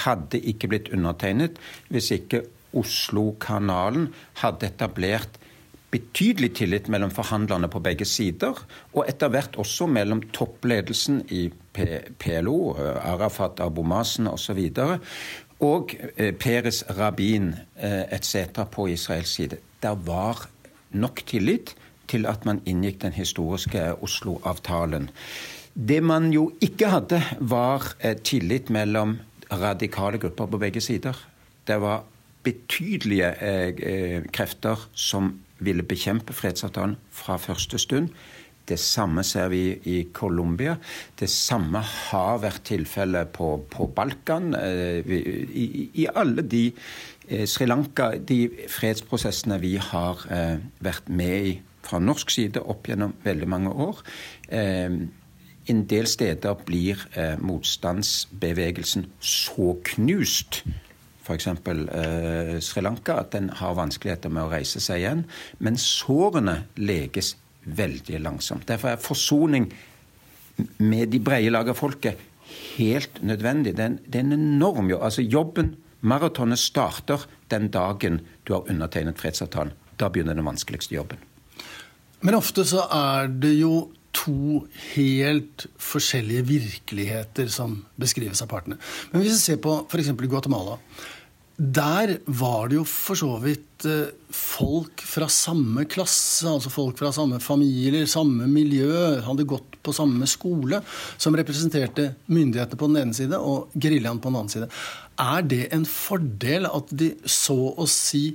hadde 0.04 0.40
ikke 0.40 0.70
blitt 0.72 0.88
undertegnet 0.94 1.58
hvis 1.92 2.10
ikke 2.16 2.42
Oslo-kanalen 2.76 4.10
hadde 4.42 4.68
etablert 4.68 5.38
betydelig 5.90 6.50
tillit 6.58 6.88
mellom 6.92 7.10
forhandlerne 7.14 7.68
på 7.72 7.80
begge 7.80 8.04
sider, 8.04 8.58
og 8.92 9.06
etter 9.08 9.30
hvert 9.32 9.56
også 9.56 9.86
mellom 9.88 10.20
toppledelsen 10.36 11.22
i 11.32 11.46
PLO, 11.72 12.74
Arafat, 12.76 13.62
Abu 13.64 13.82
Mazen 13.82 14.28
osv., 14.28 14.60
og 15.58 15.94
eh, 16.16 16.30
Peres 16.38 16.84
Rabin 16.98 17.48
eh, 17.82 18.04
etc. 18.14 18.60
på 18.70 18.86
Israels 18.92 19.32
side. 19.34 19.56
Det 19.82 19.94
var 20.06 20.44
nok 20.90 21.22
tillit 21.26 21.74
til 22.08 22.28
at 22.30 22.44
man 22.46 22.60
inngikk 22.66 23.00
den 23.02 23.16
historiske 23.16 23.88
Oslo-avtalen. 23.98 25.10
Det 25.78 26.00
man 26.02 26.32
jo 26.34 26.48
ikke 26.58 26.88
hadde, 26.90 27.20
var 27.38 27.84
eh, 28.02 28.16
tillit 28.18 28.70
mellom 28.74 29.14
radikale 29.46 30.18
grupper 30.18 30.48
på 30.50 30.58
begge 30.58 30.80
sider. 30.82 31.14
Det 31.66 31.76
var 31.78 32.02
betydelige 32.42 33.28
eh, 33.38 33.68
eh, 33.78 34.24
krefter 34.34 34.88
som 34.92 35.36
ville 35.62 35.86
bekjempe 35.86 36.34
fredsavtalen 36.34 36.96
fra 37.14 37.36
første 37.38 37.78
stund. 37.78 38.10
Det 38.68 38.78
samme 38.82 39.22
ser 39.24 39.52
vi 39.52 39.78
i 39.86 40.00
Colombia. 40.12 40.74
Det 41.18 41.30
samme 41.30 41.78
har 41.78 42.42
vært 42.42 42.66
tilfellet 42.68 43.30
på, 43.32 43.54
på 43.70 43.86
Balkan. 43.94 44.50
I, 44.58 45.88
I, 45.94 46.04
alle 46.12 46.44
de 46.44 46.66
Sri 47.48 47.64
Lanka, 47.64 48.10
de 48.18 48.42
fredsprosessene 48.68 49.56
vi 49.62 49.78
har 49.80 50.20
vært 50.84 51.08
med 51.08 51.48
i 51.48 51.54
fra 51.80 51.96
norsk 52.02 52.34
side 52.34 52.60
opp 52.60 52.90
gjennom 52.92 53.16
veldig 53.24 53.48
mange 53.48 53.72
år. 53.72 54.04
En 55.68 55.84
del 55.90 56.06
steder 56.08 56.56
blir 56.64 57.00
eh, 57.12 57.34
motstandsbevegelsen 57.44 59.04
så 59.20 59.74
knust, 59.90 60.62
f.eks. 61.24 61.46
Eh, 61.46 62.54
Sri 62.64 62.84
Lanka, 62.84 63.18
at 63.20 63.34
den 63.36 63.50
har 63.60 63.76
vanskeligheter 63.76 64.32
med 64.32 64.46
å 64.46 64.52
reise 64.52 64.80
seg 64.80 65.02
igjen. 65.02 65.26
Men 65.60 65.76
sårene 65.80 66.62
leges 66.80 67.34
veldig 67.68 68.22
langsomt. 68.24 68.64
Derfor 68.68 68.94
er 68.94 69.02
forsoning 69.02 69.68
med 70.80 71.12
de 71.12 71.20
brede 71.22 71.52
lag 71.52 71.68
av 71.68 71.76
folket 71.78 72.24
helt 72.78 73.20
nødvendig. 73.22 73.76
Det 73.76 73.84
er 73.84 74.24
en 74.24 74.32
enorm 74.32 74.88
jobb. 74.90 75.02
Altså 75.04 75.22
jobben, 75.22 75.74
maratonet, 76.00 76.58
starter 76.58 77.26
den 77.52 77.68
dagen 77.74 78.22
du 78.44 78.54
har 78.54 78.70
undertegnet 78.70 79.20
fredsavtalen. 79.20 79.74
Da 79.98 80.08
begynner 80.08 80.38
den 80.38 80.46
vanskeligste 80.46 80.94
jobben. 80.94 81.20
Men 82.20 82.34
ofte 82.34 82.64
så 82.66 82.88
er 82.90 83.28
det 83.30 83.54
jo 83.60 83.90
to 84.18 84.64
helt 84.94 85.68
forskjellige 85.82 86.46
virkeligheter 86.48 87.52
som 87.52 87.78
beskrives 88.00 88.42
av 88.44 88.50
partene. 88.50 88.80
Men 89.12 89.22
hvis 89.22 89.36
vi 89.36 89.44
ser 89.44 89.62
på 89.62 89.80
f.eks. 89.86 90.12
Guatemala. 90.18 90.78
Der 91.58 92.12
var 92.38 92.68
det 92.70 92.76
jo 92.76 92.84
for 92.86 93.18
så 93.18 93.32
vidt 93.42 93.82
eh, 93.90 94.12
folk 94.30 95.02
fra 95.02 95.26
samme 95.26 95.88
klasse, 95.90 96.46
altså 96.46 96.70
folk 96.70 97.00
fra 97.00 97.10
samme 97.14 97.40
familier, 97.42 98.06
samme 98.06 98.46
miljø, 98.46 99.18
hadde 99.26 99.46
gått 99.48 99.74
på 99.82 99.94
samme 99.96 100.28
skole, 100.30 100.78
som 101.18 101.34
representerte 101.34 102.12
myndighetene 102.30 102.78
på 102.78 102.90
den 102.92 103.00
ene 103.02 103.18
side 103.18 103.42
og 103.42 103.74
geriljaen 103.74 104.22
på 104.22 104.30
den 104.30 104.38
andre 104.38 104.54
side. 104.54 104.70
Er 105.18 105.50
det 105.50 105.64
en 105.74 105.88
fordel 105.90 106.70
at 106.70 106.94
de 106.94 107.10
så 107.26 107.58
å 107.74 107.88
si 107.90 108.28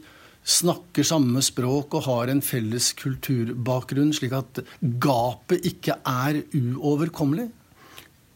snakker 0.44 1.06
samme 1.08 1.42
språk 1.46 1.96
og 1.98 2.08
har 2.08 2.32
en 2.32 2.44
felles 2.44 2.92
kulturbakgrunn, 3.00 4.14
slik 4.16 4.36
at 4.36 4.64
gapet 4.82 5.66
ikke 5.70 5.98
er 6.04 6.42
uoverkommelig? 6.54 7.50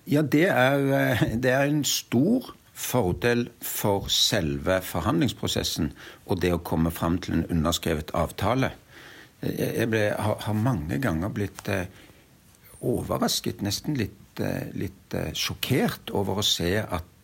Ja, 0.08 0.24
det 0.24 0.48
er, 0.48 1.20
det 1.44 1.52
er 1.52 1.68
en 1.68 1.84
stor 1.88 2.54
fordel 2.78 3.48
for 3.66 4.08
selve 4.14 4.80
forhandlingsprosessen 4.86 5.92
og 6.28 6.44
det 6.44 6.54
å 6.56 6.64
komme 6.64 6.94
fram 6.94 7.18
til 7.24 7.40
en 7.40 7.48
underskrevet 7.52 8.14
avtale. 8.16 8.72
Jeg 9.42 9.90
ble, 9.92 10.06
har, 10.14 10.54
mange 10.56 11.00
ganger 11.02 11.34
blitt 11.34 11.68
eh, 11.70 11.90
overrasket, 12.86 13.62
nesten 13.66 13.98
litt, 13.98 14.40
eh, 14.42 14.70
litt 14.78 15.18
eh, 15.18 15.34
sjokkert 15.38 16.14
over 16.16 16.42
å 16.42 16.46
se 16.46 16.72
at 16.82 17.17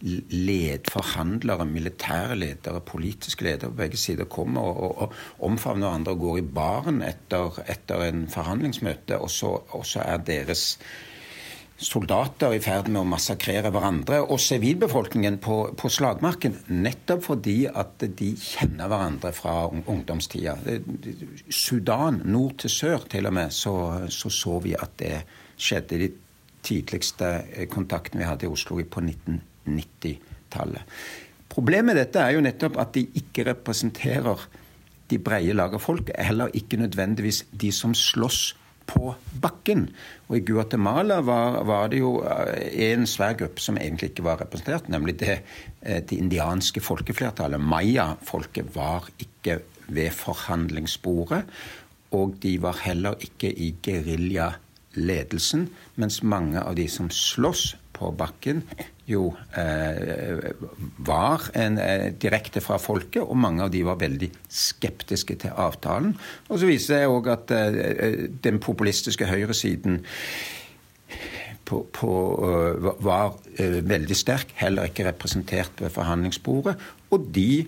led, 0.00 0.90
forhandlere, 0.92 1.66
militære 1.66 2.36
ledere, 2.38 2.80
politiske 2.80 3.44
ledere 3.44 3.72
på 3.72 3.80
begge 3.82 3.98
sider 3.98 4.28
kommer 4.30 4.62
og, 4.62 4.80
og, 4.84 5.02
og 5.02 5.50
omfavner 5.50 5.88
hverandre 5.88 6.14
og 6.14 6.24
går 6.24 6.38
i 6.38 6.48
baren 6.60 7.02
etter, 7.02 7.62
etter 7.66 8.06
en 8.06 8.26
forhandlingsmøte, 8.30 9.18
og 9.18 9.30
så, 9.30 9.54
og 9.74 9.86
så, 9.86 10.04
er 10.06 10.22
deres 10.22 10.78
soldater 11.78 12.56
i 12.56 12.60
ferd 12.62 12.88
med 12.90 13.04
å 13.04 13.06
massakrere 13.06 13.70
hverandre 13.74 14.20
og 14.24 14.40
sivilbefolkningen 14.42 15.38
på, 15.42 15.58
på, 15.78 15.90
slagmarken. 15.94 16.56
Nettopp 16.74 17.22
fordi 17.28 17.58
at 17.70 18.02
de 18.18 18.32
kjenner 18.34 18.90
hverandre 18.90 19.30
fra 19.34 19.68
ungdomstida. 19.70 20.56
Sudan, 21.50 22.22
nord 22.26 22.58
til 22.64 22.74
sør 22.74 23.06
til 23.10 23.30
og 23.30 23.36
med, 23.38 23.54
så 23.54 23.76
så, 24.10 24.30
så 24.30 24.58
vi 24.64 24.74
at 24.74 24.98
det 24.98 25.14
skjedde. 25.58 26.02
De 26.02 26.10
tidligste 26.68 27.32
kontakten 27.72 28.20
vi 28.20 28.28
hadde 28.28 28.46
i 28.46 28.52
Oslo 28.52 28.76
på 28.84 29.02
1990 29.04 29.46
90-tallet. 29.68 30.82
Problemet 31.48 31.92
med 31.92 32.00
dette 32.02 32.22
er 32.22 32.36
jo 32.36 32.44
nettopp 32.44 32.78
at 32.80 32.94
de 32.96 33.06
ikke 33.18 33.46
representerer 33.48 34.46
de 35.08 35.18
breie 35.24 35.54
lag 35.56 35.72
av 35.74 35.80
folk, 35.80 36.10
heller 36.18 36.52
ikke 36.56 36.80
nødvendigvis 36.80 37.46
de 37.56 37.70
som 37.72 37.94
slåss 37.96 38.52
på 38.88 39.12
bakken. 39.40 39.86
Og 40.28 40.36
I 40.38 40.44
Guatemala 40.48 41.20
var, 41.24 41.62
var, 41.68 41.88
det 41.92 42.00
jo 42.00 42.18
eh, 42.24 42.92
en 42.92 43.08
svær 43.08 43.34
gruppe 43.40 43.60
som 43.60 43.80
egentlig 43.80 44.12
ikke 44.12 44.24
var 44.28 44.40
representert, 44.40 44.88
nemlig 44.92 45.18
det, 45.20 45.40
eh, 45.80 46.00
det 46.04 46.16
indianske 46.16 46.84
folkeflertallet. 46.84 47.60
Maya-folket 47.60 48.70
var 48.76 49.08
ikke 49.20 49.60
ved 49.88 50.12
forhandlingsbordet. 50.16 51.42
Og 52.16 52.36
de 52.40 52.54
var 52.60 52.80
heller 52.84 53.20
ikke 53.24 53.50
i 53.52 53.74
geriljaledelsen, 54.94 55.68
mens 55.96 56.22
mange 56.22 56.60
av 56.60 56.74
de 56.76 56.88
som 56.88 57.10
slåss 57.10 57.76
på 57.92 58.12
bakken, 58.14 58.62
jo 59.08 59.32
eh, 59.56 60.52
var 60.98 61.48
en, 61.54 61.78
eh, 61.78 62.12
direkte 62.12 62.60
fra 62.60 62.78
folket, 62.78 63.22
og 63.22 63.36
mange 63.36 63.64
av 63.64 63.70
de 63.70 63.82
var 63.82 63.98
veldig 63.98 64.30
skeptiske 64.48 65.38
til 65.42 65.50
avtalen. 65.56 66.14
Og 66.48 66.60
så 66.60 66.68
viser 66.68 66.98
det 66.98 67.08
òg 67.08 67.32
at 67.32 67.50
eh, 67.50 68.28
den 68.44 68.60
populistiske 68.60 69.26
høyresiden 69.26 70.04
på, 71.68 71.82
på, 71.92 72.12
uh, 72.40 73.04
var 73.04 73.34
uh, 73.60 73.78
veldig 73.84 74.16
sterk, 74.16 74.54
heller 74.56 74.88
ikke 74.88 75.04
representert 75.04 75.82
ved 75.82 75.92
forhandlingsbordet. 75.92 76.78
Og 77.12 77.26
de 77.34 77.66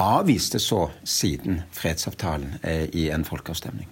avviste 0.00 0.58
så 0.58 0.86
siden 1.04 1.60
fredsavtalen 1.76 2.54
eh, 2.64 2.88
i 2.96 3.10
en 3.12 3.24
folkeavstemning. 3.24 3.88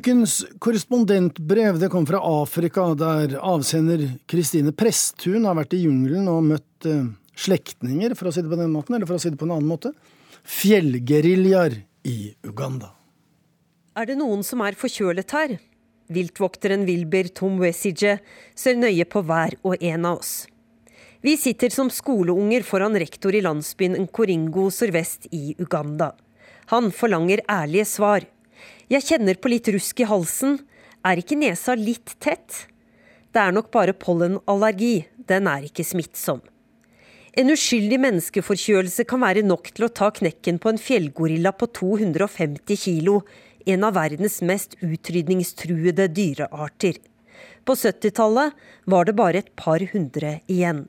Ukens 0.00 0.46
korrespondentbrev 0.58 1.78
det 1.78 1.90
kom 1.92 2.06
fra 2.08 2.20
Afrika, 2.24 2.86
der 2.96 3.34
avsender 3.36 4.00
Kristine 4.30 4.72
Presttun 4.72 5.44
har 5.44 5.58
vært 5.58 5.74
i 5.76 5.82
jungelen 5.82 6.30
og 6.32 6.46
møtt 6.46 6.86
eh, 6.88 7.10
slektninger, 7.36 8.14
for 8.16 8.30
å 8.30 8.32
si 8.32 8.40
det 8.40 8.48
på 8.48 8.56
den 8.56 8.72
måten, 8.72 8.96
eller 8.96 9.10
for 9.10 9.18
å 9.18 9.20
si 9.20 9.28
det 9.28 9.36
på 9.36 9.44
en 9.44 9.52
annen 9.58 9.68
måte. 9.68 9.92
Fjellgeriljaer 10.40 11.76
i 12.08 12.16
Uganda. 12.48 12.94
Er 13.92 14.08
det 14.08 14.16
noen 14.22 14.40
som 14.46 14.64
er 14.64 14.78
forkjølet 14.80 15.36
her? 15.36 15.54
Viltvokteren 16.08 16.88
Wilber 16.88 17.28
Tomwesije 17.36 18.16
ser 18.56 18.80
nøye 18.80 19.04
på 19.04 19.20
hver 19.28 19.58
og 19.60 19.84
en 19.84 20.08
av 20.14 20.24
oss. 20.24 20.34
Vi 21.20 21.36
sitter 21.36 21.76
som 21.76 21.92
skoleunger 21.92 22.64
foran 22.64 22.96
rektor 22.96 23.36
i 23.36 23.44
landsbyen 23.44 24.00
Nkoringo 24.06 24.70
sørvest 24.72 25.28
i 25.36 25.50
Uganda. 25.60 26.14
Han 26.72 26.88
forlanger 26.88 27.44
ærlige 27.52 27.90
svar. 27.98 28.24
Jeg 28.90 29.06
kjenner 29.06 29.38
på 29.40 29.52
litt 29.52 29.68
rusk 29.72 30.02
i 30.02 30.08
halsen. 30.10 30.58
Er 31.06 31.20
ikke 31.20 31.38
nesa 31.38 31.76
litt 31.78 32.16
tett? 32.20 32.66
Det 33.30 33.40
er 33.40 33.54
nok 33.54 33.70
bare 33.74 33.94
pollenallergi. 33.94 35.06
Den 35.28 35.46
er 35.50 35.68
ikke 35.68 35.86
smittsom. 35.86 36.42
En 37.38 37.52
uskyldig 37.54 38.00
menneskeforkjølelse 38.02 39.06
kan 39.06 39.22
være 39.22 39.44
nok 39.46 39.70
til 39.70 39.86
å 39.86 39.92
ta 39.94 40.08
knekken 40.10 40.58
på 40.58 40.72
en 40.72 40.80
fjellgorilla 40.82 41.52
på 41.54 41.68
250 41.78 42.80
kilo, 42.80 43.20
en 43.70 43.86
av 43.86 43.94
verdens 43.94 44.40
mest 44.42 44.74
utrydningstruede 44.82 46.08
dyrearter. 46.10 46.98
På 47.64 47.76
70-tallet 47.78 48.56
var 48.90 49.06
det 49.06 49.14
bare 49.14 49.44
et 49.44 49.52
par 49.54 49.84
hundre 49.92 50.40
igjen. 50.50 50.88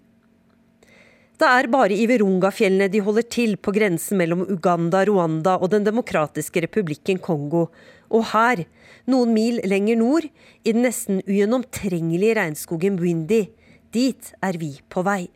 Det 1.41 1.47
er 1.49 1.65
bare 1.73 1.95
i 1.97 2.03
Virunga-fjellene 2.05 2.85
de 2.93 2.99
holder 3.01 3.25
til, 3.33 3.55
på 3.57 3.71
grensen 3.73 4.19
mellom 4.19 4.43
Uganda, 4.45 4.99
Rwanda 5.09 5.55
og 5.57 5.71
Den 5.73 5.87
demokratiske 5.87 6.61
republikken 6.67 7.17
Kongo. 7.17 7.63
Og 8.13 8.27
her, 8.29 8.59
noen 9.09 9.31
mil 9.33 9.57
lenger 9.65 9.97
nord, 9.97 10.27
i 10.61 10.69
den 10.75 10.85
nesten 10.85 11.23
ugjennomtrengelige 11.23 12.35
regnskogen 12.37 12.99
Bwindi. 12.99 13.47
Dit 13.89 14.35
er 14.37 14.59
vi 14.61 14.75
på 14.85 15.01
vei. 15.07 15.31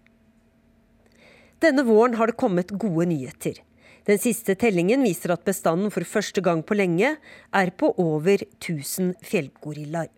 Denne 1.65 1.87
våren 1.87 2.19
har 2.19 2.29
det 2.29 2.37
kommet 2.37 2.75
gode 2.77 3.07
nyheter. 3.09 3.57
Den 4.05 4.21
siste 4.21 4.53
tellingen 4.61 5.01
viser 5.01 5.33
at 5.33 5.47
bestanden 5.47 5.89
for 5.89 6.05
første 6.05 6.45
gang 6.45 6.61
på 6.61 6.77
lenge 6.77 7.15
er 7.49 7.73
på 7.73 7.89
over 7.97 8.45
1000 8.59 9.15
fjellgorillaer. 9.25 10.13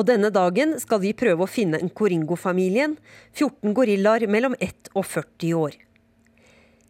Og 0.00 0.06
denne 0.08 0.30
dagen 0.32 0.78
skal 0.80 1.02
vi 1.02 1.10
prøve 1.12 1.44
å 1.44 1.50
finne 1.50 1.76
en 1.76 1.90
Koringo-familien, 1.92 2.94
14 3.36 3.74
gorillaer 3.76 4.24
mellom 4.32 4.54
1 4.56 4.94
og 4.94 5.04
40 5.04 5.58
år. 5.58 5.76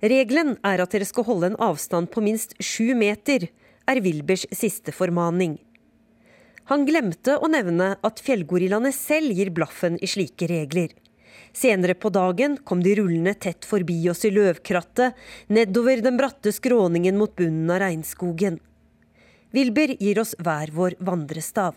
Regelen 0.00 0.54
er 0.62 0.78
at 0.84 0.94
dere 0.94 1.08
skal 1.08 1.26
holde 1.26 1.50
en 1.50 1.58
avstand 1.58 2.12
på 2.14 2.22
minst 2.22 2.54
sju 2.62 2.94
meter, 2.94 3.48
er 3.90 4.02
Wilbers 4.04 4.46
siste 4.54 4.94
formaning. 4.94 5.58
Han 6.70 6.86
glemte 6.86 7.34
å 7.34 7.50
nevne 7.50 7.96
at 8.06 8.22
fjellgorillaene 8.22 8.94
selv 8.94 9.34
gir 9.34 9.50
blaffen 9.58 9.98
i 9.98 10.06
slike 10.06 10.46
regler. 10.46 10.94
Senere 11.50 11.98
på 11.98 12.14
dagen 12.14 12.60
kom 12.62 12.84
de 12.84 12.94
rullende 12.94 13.34
tett 13.34 13.66
forbi 13.66 13.98
oss 14.12 14.22
i 14.22 14.30
løvkrattet, 14.30 15.18
nedover 15.50 16.06
den 16.06 16.20
bratte 16.20 16.54
skråningen 16.54 17.18
mot 17.18 17.34
bunnen 17.34 17.74
av 17.74 17.82
regnskogen. 17.82 18.62
Wilber 19.50 19.98
gir 19.98 20.22
oss 20.22 20.36
hver 20.38 20.70
vår 20.70 21.00
vandrestav. 21.02 21.74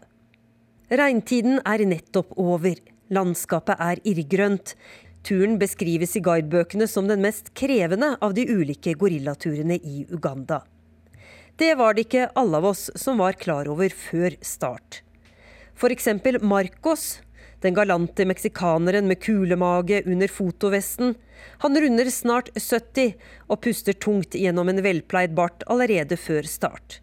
Regntiden 0.91 1.61
er 1.63 1.85
nettopp 1.87 2.33
over. 2.39 2.75
Landskapet 3.13 3.79
er 3.79 4.01
irrgrønt. 4.03 4.75
Turen 5.23 5.55
beskrives 5.59 6.17
i 6.19 6.21
guidebøkene 6.23 6.87
som 6.91 7.07
den 7.07 7.23
mest 7.23 7.53
krevende 7.55 8.17
av 8.19 8.33
de 8.35 8.43
ulike 8.49 8.95
gorillaturene 8.99 9.77
i 9.79 10.03
Uganda. 10.11 10.63
Det 11.55 11.75
var 11.79 11.93
det 11.93 12.07
ikke 12.07 12.31
alle 12.35 12.59
av 12.59 12.67
oss 12.73 12.89
som 12.99 13.21
var 13.21 13.37
klar 13.39 13.69
over 13.71 13.93
før 13.93 14.35
start. 14.43 15.03
F.eks. 15.77 16.09
Marcos, 16.41 17.21
den 17.63 17.77
galante 17.77 18.25
meksikaneren 18.27 19.07
med 19.07 19.21
kulemage 19.23 20.01
under 20.03 20.27
fotovesten. 20.27 21.15
Han 21.63 21.79
runder 21.79 22.11
snart 22.11 22.51
70 22.57 23.13
og 23.47 23.61
puster 23.63 23.95
tungt 23.95 24.35
gjennom 24.35 24.69
en 24.69 24.83
velpleid 24.83 25.31
bart 25.37 25.63
allerede 25.71 26.19
før 26.19 26.43
start. 26.49 26.99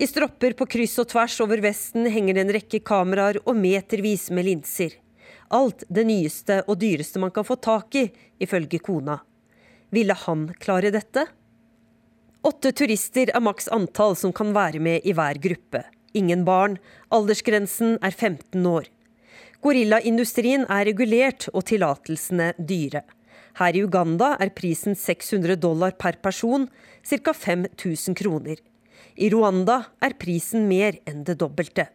I 0.00 0.06
stropper 0.08 0.54
på 0.56 0.64
kryss 0.64 0.94
og 1.02 1.10
tvers 1.10 1.34
over 1.44 1.60
Vesten 1.60 2.06
henger 2.08 2.38
det 2.38 2.42
en 2.46 2.52
rekke 2.56 2.78
kameraer 2.88 3.36
og 3.42 3.58
metervis 3.60 4.30
med 4.32 4.46
linser. 4.46 4.94
Alt 5.52 5.84
det 5.92 6.06
nyeste 6.08 6.62
og 6.62 6.78
dyreste 6.80 7.20
man 7.20 7.32
kan 7.36 7.44
få 7.44 7.58
tak 7.60 7.98
i, 8.00 8.06
ifølge 8.40 8.80
kona. 8.80 9.18
Ville 9.92 10.16
han 10.22 10.46
klare 10.62 10.92
dette? 10.94 11.26
Åtte 12.48 12.72
turister 12.72 13.28
er 13.34 13.44
maks 13.44 13.68
antall 13.68 14.16
som 14.16 14.32
kan 14.32 14.54
være 14.56 14.80
med 14.80 15.04
i 15.04 15.12
hver 15.12 15.36
gruppe. 15.42 15.84
Ingen 16.16 16.46
barn. 16.48 16.78
Aldersgrensen 17.12 17.98
er 18.00 18.16
15 18.16 18.64
år. 18.72 18.88
Gorillaindustrien 19.60 20.64
er 20.64 20.88
regulert 20.88 21.50
og 21.52 21.66
tillatelsene 21.68 22.54
dyre. 22.56 23.04
Her 23.60 23.76
i 23.76 23.84
Uganda 23.84 24.32
er 24.40 24.56
prisen 24.56 24.96
600 24.96 25.60
dollar 25.60 25.92
per 25.92 26.16
person, 26.24 26.70
ca. 27.04 27.36
5000 27.36 28.16
kroner. 28.16 28.56
I 29.20 29.28
Rwanda 29.28 29.82
er 30.00 30.14
prisen 30.16 30.64
mer 30.68 30.96
enn 31.08 31.24
det 31.28 31.36
dobbelte. 31.42 31.90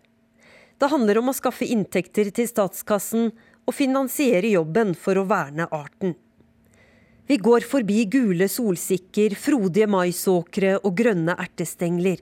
Det 0.77 0.89
handler 0.91 1.17
om 1.17 1.31
å 1.31 1.33
skaffe 1.33 1.65
inntekter 1.65 2.29
til 2.35 2.45
statskassen 2.45 3.31
og 3.65 3.73
finansiere 3.73 4.51
jobben 4.51 4.93
for 4.93 5.17
å 5.17 5.25
verne 5.25 5.65
arten. 5.73 6.13
Vi 7.25 7.39
går 7.41 7.65
forbi 7.65 8.03
gule 8.13 8.45
solsikker, 8.51 9.33
frodige 9.33 9.87
maisåkre 9.89 10.75
og 10.83 10.93
grønne 10.99 11.33
ertestengler. 11.41 12.21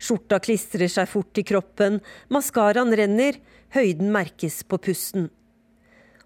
Skjorta 0.00 0.38
klistrer 0.40 0.88
seg 0.88 1.10
fort 1.10 1.36
i 1.36 1.44
kroppen, 1.44 2.00
maskaraen 2.32 2.94
renner, 2.96 3.36
høyden 3.76 4.08
merkes 4.14 4.62
på 4.64 4.80
pusten. 4.80 5.28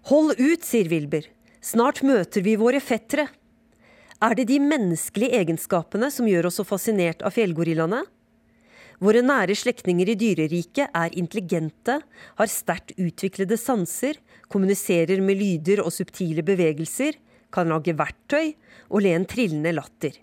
Hold 0.07 0.37
ut, 0.39 0.63
sier 0.63 0.87
Wilber. 0.87 1.27
Snart 1.59 1.99
møter 2.07 2.45
vi 2.45 2.55
våre 2.59 2.79
fettere. 2.79 3.27
Er 4.23 4.37
det 4.39 4.45
de 4.47 4.55
menneskelige 4.63 5.35
egenskapene 5.35 6.07
som 6.13 6.27
gjør 6.29 6.47
oss 6.47 6.61
så 6.61 6.63
fascinert 6.63 7.23
av 7.27 7.33
fjellgorillaene? 7.35 8.05
Våre 9.03 9.19
nære 9.25 9.55
slektninger 9.59 10.13
i 10.13 10.15
dyreriket 10.15 10.93
er 10.95 11.17
intelligente, 11.19 11.97
har 12.39 12.51
sterkt 12.51 12.93
utviklede 12.95 13.57
sanser, 13.59 14.21
kommuniserer 14.47 15.19
med 15.19 15.41
lyder 15.41 15.81
og 15.83 15.91
subtile 15.91 16.45
bevegelser, 16.45 17.17
kan 17.51 17.67
lage 17.67 17.97
verktøy 17.99 18.53
og 18.87 19.03
le 19.03 19.11
en 19.17 19.27
trillende 19.27 19.75
latter. 19.75 20.15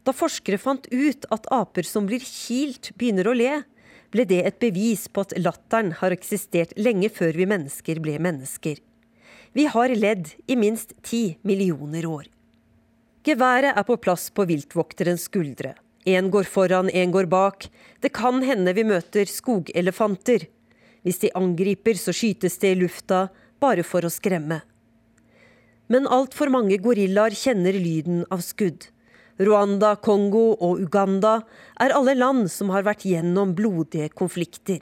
Da 0.00 0.16
forskere 0.16 0.56
fant 0.56 0.88
ut 0.88 1.28
at 1.28 1.52
aper 1.52 1.84
som 1.84 2.08
blir 2.08 2.24
kilt, 2.24 2.94
begynner 2.96 3.28
å 3.28 3.36
le, 3.36 3.60
ble 4.08 4.24
det 4.24 4.40
et 4.46 4.60
bevis 4.62 5.04
på 5.12 5.26
at 5.26 5.36
latteren 5.36 5.92
har 6.00 6.16
eksistert 6.16 6.72
lenge 6.80 7.12
før 7.12 7.36
vi 7.36 7.52
mennesker 7.52 8.00
ble 8.00 8.16
mennesker. 8.24 8.80
Vi 9.52 9.68
har 9.68 9.92
ledd 9.92 10.32
i 10.48 10.56
minst 10.56 10.96
ti 11.04 11.36
millioner 11.44 12.08
år. 12.08 12.30
Geværet 13.20 13.76
er 13.76 13.84
på 13.84 13.98
plass 14.00 14.30
på 14.32 14.46
viltvokterens 14.48 15.26
skuldre. 15.28 15.74
Én 16.08 16.30
går 16.32 16.46
foran, 16.48 16.88
én 16.88 17.12
går 17.12 17.26
bak. 17.28 17.66
Det 18.00 18.14
kan 18.16 18.40
hende 18.42 18.72
vi 18.72 18.84
møter 18.88 19.28
skogelefanter. 19.28 20.46
Hvis 21.04 21.20
de 21.20 21.32
angriper, 21.36 22.00
så 22.00 22.14
skytes 22.16 22.56
det 22.62 22.72
i 22.72 22.78
lufta, 22.80 23.28
bare 23.60 23.84
for 23.84 24.04
å 24.04 24.12
skremme. 24.12 24.62
Men 25.92 26.08
altfor 26.08 26.48
mange 26.48 26.78
gorillaer 26.80 27.36
kjenner 27.36 27.76
lyden 27.76 28.24
av 28.32 28.40
skudd. 28.46 28.88
Rwanda, 29.40 29.94
Kongo 30.00 30.54
og 30.56 30.80
Uganda 30.80 31.42
er 31.80 31.92
alle 31.96 32.14
land 32.16 32.48
som 32.52 32.72
har 32.72 32.86
vært 32.88 33.04
gjennom 33.04 33.52
blodige 33.56 34.08
konflikter. 34.16 34.80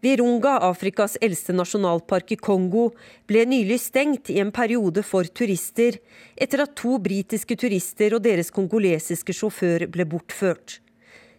Virunga, 0.00 0.54
Afrikas 0.64 1.18
eldste 1.20 1.52
nasjonalpark 1.52 2.32
i 2.32 2.36
Kongo, 2.40 2.86
ble 3.28 3.42
nylig 3.44 3.76
stengt 3.82 4.30
i 4.32 4.38
en 4.40 4.52
periode 4.52 5.02
for 5.04 5.28
turister, 5.28 5.98
etter 6.40 6.62
at 6.64 6.72
to 6.80 6.96
britiske 7.04 7.56
turister 7.60 8.16
og 8.16 8.22
deres 8.24 8.48
kongolesiske 8.54 9.34
sjåfør 9.36 9.84
ble 9.92 10.06
bortført. 10.08 10.78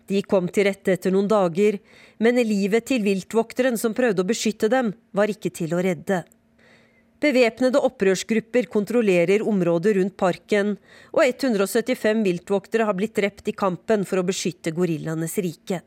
De 0.06 0.22
kom 0.22 0.50
til 0.54 0.68
rette 0.68 0.94
etter 0.94 1.14
noen 1.14 1.30
dager, 1.32 1.80
men 2.22 2.38
livet 2.46 2.86
til 2.92 3.02
viltvokteren 3.06 3.80
som 3.82 3.96
prøvde 3.98 4.22
å 4.22 4.30
beskytte 4.30 4.70
dem, 4.70 4.92
var 5.12 5.32
ikke 5.34 5.50
til 5.58 5.74
å 5.74 5.82
redde. 5.82 6.22
Bevæpnede 7.22 7.82
opprørsgrupper 7.86 8.70
kontrollerer 8.70 9.42
området 9.46 9.96
rundt 9.98 10.18
parken, 10.18 10.76
og 11.14 11.24
175 11.26 12.22
viltvoktere 12.28 12.86
har 12.86 12.98
blitt 12.98 13.18
drept 13.18 13.50
i 13.50 13.58
kampen 13.58 14.06
for 14.10 14.22
å 14.22 14.26
beskytte 14.28 14.74
gorillaenes 14.74 15.38
rike. 15.42 15.82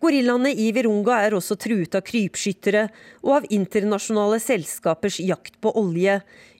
Gorillaene 0.00 0.54
i 0.56 0.70
Virunga 0.72 1.18
er 1.20 1.34
også 1.36 1.58
truet 1.60 1.92
av 1.98 2.00
krypskyttere 2.08 2.86
og 3.20 3.34
av 3.34 3.48
internasjonale 3.52 4.38
selskapers 4.40 5.18
jakt 5.20 5.58
på 5.60 5.74
olje, 5.76 6.14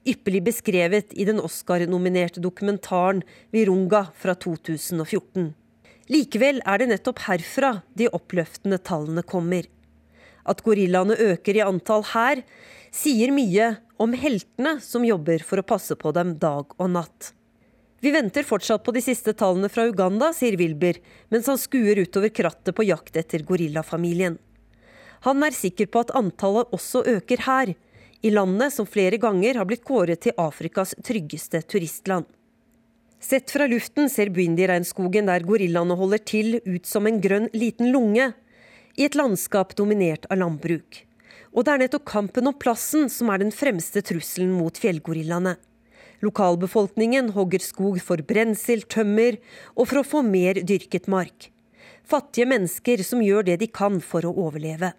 ypperlig 0.05 0.43
beskrevet 0.51 1.15
i 1.17 1.25
den 1.25 1.41
Oscar-nominerte 1.41 2.43
dokumentaren 2.43 3.23
'Virunga' 3.49 4.11
fra 4.13 4.35
2014. 4.37 5.55
Likevel 6.13 6.61
er 6.69 6.83
det 6.83 6.89
nettopp 6.91 7.25
herfra 7.25 7.73
de 7.97 8.11
oppløftende 8.13 8.77
tallene 8.77 9.25
kommer. 9.25 9.65
At 10.45 10.61
gorillaene 10.61 11.17
øker 11.17 11.57
i 11.57 11.65
antall 11.65 12.05
her, 12.13 12.45
sier 12.93 13.33
mye 13.33 13.73
om 13.97 14.13
heltene 14.13 14.77
som 14.85 15.01
jobber 15.01 15.41
for 15.41 15.57
å 15.57 15.65
passe 15.65 15.97
på 15.97 16.13
dem 16.13 16.37
dag 16.37 16.77
og 16.77 16.93
natt. 16.93 17.33
Vi 18.01 18.11
venter 18.11 18.43
fortsatt 18.43 18.83
på 18.83 18.91
de 18.95 19.01
siste 19.05 19.33
tallene 19.37 19.69
fra 19.69 19.85
Uganda, 19.85 20.31
sier 20.33 20.57
Wilber, 20.57 20.97
mens 21.29 21.45
han 21.47 21.59
skuer 21.61 22.01
utover 22.01 22.33
krattet 22.33 22.73
på 22.75 22.85
jakt 22.87 23.17
etter 23.21 23.45
gorillafamilien. 23.45 24.39
Han 25.21 25.45
er 25.45 25.53
sikker 25.53 25.85
på 25.93 26.01
at 26.01 26.13
antallet 26.17 26.73
også 26.73 27.03
øker 27.05 27.45
her, 27.45 27.75
i 28.25 28.33
landet 28.33 28.73
som 28.73 28.89
flere 28.89 29.21
ganger 29.21 29.57
har 29.61 29.69
blitt 29.69 29.85
kåret 29.85 30.23
til 30.25 30.33
Afrikas 30.41 30.95
tryggeste 31.05 31.61
turistland. 31.61 32.25
Sett 33.21 33.53
fra 33.53 33.67
luften 33.69 34.09
ser 34.09 34.33
Bwindi-regnskogen 34.33 35.29
der 35.29 35.45
gorillaene 35.45 35.93
holder 35.97 36.21
til, 36.25 36.57
ut 36.65 36.89
som 36.89 37.05
en 37.05 37.21
grønn 37.21 37.49
liten 37.53 37.93
lunge, 37.93 38.31
i 38.97 39.05
et 39.05 39.15
landskap 39.15 39.75
dominert 39.77 40.25
av 40.33 40.41
landbruk. 40.41 41.03
Og 41.53 41.65
det 41.65 41.73
er 41.73 41.83
nettopp 41.83 42.09
kampen 42.09 42.49
om 42.49 42.57
plassen 42.57 43.11
som 43.13 43.29
er 43.29 43.43
den 43.43 43.53
fremste 43.53 44.01
trusselen 44.01 44.49
mot 44.57 44.73
fjellgorillaene. 44.81 45.59
Lokalbefolkningen 46.21 47.31
hogger 47.33 47.63
skog 47.65 47.97
for 48.03 48.21
brensel, 48.25 48.83
tømmer 48.85 49.39
og 49.73 49.87
for 49.89 50.01
å 50.01 50.05
få 50.05 50.21
mer 50.25 50.61
dyrket 50.61 51.09
mark. 51.09 51.49
Fattige 52.05 52.49
mennesker 52.49 53.01
som 53.05 53.23
gjør 53.25 53.47
det 53.49 53.61
de 53.61 53.69
kan 53.71 53.97
for 54.05 54.25
å 54.27 54.33
overleve. 54.45 54.91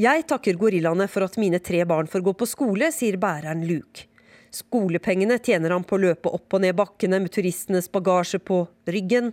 Jeg 0.00 0.24
takker 0.30 0.56
gorillaene 0.56 1.04
for 1.10 1.26
at 1.26 1.36
mine 1.40 1.60
tre 1.60 1.82
barn 1.84 2.08
får 2.08 2.24
gå 2.24 2.32
på 2.40 2.48
skole, 2.48 2.88
sier 2.94 3.18
bæreren 3.20 3.66
Luke. 3.68 4.06
Skolepengene 4.52 5.38
tjener 5.40 5.72
han 5.72 5.84
på 5.84 5.96
å 5.96 6.02
løpe 6.02 6.32
opp 6.32 6.56
og 6.56 6.64
ned 6.64 6.76
bakkene 6.76 7.20
med 7.20 7.32
turistenes 7.32 7.90
bagasje 7.92 8.40
på 8.40 8.64
ryggen. 8.88 9.32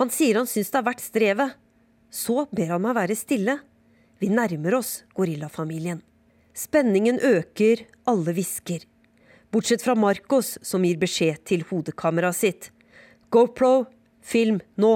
Han 0.00 0.12
sier 0.12 0.40
han 0.40 0.48
syns 0.48 0.72
det 0.72 0.80
er 0.80 0.88
verdt 0.88 1.04
strevet. 1.04 1.58
Så 2.12 2.46
ber 2.52 2.74
han 2.74 2.84
meg 2.84 2.96
være 2.96 3.16
stille. 3.16 3.58
Vi 4.20 4.28
nærmer 4.32 4.76
oss 4.80 5.02
gorillafamilien. 5.16 6.02
Spenningen 6.52 7.20
øker, 7.24 7.86
alle 8.08 8.36
hvisker. 8.36 8.84
Bortsett 9.52 9.82
fra 9.82 9.94
Marcos, 9.94 10.58
som 10.62 10.84
gir 10.84 10.96
beskjed 10.96 11.42
til 11.44 11.60
hodekameraet 11.68 12.36
sitt. 12.38 12.68
GoPro, 13.28 13.84
film 14.24 14.62
nå! 14.80 14.94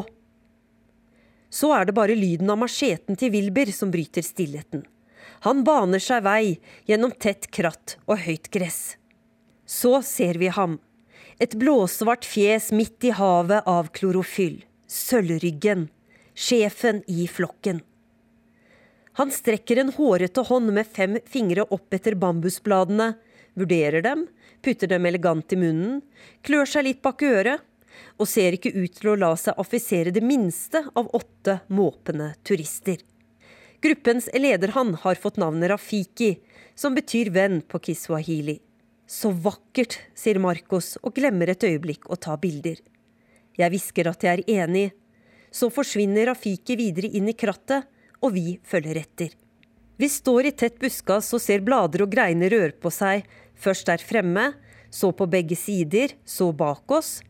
Så 1.52 1.74
er 1.76 1.84
det 1.84 1.94
bare 1.96 2.16
lyden 2.16 2.48
av 2.48 2.62
macheten 2.62 3.18
til 3.20 3.34
Wilber 3.34 3.68
som 3.76 3.92
bryter 3.92 4.24
stillheten. 4.24 4.86
Han 5.44 5.61
baner 5.66 6.00
seg 6.00 6.24
vei 6.24 6.57
gjennom 6.88 7.12
tett 7.12 7.50
kratt 7.52 7.98
og 8.07 8.22
høyt 8.24 8.48
gress. 8.54 8.96
Så 9.68 10.00
ser 10.00 10.40
vi 10.40 10.48
ham. 10.48 10.78
Et 11.36 11.52
blåsvart 11.52 12.24
fjes 12.24 12.70
midt 12.72 13.04
i 13.04 13.12
havet 13.12 13.68
av 13.68 13.92
klorofyll. 13.92 14.62
Sølvryggen. 14.88 15.90
Sjefen 16.32 17.02
i 17.12 17.28
flokken. 17.28 17.84
Han 19.20 19.28
strekker 19.32 19.84
en 19.84 19.92
hårete 19.96 20.48
hånd 20.48 20.72
med 20.76 20.88
fem 20.88 21.20
fingre 21.28 21.68
opp 21.72 21.92
etter 21.96 22.16
bambusbladene, 22.20 23.14
vurderer 23.57 24.04
dem, 24.04 24.26
putter 24.62 24.90
dem 24.90 25.07
elegant 25.09 25.52
i 25.52 25.59
munnen, 25.61 26.02
klør 26.46 26.68
seg 26.68 26.86
litt 26.86 27.02
bak 27.04 27.24
øret 27.26 27.64
og 28.20 28.28
ser 28.28 28.57
ikke 28.57 28.72
ut 28.76 28.96
til 28.98 29.12
å 29.12 29.18
la 29.18 29.32
seg 29.40 29.59
affisere 29.61 30.12
det 30.14 30.22
minste 30.24 30.82
av 30.96 31.09
åtte 31.16 31.61
måpende 31.72 32.32
turister. 32.46 33.00
Gruppens 33.84 34.28
lederhann 34.34 34.94
har 35.02 35.20
fått 35.20 35.40
navnet 35.40 35.70
Rafiki, 35.70 36.36
som 36.74 36.96
betyr 36.96 37.30
venn 37.32 37.61
på 37.62 37.80
kiswahili. 37.88 38.59
Så 39.07 39.30
vakkert, 39.30 39.98
sier 40.18 40.40
Marcos 40.42 40.96
og 41.02 41.14
glemmer 41.16 41.52
et 41.52 41.64
øyeblikk 41.64 42.09
å 42.11 42.18
ta 42.18 42.34
bilder. 42.40 42.80
Jeg 43.57 43.72
hvisker 43.72 44.09
at 44.11 44.24
jeg 44.26 44.42
er 44.42 44.64
enig. 44.64 44.88
Så 45.52 45.70
forsvinner 45.72 46.26
Rafiki 46.32 46.76
videre 46.76 47.12
inn 47.14 47.30
i 47.30 47.36
krattet, 47.38 47.86
og 48.20 48.34
vi 48.34 48.57
følger 48.64 48.98
etter. 48.98 49.30
Vi 49.96 50.09
står 50.12 50.50
i 50.50 50.52
tett 50.52 50.80
buskas 50.80 51.30
og 51.36 51.40
ser 51.40 51.62
blader 51.64 52.02
og 52.04 52.11
greiner 52.12 52.52
røre 52.52 52.74
på 52.80 52.90
seg, 52.92 53.22
først 53.57 53.88
der 53.88 54.02
fremme, 54.02 54.52
så 54.90 55.11
på 55.12 55.26
begge 55.30 55.57
sider, 55.59 56.14
så 56.24 56.52
bak 56.57 56.90
oss, 56.92 57.20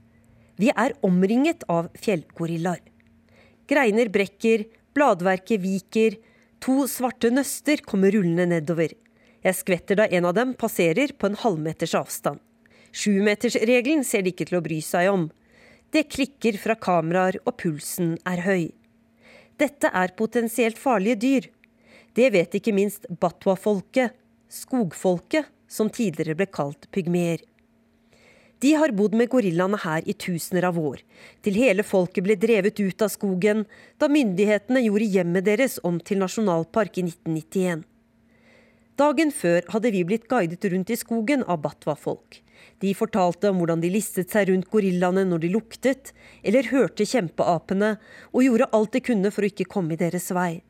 vi 0.56 0.70
er 0.72 0.94
omringet 1.04 1.64
av 1.68 1.90
fjellgorillaer. 2.00 2.82
Greiner 3.66 4.08
brekker, 4.12 4.64
bladverket 4.94 5.60
viker, 5.60 6.16
to 6.62 6.86
svarte 6.88 7.32
nøster 7.32 7.82
kommer 7.84 8.14
rullende 8.14 8.46
nedover. 8.54 8.94
Jeg 9.44 9.58
skvetter 9.58 9.98
da 10.00 10.06
en 10.10 10.28
av 10.28 10.36
dem 10.38 10.54
passerer 10.58 11.12
på 11.18 11.28
en 11.28 11.38
halvmeters 11.38 11.94
avstand. 11.98 12.40
Sjumetersregelen 12.96 14.04
ser 14.06 14.24
de 14.24 14.32
ikke 14.32 14.46
til 14.48 14.58
å 14.58 14.64
bry 14.64 14.78
seg 14.82 15.10
om. 15.12 15.26
Det 15.92 16.06
klikker 16.08 16.56
fra 16.58 16.74
kameraer, 16.78 17.38
og 17.44 17.58
pulsen 17.60 18.16
er 18.26 18.42
høy. 18.46 18.64
Dette 19.60 19.90
er 19.92 20.14
potensielt 20.16 20.80
farlige 20.80 21.20
dyr. 21.20 21.50
Det 22.16 22.30
vet 22.32 22.56
ikke 22.56 22.74
minst 22.76 23.04
batwa-folket, 23.20 24.16
skogfolket, 24.48 25.50
som 25.68 25.90
tidligere 25.90 26.36
ble 26.38 26.46
kalt 26.46 26.88
pygmeer. 26.94 27.42
De 28.64 28.72
har 28.80 28.94
bodd 28.96 29.12
med 29.14 29.28
gorillaene 29.28 29.76
her 29.82 30.06
i 30.08 30.14
tusener 30.16 30.64
av 30.64 30.78
år, 30.80 31.02
til 31.44 31.58
hele 31.60 31.84
folket 31.84 32.24
ble 32.24 32.38
drevet 32.40 32.80
ut 32.80 33.02
av 33.04 33.12
skogen 33.12 33.66
da 34.00 34.08
myndighetene 34.08 34.80
gjorde 34.86 35.10
hjemmet 35.12 35.44
deres 35.44 35.76
om 35.84 35.98
til 36.00 36.22
nasjonalpark 36.22 36.96
i 36.96 37.04
1991. 37.10 37.84
Dagen 38.96 39.28
før 39.28 39.66
hadde 39.74 39.92
vi 39.92 40.06
blitt 40.08 40.24
guidet 40.30 40.64
rundt 40.72 40.88
i 40.88 40.96
skogen 40.96 41.42
av 41.44 41.60
Batwa-folk. 41.66 42.38
De 42.80 42.94
fortalte 42.96 43.50
om 43.52 43.60
hvordan 43.60 43.82
de 43.82 43.90
listet 43.92 44.32
seg 44.32 44.48
rundt 44.48 44.70
gorillaene 44.72 45.26
når 45.28 45.42
de 45.44 45.50
luktet, 45.52 46.14
eller 46.40 46.70
hørte 46.72 47.04
kjempeapene, 47.04 47.98
og 48.32 48.46
gjorde 48.46 48.70
alt 48.72 48.96
de 48.96 49.04
kunne 49.04 49.32
for 49.34 49.44
å 49.44 49.52
ikke 49.52 49.68
komme 49.68 49.92
i 49.92 50.00
deres 50.00 50.30
vei. 50.32 50.62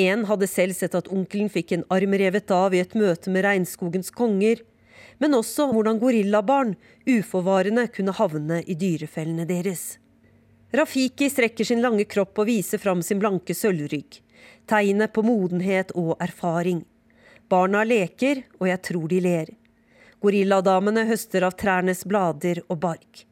En 0.00 0.24
hadde 0.28 0.48
selv 0.48 0.76
sett 0.78 0.94
at 0.96 1.08
onkelen 1.12 1.50
fikk 1.52 1.74
en 1.76 1.86
arm 1.92 2.14
revet 2.16 2.50
av 2.54 2.74
i 2.74 2.80
et 2.80 2.94
møte 2.96 3.32
med 3.32 3.44
regnskogens 3.44 4.12
konger, 4.16 4.62
men 5.20 5.36
også 5.36 5.66
hvordan 5.74 5.98
gorillabarn 6.00 6.76
uforvarende 7.08 7.84
kunne 7.92 8.14
havne 8.16 8.62
i 8.64 8.76
dyrefellene 8.80 9.44
deres. 9.48 9.98
Rafiki 10.72 11.28
strekker 11.28 11.66
sin 11.66 11.82
lange 11.84 12.06
kropp 12.08 12.38
og 12.40 12.48
viser 12.48 12.80
fram 12.80 13.02
sin 13.04 13.20
blanke 13.20 13.56
sølvrygg, 13.58 14.20
tegnet 14.70 15.12
på 15.12 15.24
modenhet 15.26 15.92
og 15.98 16.14
erfaring. 16.22 16.84
Barna 17.50 17.82
leker, 17.84 18.44
og 18.60 18.70
jeg 18.70 18.82
tror 18.86 19.08
de 19.10 19.18
ler. 19.24 19.50
Gorilladamene 20.22 21.08
høster 21.08 21.44
av 21.48 21.56
trærnes 21.58 22.04
blader 22.06 22.62
og 22.68 22.78
bark. 22.80 23.26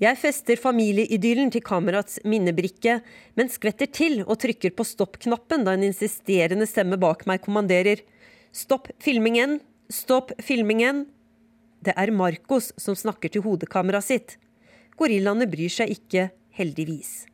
Jeg 0.00 0.16
fester 0.16 0.56
familieidyllen 0.56 1.50
til 1.52 1.60
kamerats 1.60 2.22
minnebrikke, 2.24 3.02
men 3.36 3.50
skvetter 3.52 3.90
til 3.92 4.22
og 4.22 4.38
trykker 4.40 4.72
på 4.72 4.86
stopp-knappen 4.88 5.66
da 5.66 5.74
en 5.76 5.84
insisterende 5.90 6.64
stemme 6.68 6.96
bak 7.00 7.26
meg 7.28 7.42
kommanderer 7.44 8.00
Stopp 8.50 8.88
filmingen, 8.98 9.58
Stopp 9.92 10.32
filmingen! 10.40 11.04
Det 11.84 11.92
er 12.00 12.12
Marcos 12.16 12.70
som 12.80 12.96
snakker 12.96 13.32
til 13.32 13.44
hodekameraet 13.44 14.06
sitt. 14.08 14.32
Gorillaene 14.96 15.46
bryr 15.48 15.70
seg 15.72 15.92
ikke, 15.92 16.30
heldigvis. 16.56 17.26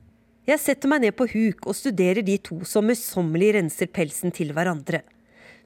Jeg 0.46 0.62
setter 0.62 0.90
meg 0.90 1.06
ned 1.06 1.14
på 1.18 1.28
huk 1.30 1.70
og 1.70 1.78
studerer 1.78 2.22
de 2.26 2.36
to 2.42 2.60
som 2.66 2.86
møysommelig 2.86 3.54
renser 3.56 3.90
pelsen 3.90 4.34
til 4.34 4.50
hverandre. 4.54 5.04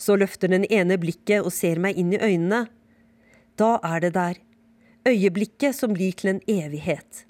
Så 0.00 0.16
løfter 0.20 0.52
den 0.52 0.68
ene 0.68 1.00
blikket 1.00 1.44
og 1.44 1.52
ser 1.52 1.80
meg 1.80 1.96
inn 2.00 2.12
i 2.16 2.20
øynene. 2.20 2.66
Da 3.60 3.74
er 3.84 4.04
det 4.04 4.14
der. 4.16 4.40
Øyeblikket 5.08 5.72
som 5.72 5.94
blir 5.96 6.12
til 6.12 6.34
en 6.34 6.42
evighet. 6.44 7.24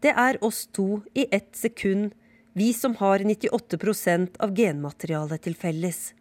Det 0.00 0.14
er 0.16 0.38
oss 0.40 0.64
to 0.72 1.02
i 1.12 1.26
ett 1.30 1.52
sekund, 1.52 2.14
vi 2.56 2.72
som 2.72 2.94
har 2.96 3.20
98 3.20 4.38
av 4.40 4.54
genmaterialet 4.56 5.42
til 5.44 5.54
felles. 5.54 6.14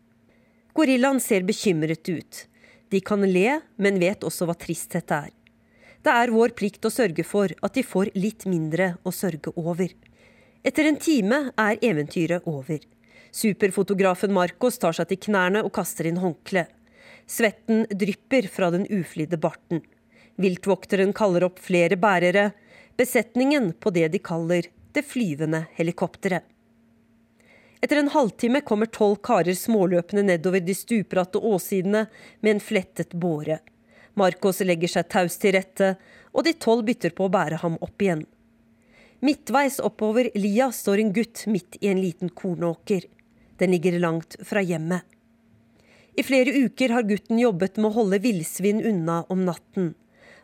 Gorillaen 0.76 1.22
ser 1.24 1.46
bekymret 1.48 2.10
ut. 2.10 2.48
De 2.92 3.00
kan 3.00 3.24
le, 3.24 3.62
men 3.78 4.00
vet 4.00 4.26
også 4.28 4.46
hva 4.46 4.56
tristhet 4.60 5.12
er. 5.12 5.30
Det 6.04 6.12
er 6.12 6.34
vår 6.36 6.52
plikt 6.60 6.84
å 6.84 6.92
sørge 6.92 7.24
for 7.24 7.48
at 7.48 7.74
de 7.74 7.84
får 7.84 8.12
litt 8.16 8.44
mindre 8.46 8.98
å 9.04 9.14
sørge 9.16 9.54
over. 9.56 9.94
Etter 10.68 10.90
en 10.90 11.00
time 11.00 11.40
er 11.56 11.80
eventyret 11.80 12.44
over. 12.44 12.80
Superfotografen 13.32 14.34
Marcos 14.36 14.80
tar 14.84 14.98
seg 15.00 15.08
til 15.14 15.22
knærne 15.30 15.64
og 15.64 15.72
kaster 15.80 16.12
inn 16.12 16.20
håndkle. 16.20 16.66
Svetten 17.30 17.86
drypper 17.88 18.50
fra 18.52 18.72
den 18.76 18.84
uflidde 18.90 19.40
barten. 19.40 19.84
Viltvokteren 20.40 21.12
kaller 21.14 21.44
opp 21.50 21.60
flere 21.60 21.98
bærere. 22.00 22.52
Besetningen 22.98 23.74
på 23.80 23.92
det 23.92 24.08
de 24.14 24.22
kaller 24.24 24.70
det 24.96 25.04
flyvende 25.04 25.66
helikopteret. 25.76 26.46
Etter 27.82 28.00
en 28.00 28.12
halvtime 28.12 28.62
kommer 28.68 28.90
tolv 28.92 29.22
karer 29.24 29.56
småløpende 29.56 30.26
nedover 30.28 30.64
de 30.64 30.76
stupbratte 30.76 31.40
åssidene 31.40 32.06
med 32.40 32.52
en 32.54 32.64
flettet 32.64 33.16
båre. 33.16 33.60
Marcos 34.20 34.60
legger 34.68 34.92
seg 34.92 35.08
taust 35.12 35.40
til 35.44 35.56
rette, 35.56 35.94
og 36.36 36.44
de 36.44 36.56
tolv 36.60 36.84
bytter 36.88 37.16
på 37.16 37.28
å 37.28 37.32
bære 37.32 37.62
ham 37.64 37.78
opp 37.80 38.04
igjen. 38.04 38.26
Midtveis 39.24 39.80
oppover 39.84 40.32
lia 40.36 40.70
står 40.76 41.04
en 41.04 41.14
gutt 41.16 41.46
midt 41.52 41.80
i 41.80 41.88
en 41.92 42.02
liten 42.04 42.32
kornåker. 42.32 43.08
Den 43.60 43.72
ligger 43.76 44.00
langt 44.00 44.36
fra 44.44 44.64
hjemmet. 44.64 45.04
I 46.20 46.24
flere 46.24 46.52
uker 46.52 46.92
har 46.96 47.08
gutten 47.08 47.40
jobbet 47.40 47.80
med 47.80 47.92
å 47.92 47.96
holde 47.96 48.20
villsvin 48.24 48.84
unna 48.84 49.22
om 49.32 49.46
natten. 49.48 49.94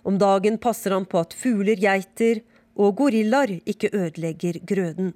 Om 0.06 0.20
dagen 0.22 0.60
passer 0.62 0.94
han 0.94 1.08
på 1.10 1.20
at 1.26 1.34
fugler, 1.34 1.80
geiter 1.82 2.44
og 2.78 2.98
gorillaer 3.00 3.58
ikke 3.66 3.90
ødelegger 3.94 4.60
grøden. 4.68 5.14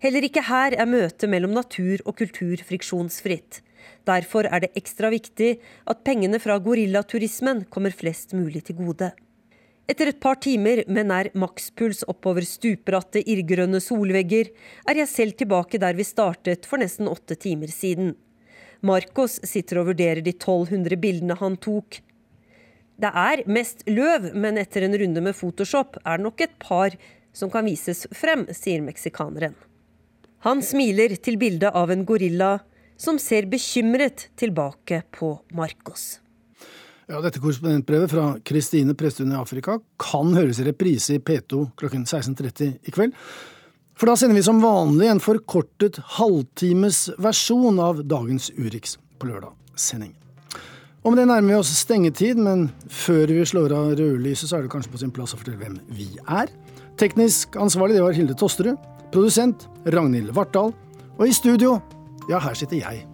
Heller 0.00 0.24
ikke 0.24 0.46
her 0.48 0.72
er 0.80 0.88
møtet 0.88 1.28
mellom 1.28 1.52
natur 1.52 2.00
og 2.06 2.16
kultur 2.16 2.62
friksjonsfritt. 2.64 3.60
Derfor 4.08 4.48
er 4.48 4.64
det 4.64 4.72
ekstra 4.78 5.10
viktig 5.12 5.58
at 5.92 6.04
pengene 6.06 6.40
fra 6.40 6.56
gorillaturismen 6.62 7.66
kommer 7.68 7.92
flest 7.92 8.32
mulig 8.32 8.64
til 8.64 8.78
gode. 8.80 9.10
Etter 9.90 10.12
et 10.12 10.20
par 10.22 10.38
timer 10.40 10.84
med 10.86 11.08
nær 11.10 11.28
makspuls 11.34 12.04
oppover 12.08 12.46
stupbratte 12.46 13.20
irrgrønne 13.20 13.80
solvegger, 13.82 14.48
er 14.88 15.00
jeg 15.02 15.10
selv 15.10 15.36
tilbake 15.36 15.80
der 15.82 15.96
vi 15.98 16.06
startet 16.06 16.68
for 16.70 16.80
nesten 16.80 17.10
åtte 17.10 17.34
timer 17.34 17.72
siden. 17.74 18.14
Marcos 18.86 19.40
sitter 19.44 19.82
og 19.82 19.90
vurderer 19.90 20.22
de 20.24 20.32
1200 20.32 20.96
bildene 21.02 21.36
han 21.36 21.58
tok. 21.60 21.98
Det 23.00 23.10
er 23.16 23.40
mest 23.48 23.86
løv, 23.88 24.30
men 24.36 24.60
etter 24.60 24.84
en 24.84 24.96
runde 25.00 25.22
med 25.24 25.36
Photoshop 25.36 25.96
er 26.04 26.18
det 26.18 26.26
nok 26.26 26.42
et 26.44 26.56
par 26.60 26.96
som 27.32 27.50
kan 27.52 27.64
vises 27.64 28.04
frem, 28.16 28.44
sier 28.52 28.82
meksikaneren. 28.84 29.54
Han 30.44 30.60
smiler 30.64 31.14
til 31.20 31.38
bildet 31.40 31.72
av 31.76 31.92
en 31.92 32.04
gorilla 32.08 32.58
som 33.00 33.18
ser 33.20 33.48
bekymret 33.48 34.28
tilbake 34.40 35.02
på 35.16 35.32
Marcos. 35.56 36.18
Ja, 37.10 37.18
Dette 37.24 37.40
korrespondentbrevet 37.42 38.12
fra 38.12 38.26
Kristine 38.46 38.94
Presttun 38.94 39.32
i 39.32 39.38
Afrika 39.40 39.78
kan 40.00 40.36
høres 40.36 40.60
i 40.60 40.68
reprise 40.68 41.16
i 41.16 41.24
P2 41.24 41.64
klokken 41.80 42.04
16.30 42.04 42.76
i 42.86 42.94
kveld. 42.94 43.16
For 43.98 44.08
da 44.08 44.16
sender 44.16 44.38
vi 44.38 44.44
som 44.46 44.62
vanlig 44.62 45.10
en 45.10 45.24
forkortet 45.24 45.98
halvtimes 46.20 47.06
versjon 47.20 47.80
av 47.82 48.04
dagens 48.08 48.52
Urix 48.56 48.96
på 49.20 49.32
lørdag-sending. 49.32 50.19
Med 51.00 51.16
det 51.16 51.30
nærmer 51.30 51.48
vi 51.48 51.56
oss 51.56 51.70
stengetid, 51.80 52.36
men 52.36 52.66
før 52.92 53.30
vi 53.32 53.44
slår 53.48 53.72
av 53.72 53.94
rødlyset, 53.96 54.50
så 54.50 54.58
er 54.58 54.66
det 54.66 54.72
kanskje 54.74 54.92
på 54.92 54.98
sin 55.00 55.12
plass 55.16 55.32
å 55.32 55.38
fortelle 55.40 55.56
hvem 55.56 55.78
vi 55.96 56.10
er. 56.28 56.52
Teknisk 57.00 57.56
ansvarlig 57.56 57.96
det 57.96 58.02
var 58.04 58.12
Hilde 58.18 58.36
Tosterud. 58.36 58.76
Produsent 59.10 59.64
Ragnhild 59.88 60.34
Vartdal. 60.36 60.74
Og 61.16 61.24
i 61.24 61.32
studio, 61.32 61.78
ja, 62.28 62.36
her 62.44 62.52
sitter 62.58 62.82
jeg, 62.82 63.06